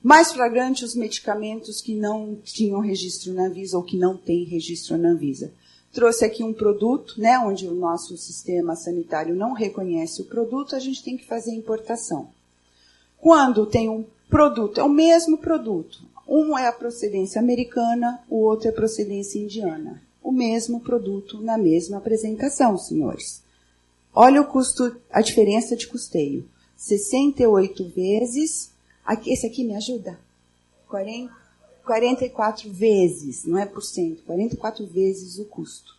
Mais 0.03 0.33
flagrante 0.33 0.85
os 0.85 0.95
medicamentos 0.95 1.81
que 1.81 1.95
não 1.95 2.37
tinham 2.45 2.79
registro 2.81 3.33
na 3.33 3.47
Anvisa 3.47 3.77
ou 3.79 3.83
que 3.83 3.97
não 3.97 4.17
têm 4.17 4.45
registro 4.45 4.99
na 4.99 5.09
Anvisa. 5.09 5.51
Trouxe 5.93 6.25
aqui 6.25 6.45
um 6.45 6.53
produto, 6.53 7.19
né, 7.19 7.39
onde 7.39 7.67
o 7.67 7.75
nosso 7.75 8.17
sistema 8.17 8.77
sanitário 8.77 9.35
não 9.35 9.53
reconhece 9.53 10.23
o 10.23 10.27
produto, 10.27 10.77
a 10.77 10.79
gente 10.79 11.03
tem 11.03 11.17
que 11.17 11.27
fazer 11.27 11.53
importação. 11.53 12.29
Quando 13.19 13.67
tem 13.67 13.89
um 13.89 14.05
produto, 14.29 14.79
é 14.79 14.85
o 14.85 14.89
mesmo 14.89 15.39
produto, 15.39 16.03
Um 16.27 16.57
é 16.59 16.67
a 16.67 16.73
procedência 16.73 17.41
americana, 17.41 18.23
o 18.29 18.37
outro 18.37 18.69
é 18.69 18.71
a 18.71 18.75
procedência 18.75 19.39
indiana. 19.39 20.03
O 20.23 20.33
mesmo 20.33 20.81
produto 20.81 21.41
na 21.41 21.59
mesma 21.59 21.99
apresentação, 21.99 22.79
senhores. 22.79 23.43
Olha 24.15 24.41
o 24.41 24.47
custo, 24.47 24.97
a 25.11 25.21
diferença 25.21 25.77
de 25.77 25.87
custeio. 25.87 26.49
68 26.77 27.89
vezes. 27.91 28.71
Aqui, 29.05 29.33
esse 29.33 29.47
aqui 29.47 29.65
me 29.65 29.75
ajuda? 29.75 30.19
40, 30.89 31.31
44 31.85 32.71
vezes, 32.71 33.45
não 33.45 33.59
é 33.59 33.67
por 33.67 33.83
cento, 33.83 34.23
44 34.23 34.87
vezes 34.87 35.39
o 35.39 35.45
custo. 35.45 35.95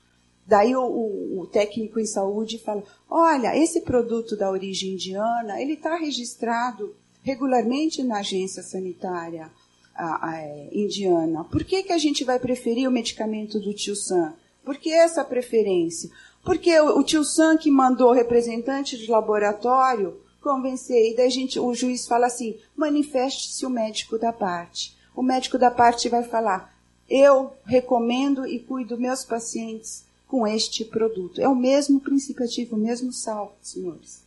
Daí 0.47 0.75
o, 0.75 0.83
o, 0.83 1.41
o, 1.41 1.47
técnico 1.47 1.99
em 1.99 2.05
saúde 2.05 2.59
fala: 2.59 2.83
olha, 3.09 3.57
esse 3.57 3.81
produto 3.81 4.35
da 4.35 4.49
origem 4.49 4.93
indiana, 4.93 5.61
ele 5.61 5.73
está 5.73 5.97
registrado 5.97 6.95
regularmente 7.23 8.03
na 8.03 8.19
agência 8.19 8.61
sanitária 8.61 9.51
a, 9.95 10.29
a, 10.29 10.41
é, 10.41 10.69
indiana. 10.71 11.43
Por 11.45 11.63
que, 11.63 11.83
que 11.83 11.93
a 11.93 11.97
gente 11.97 12.23
vai 12.23 12.37
preferir 12.39 12.87
o 12.87 12.91
medicamento 12.91 13.59
do 13.59 13.73
tio 13.73 13.95
Sam? 13.95 14.33
Por 14.63 14.77
que 14.77 14.91
essa 14.91 15.23
preferência? 15.23 16.09
Porque 16.43 16.77
o, 16.79 16.99
o 16.99 17.03
tio 17.03 17.23
Sam 17.23 17.57
que 17.57 17.71
mandou 17.71 18.11
representante 18.11 18.97
de 18.97 19.09
laboratório 19.09 20.19
convencer, 20.41 21.11
e 21.11 21.15
daí 21.15 21.29
gente, 21.31 21.59
o 21.59 21.73
juiz 21.73 22.05
fala 22.05 22.27
assim: 22.27 22.57
manifeste-se 22.75 23.65
o 23.65 23.69
médico 23.69 24.19
da 24.19 24.31
parte. 24.31 24.95
O 25.15 25.23
médico 25.23 25.57
da 25.57 25.71
parte 25.71 26.07
vai 26.09 26.23
falar: 26.23 26.75
eu 27.09 27.53
recomendo 27.65 28.45
e 28.45 28.59
cuido 28.59 28.97
meus 28.97 29.23
pacientes 29.23 30.05
com 30.27 30.45
este 30.45 30.83
produto. 30.83 31.41
É 31.41 31.47
o 31.47 31.55
mesmo 31.55 31.99
princípio 31.99 32.45
ativo, 32.45 32.75
o 32.75 32.79
mesmo 32.79 33.11
sal, 33.11 33.55
senhores. 33.61 34.23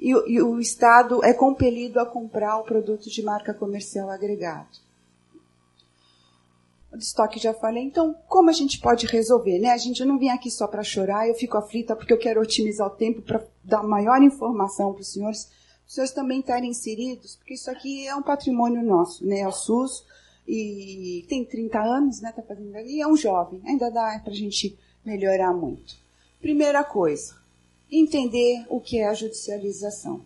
E 0.00 0.42
o 0.42 0.58
Estado 0.58 1.24
é 1.24 1.32
compelido 1.32 2.00
a 2.00 2.06
comprar 2.06 2.56
o 2.58 2.64
produto 2.64 3.08
de 3.08 3.22
marca 3.22 3.54
comercial 3.54 4.10
agregado. 4.10 4.80
O 6.92 6.96
estoque 6.98 7.38
já 7.38 7.54
falei. 7.54 7.82
Então, 7.82 8.14
como 8.28 8.50
a 8.50 8.52
gente 8.52 8.78
pode 8.78 9.06
resolver? 9.06 9.58
Né? 9.58 9.70
A 9.70 9.78
gente 9.78 10.04
não 10.04 10.18
vem 10.18 10.30
aqui 10.30 10.50
só 10.50 10.66
para 10.66 10.82
chorar, 10.82 11.26
eu 11.26 11.34
fico 11.34 11.56
aflita 11.56 11.96
porque 11.96 12.12
eu 12.12 12.18
quero 12.18 12.40
otimizar 12.40 12.86
o 12.86 12.90
tempo 12.90 13.22
para 13.22 13.42
dar 13.64 13.82
maior 13.82 14.22
informação 14.22 14.92
para 14.92 15.00
os 15.00 15.12
senhores, 15.12 15.48
os 15.86 15.94
senhores 15.94 16.12
também 16.12 16.40
estarem 16.40 16.70
inseridos, 16.70 17.36
porque 17.36 17.54
isso 17.54 17.70
aqui 17.70 18.06
é 18.06 18.14
um 18.14 18.22
patrimônio 18.22 18.82
nosso, 18.82 19.26
né? 19.26 19.40
É 19.40 19.48
o 19.48 19.52
SUS, 19.52 20.04
e 20.46 21.24
tem 21.28 21.44
30 21.44 21.80
anos, 21.80 22.20
né? 22.20 22.32
Tá 22.32 22.42
fazendo, 22.42 22.76
e 22.78 23.00
é 23.00 23.06
um 23.06 23.16
jovem, 23.16 23.60
ainda 23.64 23.90
dá 23.90 24.20
para 24.22 24.32
a 24.32 24.36
gente 24.36 24.78
melhorar 25.04 25.52
muito. 25.52 25.94
Primeira 26.40 26.84
coisa, 26.84 27.36
entender 27.90 28.64
o 28.68 28.80
que 28.80 28.98
é 28.98 29.08
a 29.08 29.14
judicialização. 29.14 30.20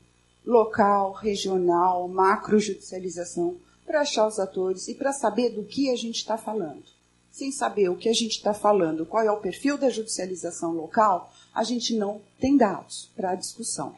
Local, 0.45 1.13
regional, 1.13 2.09
macro-judicialização, 2.09 3.57
para 3.87 4.01
achar 4.01 4.27
os 4.27 4.39
atores 4.39 4.89
e 4.89 4.95
para 4.95 5.13
saber 5.13 5.51
do 5.51 5.65
que 5.65 5.91
a 5.91 5.97
gente 5.97 6.17
está 6.17 6.37
falando. 6.37 6.83
Sem 7.31 7.53
saber 7.53 7.89
o 7.89 7.97
que 7.97 8.09
a 8.09 8.15
gente 8.15 8.37
está 8.37 8.53
falando, 8.53 9.07
qual 9.07 9.23
é 9.23 9.31
o 9.31 9.41
perfil 9.41 9.79
da 9.79 9.91
judicialização 9.91 10.73
local, 10.73 11.33
a 11.55 11.63
gente 11.63 11.95
não 11.95 12.21
tem 12.41 12.57
dados 12.57 13.11
para 13.15 13.31
a 13.31 13.35
discussão. 13.35 13.95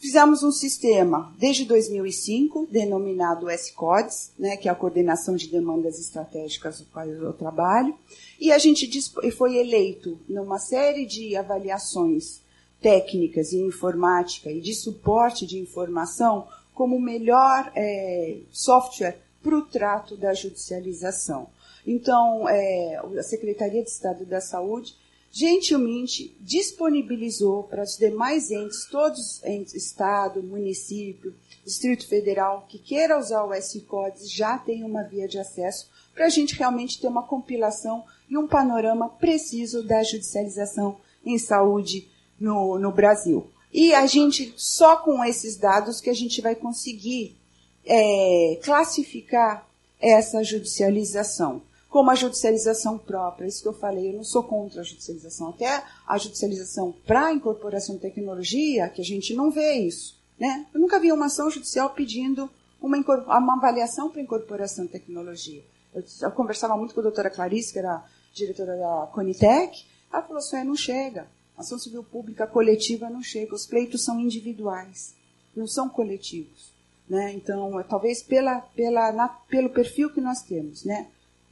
Fizemos 0.00 0.44
um 0.44 0.52
sistema 0.52 1.34
desde 1.38 1.64
2005, 1.64 2.68
denominado 2.70 3.50
S-CODES, 3.50 4.32
né, 4.38 4.56
que 4.56 4.68
é 4.68 4.70
a 4.70 4.74
Coordenação 4.74 5.34
de 5.34 5.48
Demandas 5.48 5.98
Estratégicas 5.98 6.78
do 6.78 6.86
qual 6.86 7.04
eu 7.04 7.32
trabalho, 7.32 7.96
e 8.38 8.52
a 8.52 8.58
gente 8.58 8.88
foi 9.32 9.56
eleito 9.56 10.16
numa 10.28 10.60
série 10.60 11.04
de 11.04 11.34
avaliações 11.34 12.40
técnicas 12.80 13.52
em 13.52 13.66
informática 13.66 14.52
e 14.52 14.60
de 14.60 14.72
suporte 14.72 15.44
de 15.44 15.58
informação 15.58 16.46
como 16.78 16.94
o 16.94 17.00
melhor 17.00 17.72
é, 17.74 18.38
software 18.52 19.18
para 19.42 19.58
o 19.58 19.62
trato 19.62 20.16
da 20.16 20.32
judicialização. 20.32 21.48
Então, 21.84 22.48
é, 22.48 23.02
a 23.18 23.22
Secretaria 23.24 23.82
de 23.82 23.90
Estado 23.90 24.24
da 24.24 24.40
Saúde 24.40 24.94
gentilmente 25.32 26.36
disponibilizou 26.40 27.64
para 27.64 27.82
os 27.82 27.96
demais 27.96 28.52
entes, 28.52 28.86
todos 28.88 29.42
entes, 29.44 29.74
Estado, 29.74 30.40
município, 30.40 31.34
Distrito 31.64 32.06
Federal, 32.06 32.64
que 32.68 32.78
queira 32.78 33.18
usar 33.18 33.42
o 33.42 33.52
S-Codes, 33.52 34.30
já 34.30 34.56
tem 34.56 34.84
uma 34.84 35.02
via 35.02 35.26
de 35.26 35.40
acesso 35.40 35.90
para 36.14 36.26
a 36.26 36.30
gente 36.30 36.54
realmente 36.54 37.00
ter 37.00 37.08
uma 37.08 37.26
compilação 37.26 38.04
e 38.30 38.38
um 38.38 38.46
panorama 38.46 39.08
preciso 39.08 39.82
da 39.82 40.04
judicialização 40.04 40.96
em 41.26 41.38
saúde 41.38 42.08
no, 42.38 42.78
no 42.78 42.92
Brasil. 42.92 43.50
E 43.72 43.94
a 43.94 44.06
gente, 44.06 44.54
só 44.56 44.96
com 44.96 45.24
esses 45.24 45.56
dados, 45.56 46.00
que 46.00 46.10
a 46.10 46.14
gente 46.14 46.40
vai 46.40 46.54
conseguir 46.54 47.36
é, 47.84 48.58
classificar 48.62 49.66
essa 50.00 50.42
judicialização 50.42 51.62
como 51.88 52.10
a 52.10 52.14
judicialização 52.14 52.98
própria. 52.98 53.46
Isso 53.46 53.62
que 53.62 53.68
eu 53.68 53.72
falei, 53.72 54.10
eu 54.10 54.14
não 54.14 54.24
sou 54.24 54.42
contra 54.42 54.80
a 54.82 54.84
judicialização. 54.84 55.48
Até 55.50 55.82
a 56.06 56.18
judicialização 56.18 56.94
para 57.06 57.32
incorporação 57.32 57.96
de 57.96 58.02
tecnologia, 58.02 58.88
que 58.88 59.00
a 59.00 59.04
gente 59.04 59.34
não 59.34 59.50
vê 59.50 59.74
isso. 59.74 60.18
Né? 60.38 60.66
Eu 60.72 60.80
nunca 60.80 61.00
vi 61.00 61.10
uma 61.10 61.26
ação 61.26 61.50
judicial 61.50 61.90
pedindo 61.90 62.48
uma, 62.80 62.96
uma 62.96 63.54
avaliação 63.54 64.10
para 64.10 64.20
incorporação 64.20 64.84
de 64.84 64.92
tecnologia. 64.92 65.64
Eu, 65.94 66.04
eu, 66.22 66.30
conversava 66.30 66.76
muito 66.76 66.94
com 66.94 67.00
a 67.00 67.04
doutora 67.04 67.30
Clarice, 67.30 67.72
que 67.72 67.78
era 67.78 68.04
diretora 68.32 68.76
da 68.76 69.08
Conitec, 69.12 69.84
ela 70.12 70.22
falou 70.22 70.38
assim, 70.38 70.62
não 70.62 70.76
chega. 70.76 71.26
Ação 71.58 71.76
civil 71.76 72.04
pública 72.04 72.46
coletiva 72.46 73.10
não 73.10 73.20
chega, 73.20 73.52
os 73.52 73.66
pleitos 73.66 74.04
são 74.04 74.20
individuais, 74.20 75.14
não 75.56 75.66
são 75.66 75.88
coletivos. 75.88 76.72
Né? 77.08 77.32
Então, 77.32 77.80
é, 77.80 77.82
talvez 77.82 78.22
pela, 78.22 78.60
pela, 78.60 79.10
na, 79.10 79.28
pelo 79.28 79.70
perfil 79.70 80.10
que 80.10 80.20
nós 80.20 80.42
temos, 80.42 80.84
né? 80.84 81.08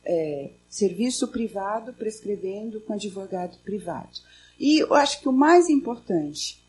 É, 0.08 0.52
serviço 0.68 1.26
privado 1.26 1.92
prescrevendo 1.92 2.80
com 2.82 2.92
advogado 2.92 3.58
privado. 3.64 4.20
E 4.56 4.78
eu 4.78 4.94
acho 4.94 5.20
que 5.20 5.28
o 5.28 5.32
mais 5.32 5.68
importante 5.68 6.64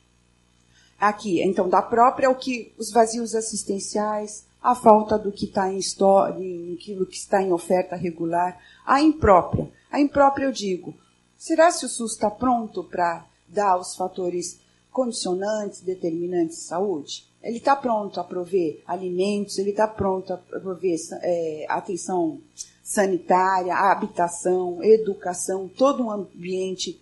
aqui, 0.99 1.39
então, 1.43 1.69
da 1.69 1.83
própria, 1.83 2.25
é 2.25 2.29
o 2.29 2.35
que 2.35 2.73
os 2.79 2.91
vazios 2.91 3.35
assistenciais, 3.35 4.47
a 4.63 4.73
falta 4.73 5.19
do 5.19 5.31
que 5.31 5.45
está 5.45 5.71
em 5.71 5.77
história, 5.77 6.73
aquilo 6.73 7.05
que 7.05 7.17
está 7.17 7.39
em 7.39 7.53
oferta 7.53 7.95
regular, 7.95 8.59
a 8.83 8.99
imprópria. 8.99 9.69
A 9.91 9.99
imprópria 9.99 10.45
eu 10.45 10.51
digo, 10.51 10.95
Será 11.37 11.71
se 11.71 11.85
o 11.85 11.89
SUS 11.89 12.13
está 12.13 12.29
pronto 12.31 12.83
para 12.83 13.25
dar 13.47 13.77
os 13.77 13.95
fatores 13.95 14.59
condicionantes, 14.91 15.81
determinantes 15.81 16.57
de 16.57 16.63
saúde? 16.63 17.27
Ele 17.43 17.57
está 17.57 17.75
pronto 17.75 18.19
a 18.19 18.23
prover 18.23 18.81
alimentos, 18.85 19.57
ele 19.57 19.69
está 19.69 19.87
pronto 19.87 20.33
a 20.33 20.37
prover 20.37 20.97
é, 21.21 21.65
atenção 21.69 22.41
sanitária, 22.83 23.75
habitação, 23.75 24.83
educação, 24.83 25.67
todo 25.67 26.03
um 26.03 26.11
ambiente 26.11 26.99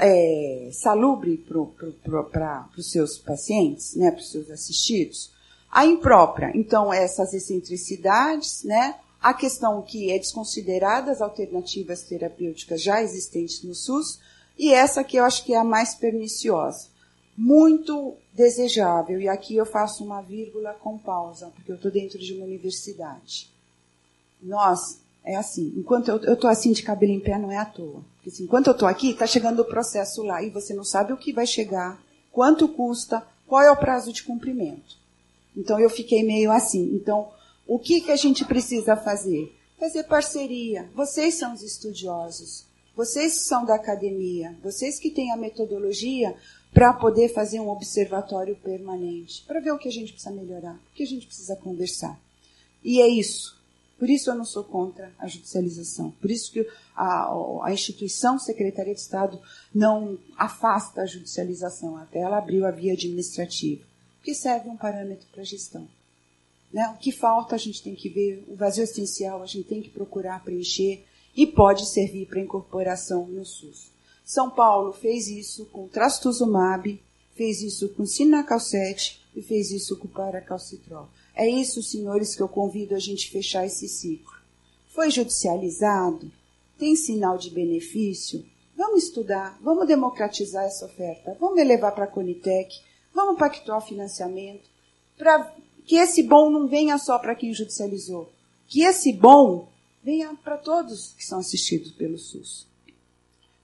é, 0.00 0.70
salubre 0.72 1.36
para 1.36 2.68
os 2.76 2.90
seus 2.90 3.18
pacientes, 3.18 3.94
né, 3.94 4.10
para 4.10 4.20
os 4.20 4.30
seus 4.30 4.50
assistidos. 4.50 5.32
A 5.70 5.86
imprópria, 5.86 6.52
então, 6.54 6.92
essas 6.92 7.32
excentricidades, 7.34 8.62
né, 8.64 8.96
a 9.24 9.32
questão 9.32 9.80
que 9.80 10.10
é 10.10 10.18
desconsiderada 10.18 11.10
as 11.10 11.22
alternativas 11.22 12.02
terapêuticas 12.02 12.82
já 12.82 13.02
existentes 13.02 13.62
no 13.62 13.74
SUS 13.74 14.20
e 14.58 14.70
essa 14.70 15.02
que 15.02 15.16
eu 15.16 15.24
acho 15.24 15.46
que 15.46 15.54
é 15.54 15.56
a 15.56 15.64
mais 15.64 15.94
perniciosa. 15.94 16.88
Muito 17.34 18.16
desejável, 18.34 19.18
e 19.18 19.26
aqui 19.26 19.56
eu 19.56 19.64
faço 19.64 20.04
uma 20.04 20.20
vírgula 20.20 20.74
com 20.74 20.98
pausa, 20.98 21.50
porque 21.54 21.72
eu 21.72 21.76
estou 21.76 21.90
dentro 21.90 22.18
de 22.18 22.34
uma 22.34 22.44
universidade. 22.44 23.50
Nós, 24.42 25.00
é 25.24 25.36
assim, 25.36 25.72
enquanto 25.74 26.10
eu 26.10 26.34
estou 26.34 26.50
assim 26.50 26.72
de 26.72 26.82
cabelo 26.82 27.12
em 27.12 27.18
pé, 27.18 27.38
não 27.38 27.50
é 27.50 27.56
à 27.56 27.64
toa. 27.64 28.04
Porque 28.16 28.28
assim, 28.28 28.44
enquanto 28.44 28.66
eu 28.66 28.74
estou 28.74 28.86
aqui, 28.86 29.12
está 29.12 29.26
chegando 29.26 29.60
o 29.60 29.64
processo 29.64 30.22
lá, 30.22 30.42
e 30.42 30.50
você 30.50 30.74
não 30.74 30.84
sabe 30.84 31.14
o 31.14 31.16
que 31.16 31.32
vai 31.32 31.46
chegar, 31.46 31.98
quanto 32.30 32.68
custa, 32.68 33.26
qual 33.46 33.62
é 33.62 33.70
o 33.70 33.76
prazo 33.76 34.12
de 34.12 34.22
cumprimento. 34.22 34.98
Então 35.56 35.80
eu 35.80 35.88
fiquei 35.88 36.22
meio 36.22 36.52
assim. 36.52 36.94
Então, 36.94 37.32
o 37.66 37.78
que, 37.78 38.00
que 38.02 38.12
a 38.12 38.16
gente 38.16 38.44
precisa 38.44 38.96
fazer? 38.96 39.54
Fazer 39.78 40.04
parceria. 40.04 40.90
Vocês 40.94 41.34
são 41.34 41.54
os 41.54 41.62
estudiosos. 41.62 42.66
Vocês 42.94 43.46
são 43.46 43.64
da 43.64 43.74
academia. 43.74 44.56
Vocês 44.62 44.98
que 44.98 45.10
têm 45.10 45.32
a 45.32 45.36
metodologia 45.36 46.36
para 46.72 46.92
poder 46.92 47.28
fazer 47.32 47.60
um 47.60 47.68
observatório 47.68 48.56
permanente. 48.56 49.44
Para 49.46 49.60
ver 49.60 49.72
o 49.72 49.78
que 49.78 49.88
a 49.88 49.92
gente 49.92 50.12
precisa 50.12 50.34
melhorar. 50.34 50.74
O 50.74 50.94
que 50.94 51.02
a 51.02 51.06
gente 51.06 51.26
precisa 51.26 51.56
conversar. 51.56 52.20
E 52.82 53.00
é 53.00 53.08
isso. 53.08 53.58
Por 53.98 54.10
isso 54.10 54.28
eu 54.28 54.34
não 54.34 54.44
sou 54.44 54.64
contra 54.64 55.12
a 55.18 55.26
judicialização. 55.26 56.10
Por 56.20 56.30
isso 56.30 56.52
que 56.52 56.68
a, 56.94 57.32
a 57.62 57.72
instituição 57.72 58.38
Secretaria 58.38 58.94
de 58.94 59.00
Estado 59.00 59.40
não 59.74 60.18
afasta 60.36 61.02
a 61.02 61.06
judicialização. 61.06 61.96
Até 61.96 62.20
ela 62.20 62.38
abriu 62.38 62.66
a 62.66 62.70
via 62.70 62.92
administrativa. 62.92 63.82
Que 64.22 64.34
serve 64.34 64.68
um 64.68 64.76
parâmetro 64.76 65.26
para 65.32 65.42
a 65.42 65.44
gestão. 65.44 65.88
Né? 66.74 66.88
O 66.88 66.98
que 66.98 67.12
falta 67.12 67.54
a 67.54 67.58
gente 67.58 67.80
tem 67.80 67.94
que 67.94 68.08
ver, 68.08 68.44
o 68.48 68.56
vazio 68.56 68.82
essencial 68.82 69.40
a 69.40 69.46
gente 69.46 69.68
tem 69.68 69.80
que 69.80 69.90
procurar 69.90 70.42
preencher 70.42 71.04
e 71.36 71.46
pode 71.46 71.86
servir 71.86 72.26
para 72.26 72.40
incorporação 72.40 73.28
no 73.28 73.44
SUS. 73.44 73.92
São 74.24 74.50
Paulo 74.50 74.92
fez 74.92 75.28
isso 75.28 75.66
com 75.66 75.86
trastuzumab, 75.86 77.00
fez 77.36 77.62
isso 77.62 77.88
com 77.90 78.04
sinacalcete 78.04 79.24
e 79.36 79.40
fez 79.40 79.70
isso 79.70 79.96
com 79.96 80.08
paracalcitrol. 80.08 81.08
É 81.32 81.48
isso, 81.48 81.80
senhores, 81.80 82.34
que 82.34 82.42
eu 82.42 82.48
convido 82.48 82.96
a 82.96 82.98
gente 82.98 83.30
fechar 83.30 83.64
esse 83.64 83.86
ciclo. 83.88 84.34
Foi 84.88 85.12
judicializado? 85.12 86.28
Tem 86.76 86.96
sinal 86.96 87.38
de 87.38 87.50
benefício? 87.50 88.44
Vamos 88.76 89.04
estudar, 89.04 89.56
vamos 89.62 89.86
democratizar 89.86 90.64
essa 90.64 90.86
oferta, 90.86 91.36
vamos 91.38 91.60
elevar 91.60 91.94
para 91.94 92.04
a 92.04 92.08
Conitec, 92.08 92.80
vamos 93.14 93.38
pactuar 93.38 93.80
financiamento, 93.80 94.68
para 95.16 95.54
que 95.86 95.96
esse 95.96 96.22
bom 96.22 96.50
não 96.50 96.66
venha 96.66 96.98
só 96.98 97.18
para 97.18 97.34
quem 97.34 97.52
judicializou, 97.52 98.30
que 98.66 98.82
esse 98.82 99.12
bom 99.12 99.68
venha 100.02 100.34
para 100.42 100.56
todos 100.56 101.14
que 101.16 101.24
são 101.24 101.38
assistidos 101.38 101.92
pelo 101.92 102.18
SUS. 102.18 102.66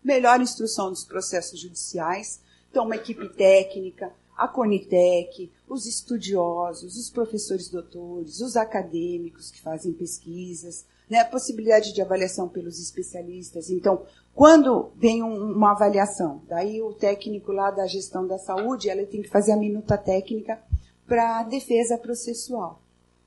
Melhor 0.02 0.40
instrução 0.40 0.90
dos 0.90 1.04
processos 1.04 1.60
judiciais, 1.60 2.40
então 2.70 2.84
uma 2.84 2.96
equipe 2.96 3.28
técnica, 3.28 4.12
a 4.36 4.48
Conitec, 4.48 5.50
os 5.68 5.84
estudiosos, 5.84 6.96
os 6.96 7.10
professores 7.10 7.68
doutores, 7.68 8.40
os 8.40 8.56
acadêmicos 8.56 9.50
que 9.50 9.60
fazem 9.60 9.92
pesquisas, 9.92 10.86
né, 11.10 11.24
possibilidade 11.24 11.92
de 11.92 12.00
avaliação 12.00 12.48
pelos 12.48 12.80
especialistas. 12.80 13.68
Então, 13.68 14.02
quando 14.34 14.92
vem 14.96 15.22
um, 15.22 15.52
uma 15.52 15.72
avaliação, 15.72 16.40
daí 16.48 16.80
o 16.80 16.94
técnico 16.94 17.52
lá 17.52 17.70
da 17.70 17.86
gestão 17.86 18.26
da 18.26 18.38
saúde, 18.38 18.88
ela 18.88 19.04
tem 19.04 19.20
que 19.20 19.28
fazer 19.28 19.52
a 19.52 19.56
minuta 19.56 19.98
técnica 19.98 20.58
para 21.10 21.42
defesa 21.42 21.98
processual. 21.98 22.80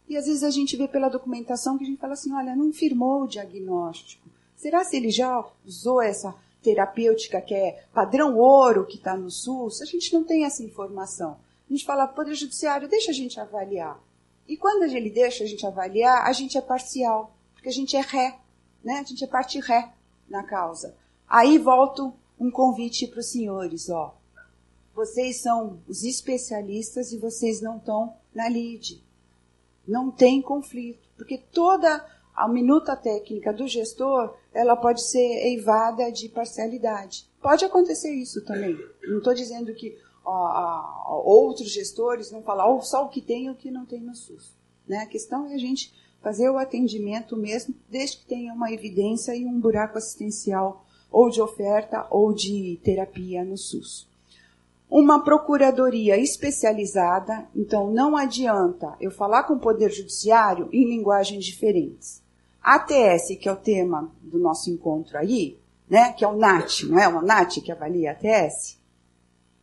E 0.08 0.16
às 0.16 0.26
vezes 0.26 0.42
a 0.42 0.50
gente 0.50 0.78
vê 0.78 0.88
pela 0.88 1.10
documentação 1.10 1.78
que 1.78 1.84
a 1.84 1.88
gente 1.88 2.00
fala 2.00 2.14
assim, 2.14 2.34
olha, 2.34 2.56
não 2.56 2.72
firmou 2.72 3.24
o 3.24 3.28
diagnóstico. 3.28 4.26
Será 4.56 4.86
se 4.86 4.96
ele 4.96 5.10
já 5.10 5.46
usou 5.66 6.02
essa 6.02 6.34
terapêutica 6.62 7.42
que 7.42 7.54
é 7.54 7.84
padrão 7.94 8.38
ouro 8.38 8.86
que 8.86 8.96
está 8.96 9.18
no 9.18 9.30
SUS? 9.30 9.82
A 9.82 9.86
gente 9.86 10.14
não 10.14 10.24
tem 10.24 10.46
essa 10.46 10.64
informação. 10.64 11.38
A 11.70 11.74
gente 11.74 11.84
fala, 11.84 12.08
Poder 12.08 12.36
Judiciário, 12.36 12.88
deixa 12.88 13.12
a 13.12 13.14
gente 13.14 13.38
avaliar. 13.38 14.00
E 14.48 14.56
quando 14.56 14.84
ele 14.84 15.10
deixa 15.10 15.44
a 15.44 15.48
gente 15.48 15.68
avaliar, 15.68 16.26
a 16.26 16.32
gente 16.32 16.58
é 16.58 16.62
parcial, 16.62 17.36
porque 17.54 17.68
a 17.68 17.74
gente 17.74 17.98
é 17.98 18.02
ré, 18.02 18.40
né? 18.82 19.00
A 19.00 19.04
gente 19.04 19.26
é 19.26 19.28
parte 19.28 19.60
ré 19.60 19.92
na 20.30 20.42
causa. 20.42 20.96
Aí 21.28 21.58
volto 21.58 22.14
um 22.40 22.50
convite 22.50 23.08
para 23.08 23.20
os 23.20 23.30
senhores, 23.30 23.90
ó. 23.90 24.16
Vocês 24.94 25.42
são 25.42 25.80
os 25.88 26.04
especialistas 26.04 27.12
e 27.12 27.18
vocês 27.18 27.62
não 27.62 27.78
estão 27.78 28.16
na 28.34 28.48
lide. 28.48 29.04
Não 29.88 30.12
tem 30.12 30.42
conflito, 30.42 31.10
porque 31.18 31.38
toda 31.38 32.06
a 32.36 32.48
minuta 32.48 32.96
técnica 32.96 33.54
do 33.54 33.68
gestor, 33.68 34.36
ela 34.54 34.76
pode 34.76 35.04
ser 35.04 35.20
eivada 35.20 36.12
de 36.12 36.30
parcialidade. 36.30 37.30
Pode 37.42 37.64
acontecer 37.64 38.12
isso 38.12 38.44
também. 38.44 38.78
Não 39.04 39.20
estou 39.20 39.34
dizendo 39.34 39.74
que 39.74 39.98
ó, 40.26 41.22
outros 41.26 41.72
gestores 41.72 42.32
vão 42.32 42.42
falar 42.42 42.68
oh, 42.74 42.82
só 42.82 43.06
o 43.06 43.10
que 43.10 43.22
tem 43.22 43.46
e 43.46 43.50
o 43.50 43.56
que 43.56 43.70
não 43.70 43.86
tem 43.86 44.02
no 44.02 44.16
SUS. 44.16 44.54
Né? 44.88 44.98
A 44.98 45.06
questão 45.06 45.48
é 45.48 45.54
a 45.54 45.58
gente 45.58 45.94
fazer 46.22 46.50
o 46.50 46.58
atendimento 46.58 47.36
mesmo, 47.36 47.76
desde 47.90 48.18
que 48.18 48.26
tenha 48.26 48.54
uma 48.54 48.72
evidência 48.72 49.36
e 49.36 49.46
um 49.46 49.60
buraco 49.60 49.98
assistencial 49.98 50.86
ou 51.12 51.30
de 51.30 51.42
oferta 51.42 52.08
ou 52.10 52.34
de 52.34 52.80
terapia 52.84 53.44
no 53.44 53.58
SUS. 53.58 54.08
Uma 54.96 55.24
procuradoria 55.24 56.20
especializada, 56.20 57.50
então 57.56 57.90
não 57.90 58.16
adianta 58.16 58.96
eu 59.02 59.10
falar 59.10 59.42
com 59.42 59.56
o 59.56 59.60
Poder 59.60 59.90
Judiciário 59.90 60.70
em 60.72 60.88
linguagens 60.88 61.44
diferentes. 61.44 62.22
ATS, 62.62 63.36
que 63.42 63.50
é 63.50 63.52
o 63.52 63.56
tema 63.56 64.12
do 64.22 64.38
nosso 64.38 64.70
encontro 64.70 65.18
aí, 65.18 65.58
né, 65.90 66.14
que 66.14 66.24
é 66.24 66.28
o 66.28 66.38
NAT, 66.38 66.84
não 66.84 67.00
é 67.00 67.08
o 67.08 67.24
NAT 67.24 67.60
que 67.62 67.72
avalia 67.72 68.12
a 68.12 68.14
ATS? 68.14 68.80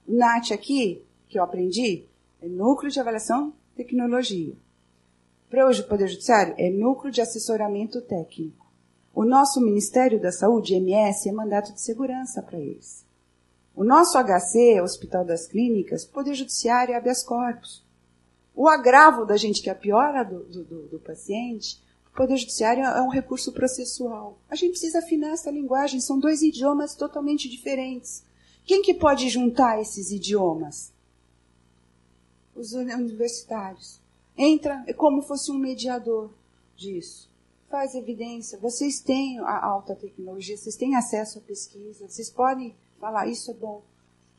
O 0.05 0.17
NAT 0.17 0.51
aqui, 0.51 1.07
que 1.29 1.39
eu 1.39 1.45
aprendi, 1.45 2.09
é 2.43 2.49
Núcleo 2.49 2.91
de 2.91 2.99
Avaliação 2.99 3.55
Tecnologia. 3.77 4.57
Para 5.49 5.65
hoje 5.65 5.83
o 5.83 5.87
Poder 5.87 6.09
Judiciário 6.09 6.57
é 6.59 6.71
Núcleo 6.71 7.13
de 7.13 7.21
Assessoramento 7.21 8.01
Técnico. 8.01 8.67
O 9.15 9.25
nosso 9.25 9.61
Ministério 9.61 10.21
da 10.21 10.33
Saúde, 10.33 10.75
MS, 10.75 11.29
é 11.29 11.33
mandato 11.33 11.73
de 11.73 11.81
segurança 11.81 12.43
para 12.43 12.59
eles. 12.59 13.09
O 13.75 13.85
nosso 13.85 14.19
HC, 14.19 14.81
Hospital 14.83 15.25
das 15.25 15.47
Clínicas, 15.47 16.05
Poder 16.05 16.35
Judiciário 16.35 16.93
é 16.93 16.97
habeas 16.97 17.23
corpus. 17.23 17.85
O 18.55 18.69
agravo 18.69 19.25
da 19.25 19.37
gente, 19.37 19.63
que 19.63 19.71
é 19.71 19.73
a 19.73 19.77
piora 19.77 20.23
do, 20.23 20.45
do, 20.45 20.89
do 20.89 20.99
paciente, 20.99 21.81
o 22.13 22.17
Poder 22.17 22.37
Judiciário 22.37 22.83
é 22.83 23.01
um 23.01 23.09
recurso 23.09 23.53
processual. 23.53 24.39
A 24.51 24.57
gente 24.57 24.73
precisa 24.73 24.99
afinar 24.99 25.31
essa 25.31 25.51
linguagem, 25.51 26.01
são 26.01 26.19
dois 26.19 26.43
idiomas 26.43 26.95
totalmente 26.95 27.49
diferentes. 27.49 28.25
Quem 28.65 28.83
que 28.83 28.95
pode 28.95 29.29
juntar 29.29 29.81
esses 29.81 30.11
idiomas? 30.11 30.93
Os 32.55 32.73
universitários 32.73 34.01
entra 34.37 34.83
é 34.87 34.93
como 34.93 35.23
fosse 35.23 35.51
um 35.51 35.59
mediador 35.59 36.31
disso. 36.77 37.31
Faz 37.69 37.95
evidência. 37.95 38.59
Vocês 38.59 39.01
têm 39.01 39.39
a 39.41 39.65
alta 39.65 39.95
tecnologia, 39.95 40.57
vocês 40.57 40.77
têm 40.77 40.97
acesso 40.97 41.39
à 41.39 41.43
pesquisa, 41.43 42.09
vocês 42.09 42.31
podem 42.31 42.75
falar, 43.01 43.27
isso 43.27 43.51
é 43.51 43.55
bom. 43.55 43.83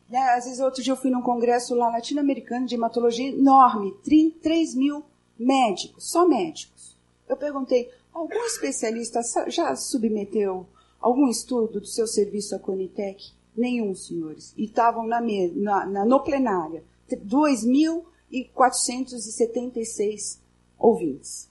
Né? 0.10 0.20
Às 0.20 0.46
vezes, 0.46 0.60
outro 0.60 0.84
dia 0.84 0.94
eu 0.94 0.98
fui 0.98 1.10
num 1.10 1.22
congresso 1.22 1.74
lá 1.74 1.90
latino-americano 1.90 2.66
de 2.66 2.76
hematologia 2.76 3.30
enorme, 3.30 3.94
3 4.42 4.76
mil 4.76 5.04
médicos, 5.40 6.12
só 6.12 6.28
médicos. 6.28 6.98
Eu 7.28 7.36
perguntei, 7.36 7.90
algum 8.14 8.46
especialista 8.46 9.22
já 9.48 9.76
submeteu 9.76 10.68
algum 11.00 11.28
estudo 11.28 11.80
do 11.80 11.88
seu 11.88 12.06
serviço 12.06 12.56
à 12.56 12.60
Conitec? 12.60 13.32
Nenhum, 13.56 13.96
senhores. 13.96 14.54
E 14.56 14.66
estavam 14.66 15.08
na, 15.08 15.20
na, 15.20 15.86
na, 15.86 16.06
no 16.06 16.20
plenária. 16.22 16.84
2 17.10 17.66
mil 17.66 18.06
e 18.30 18.46
476 18.46 20.40
ouvintes. 20.78 21.50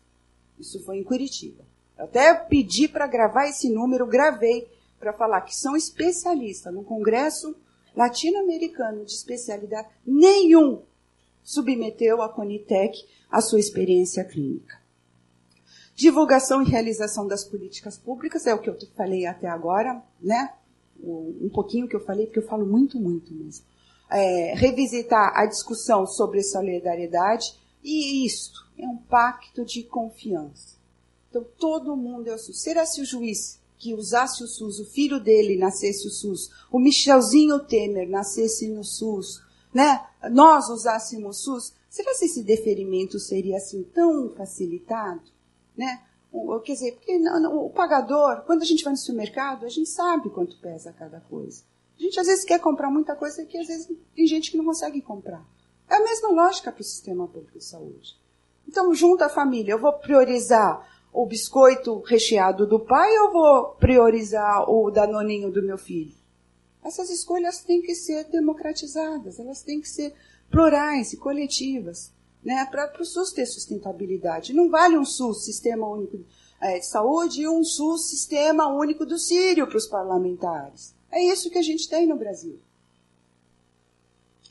Isso 0.58 0.82
foi 0.84 0.98
em 0.98 1.04
Curitiba. 1.04 1.64
Eu 1.98 2.04
até 2.04 2.32
pedi 2.34 2.88
para 2.88 3.06
gravar 3.06 3.46
esse 3.46 3.68
número, 3.68 4.06
gravei 4.06 4.66
para 5.00 5.12
falar 5.12 5.40
que 5.40 5.56
são 5.56 5.74
especialistas 5.74 6.72
no 6.72 6.84
Congresso 6.84 7.56
Latino-Americano 7.96 9.04
de 9.04 9.12
Especialidade. 9.12 9.88
Nenhum 10.06 10.82
submeteu 11.42 12.22
a 12.22 12.28
Conitec 12.28 12.96
a 13.28 13.40
sua 13.40 13.58
experiência 13.58 14.22
clínica. 14.24 14.78
Divulgação 15.96 16.62
e 16.62 16.70
realização 16.70 17.26
das 17.26 17.42
políticas 17.42 17.98
públicas 17.98 18.46
é 18.46 18.54
o 18.54 18.60
que 18.60 18.70
eu 18.70 18.76
falei 18.96 19.26
até 19.26 19.48
agora, 19.48 20.00
né? 20.20 20.54
Um 21.02 21.50
pouquinho 21.52 21.88
que 21.88 21.96
eu 21.96 22.04
falei, 22.04 22.26
porque 22.26 22.38
eu 22.38 22.46
falo 22.46 22.64
muito, 22.64 23.00
muito 23.00 23.34
mesmo 23.34 23.64
é, 24.10 24.54
revisitar 24.54 25.32
a 25.34 25.46
discussão 25.46 26.06
sobre 26.06 26.42
solidariedade 26.42 27.54
e 27.82 28.26
isto 28.26 28.68
é 28.76 28.86
um 28.86 28.96
pacto 28.96 29.64
de 29.64 29.84
confiança. 29.84 30.76
Então 31.28 31.46
todo 31.58 31.96
mundo 31.96 32.28
é 32.28 32.34
o. 32.34 32.38
Será 32.38 32.84
se 32.84 33.00
o 33.00 33.04
juiz 33.04 33.59
que 33.80 33.94
usasse 33.94 34.44
o 34.44 34.46
SUS, 34.46 34.78
o 34.78 34.84
filho 34.84 35.18
dele 35.18 35.56
nascesse 35.56 36.06
o 36.06 36.10
SUS, 36.10 36.50
o 36.70 36.78
Michelzinho 36.78 37.58
Temer 37.60 38.06
nascesse 38.06 38.68
no 38.68 38.84
SUS, 38.84 39.42
né? 39.72 40.06
Nós 40.30 40.68
usássemos 40.68 41.38
o 41.38 41.42
SUS, 41.42 41.74
será 41.88 42.12
se 42.12 42.26
esse 42.26 42.44
deferimento 42.44 43.18
seria 43.18 43.56
assim 43.56 43.82
tão 43.82 44.28
facilitado, 44.36 45.22
né? 45.74 46.02
Quer 46.62 46.74
dizer, 46.74 46.92
porque 46.92 47.18
não, 47.18 47.40
não, 47.40 47.56
o 47.64 47.70
pagador, 47.70 48.42
quando 48.42 48.60
a 48.60 48.66
gente 48.66 48.84
vai 48.84 48.92
no 48.92 48.98
supermercado, 48.98 49.64
a 49.64 49.68
gente 49.70 49.88
sabe 49.88 50.28
quanto 50.28 50.60
pesa 50.60 50.92
cada 50.92 51.18
coisa. 51.22 51.64
A 51.98 52.02
gente 52.02 52.20
às 52.20 52.26
vezes 52.26 52.44
quer 52.44 52.60
comprar 52.60 52.90
muita 52.90 53.16
coisa 53.16 53.44
que 53.46 53.56
às 53.56 53.66
vezes 53.66 53.90
tem 54.14 54.26
gente 54.26 54.50
que 54.50 54.58
não 54.58 54.64
consegue 54.66 55.00
comprar. 55.00 55.44
É 55.88 55.96
a 55.96 56.04
mesma 56.04 56.28
lógica 56.28 56.70
para 56.70 56.82
o 56.82 56.84
sistema 56.84 57.26
público 57.26 57.58
de 57.58 57.64
saúde. 57.64 58.14
Então, 58.68 58.94
junto 58.94 59.24
à 59.24 59.28
família, 59.28 59.72
eu 59.72 59.80
vou 59.80 59.92
priorizar 59.94 60.86
o 61.12 61.26
biscoito 61.26 62.00
recheado 62.00 62.66
do 62.66 62.78
pai 62.78 63.10
ou 63.18 63.32
vou 63.32 63.64
priorizar 63.74 64.70
o 64.70 64.90
danoninho 64.90 65.50
do 65.50 65.62
meu 65.62 65.76
filho? 65.76 66.14
Essas 66.82 67.10
escolhas 67.10 67.60
têm 67.60 67.82
que 67.82 67.94
ser 67.94 68.24
democratizadas, 68.24 69.38
elas 69.38 69.62
têm 69.62 69.80
que 69.80 69.88
ser 69.88 70.14
plurais 70.50 71.12
e 71.12 71.16
coletivas, 71.16 72.12
né, 72.42 72.66
para 72.70 72.90
o 73.00 73.04
SUS 73.04 73.32
ter 73.32 73.46
sustentabilidade. 73.46 74.54
Não 74.54 74.70
vale 74.70 74.96
um 74.96 75.04
SUS, 75.04 75.44
Sistema 75.44 75.86
Único 75.86 76.24
é, 76.60 76.78
de 76.78 76.86
Saúde, 76.86 77.42
e 77.42 77.48
um 77.48 77.62
SUS, 77.62 78.08
Sistema 78.08 78.66
Único 78.68 79.04
do 79.04 79.18
Sírio 79.18 79.66
para 79.66 79.76
os 79.76 79.86
parlamentares. 79.86 80.94
É 81.10 81.22
isso 81.22 81.50
que 81.50 81.58
a 81.58 81.62
gente 81.62 81.88
tem 81.88 82.06
no 82.06 82.16
Brasil. 82.16 82.58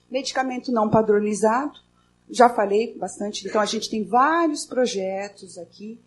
Medicamento 0.10 0.72
não 0.72 0.89
padronizado, 0.89 1.80
já 2.30 2.47
falei 2.47 2.95
bastante, 2.95 3.47
então 3.47 3.60
a 3.60 3.66
gente 3.66 3.89
tem 3.89 4.03
vários 4.03 4.66
projetos 4.66 5.57
aqui 5.57 5.99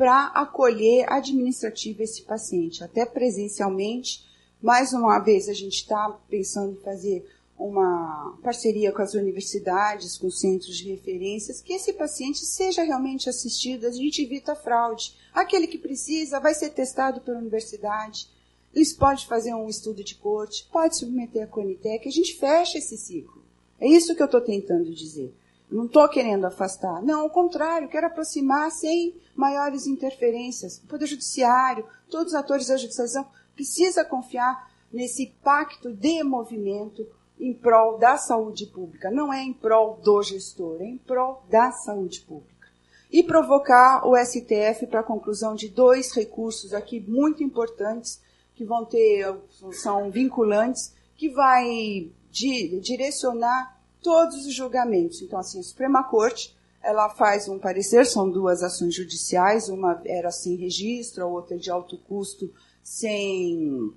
para 0.00 0.28
acolher 0.28 1.04
administrativa 1.12 2.02
esse 2.02 2.22
paciente, 2.22 2.82
até 2.82 3.04
presencialmente. 3.04 4.24
Mais 4.58 4.94
uma 4.94 5.18
vez, 5.18 5.46
a 5.46 5.52
gente 5.52 5.74
está 5.74 6.08
pensando 6.26 6.72
em 6.72 6.82
fazer 6.82 7.30
uma 7.58 8.34
parceria 8.42 8.92
com 8.92 9.02
as 9.02 9.12
universidades, 9.12 10.16
com 10.16 10.30
centros 10.30 10.74
de 10.78 10.90
referências, 10.90 11.60
que 11.60 11.74
esse 11.74 11.92
paciente 11.92 12.38
seja 12.38 12.82
realmente 12.82 13.28
assistido, 13.28 13.86
a 13.86 13.90
gente 13.90 14.22
evita 14.22 14.54
fraude. 14.54 15.14
Aquele 15.34 15.66
que 15.66 15.76
precisa 15.76 16.40
vai 16.40 16.54
ser 16.54 16.70
testado 16.70 17.20
pela 17.20 17.36
universidade, 17.36 18.26
eles 18.74 18.94
podem 18.94 19.26
fazer 19.26 19.52
um 19.52 19.68
estudo 19.68 20.02
de 20.02 20.14
corte, 20.14 20.66
pode 20.72 20.96
submeter 20.96 21.44
a 21.44 21.46
Conitec, 21.46 22.08
a 22.08 22.10
gente 22.10 22.38
fecha 22.38 22.78
esse 22.78 22.96
ciclo. 22.96 23.42
É 23.78 23.86
isso 23.86 24.14
que 24.16 24.22
eu 24.22 24.26
estou 24.26 24.40
tentando 24.40 24.94
dizer. 24.94 25.34
Não 25.70 25.86
estou 25.86 26.08
querendo 26.08 26.46
afastar. 26.46 27.00
Não, 27.02 27.20
ao 27.20 27.30
contrário, 27.30 27.88
quero 27.88 28.08
aproximar 28.08 28.70
sem 28.70 29.14
maiores 29.36 29.86
interferências. 29.86 30.78
O 30.78 30.86
Poder 30.88 31.06
Judiciário, 31.06 31.86
todos 32.10 32.32
os 32.32 32.38
atores 32.38 32.66
da 32.66 32.76
judicialização, 32.76 33.26
precisa 33.54 34.04
confiar 34.04 34.68
nesse 34.92 35.26
pacto 35.44 35.92
de 35.92 36.24
movimento 36.24 37.06
em 37.38 37.54
prol 37.54 37.98
da 37.98 38.16
saúde 38.16 38.66
pública. 38.66 39.10
Não 39.10 39.32
é 39.32 39.42
em 39.42 39.52
prol 39.52 39.98
do 40.02 40.22
gestor, 40.22 40.78
é 40.80 40.84
em 40.84 40.98
prol 40.98 41.42
da 41.48 41.70
saúde 41.72 42.20
pública. 42.22 42.68
E 43.10 43.22
provocar 43.22 44.06
o 44.06 44.16
STF 44.16 44.86
para 44.88 45.00
a 45.00 45.04
conclusão 45.04 45.54
de 45.54 45.68
dois 45.68 46.12
recursos 46.12 46.74
aqui 46.74 47.00
muito 47.00 47.42
importantes, 47.42 48.20
que 48.54 48.64
vão 48.64 48.84
ter, 48.84 49.34
são 49.72 50.10
vinculantes, 50.10 50.94
que 51.16 51.28
vai 51.30 52.10
direcionar 52.30 53.79
todos 54.02 54.46
os 54.46 54.54
julgamentos. 54.54 55.22
Então, 55.22 55.38
assim, 55.38 55.60
a 55.60 55.62
Suprema 55.62 56.02
Corte, 56.04 56.56
ela 56.82 57.08
faz 57.10 57.48
um 57.48 57.58
parecer, 57.58 58.06
são 58.06 58.30
duas 58.30 58.62
ações 58.62 58.94
judiciais, 58.94 59.68
uma 59.68 60.00
era 60.04 60.30
sem 60.30 60.56
registro, 60.56 61.24
a 61.24 61.26
outra 61.26 61.58
de 61.58 61.70
alto 61.70 61.98
custo, 61.98 62.50
sem 62.82 63.92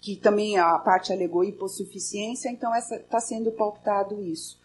que 0.00 0.16
também 0.16 0.58
a 0.58 0.76
parte 0.80 1.12
alegou 1.12 1.44
hipossuficiência, 1.44 2.50
então 2.50 2.74
está 2.74 3.20
sendo 3.20 3.52
pautado 3.52 4.20
isso. 4.20 4.58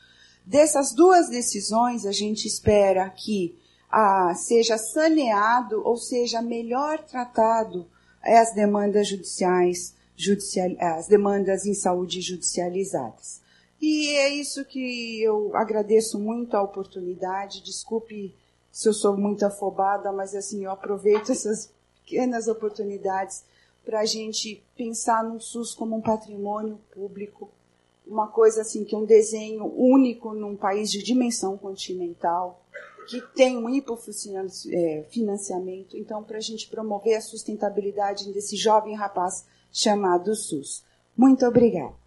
Dessas 0.43 0.93
duas 0.93 1.29
decisões, 1.29 2.05
a 2.05 2.11
gente 2.11 2.47
espera 2.47 3.07
que 3.09 3.55
ah, 3.89 4.33
seja 4.33 4.77
saneado, 4.77 5.81
ou 5.85 5.95
seja, 5.95 6.41
melhor 6.41 7.03
tratado 7.03 7.85
as 8.21 8.53
demandas 8.53 9.07
judiciais, 9.07 9.93
judicial, 10.15 10.69
as 10.79 11.07
demandas 11.07 11.65
em 11.65 11.73
saúde 11.73 12.19
judicializadas. 12.21 13.41
E 13.81 14.15
é 14.15 14.29
isso 14.29 14.65
que 14.65 15.21
eu 15.21 15.55
agradeço 15.55 16.19
muito 16.19 16.55
a 16.55 16.61
oportunidade. 16.61 17.63
Desculpe 17.63 18.35
se 18.71 18.89
eu 18.89 18.93
sou 18.93 19.15
muito 19.15 19.45
afobada, 19.45 20.11
mas 20.11 20.35
assim, 20.35 20.65
eu 20.65 20.71
aproveito 20.71 21.31
essas 21.31 21.71
pequenas 22.03 22.47
oportunidades 22.47 23.43
para 23.85 24.01
a 24.01 24.05
gente 24.05 24.63
pensar 24.75 25.23
no 25.23 25.39
SUS 25.39 25.73
como 25.73 25.95
um 25.95 26.01
patrimônio 26.01 26.79
público, 26.93 27.49
uma 28.05 28.27
coisa 28.27 28.61
assim 28.61 28.83
que 28.83 28.93
é 28.93 28.97
um 28.97 29.05
desenho 29.05 29.73
único 29.75 30.33
num 30.33 30.55
país 30.55 30.91
de 30.91 31.01
dimensão 31.01 31.57
continental, 31.57 32.61
que 33.07 33.21
tem 33.33 33.57
um 33.57 33.69
hipofinanciamento. 33.69 35.97
Então, 35.97 36.23
para 36.23 36.37
a 36.37 36.41
gente 36.41 36.67
promover 36.67 37.15
a 37.15 37.21
sustentabilidade 37.21 38.31
desse 38.33 38.57
jovem 38.57 38.95
rapaz 38.95 39.45
chamado 39.71 40.35
SUS. 40.35 40.83
Muito 41.15 41.45
obrigada. 41.45 42.06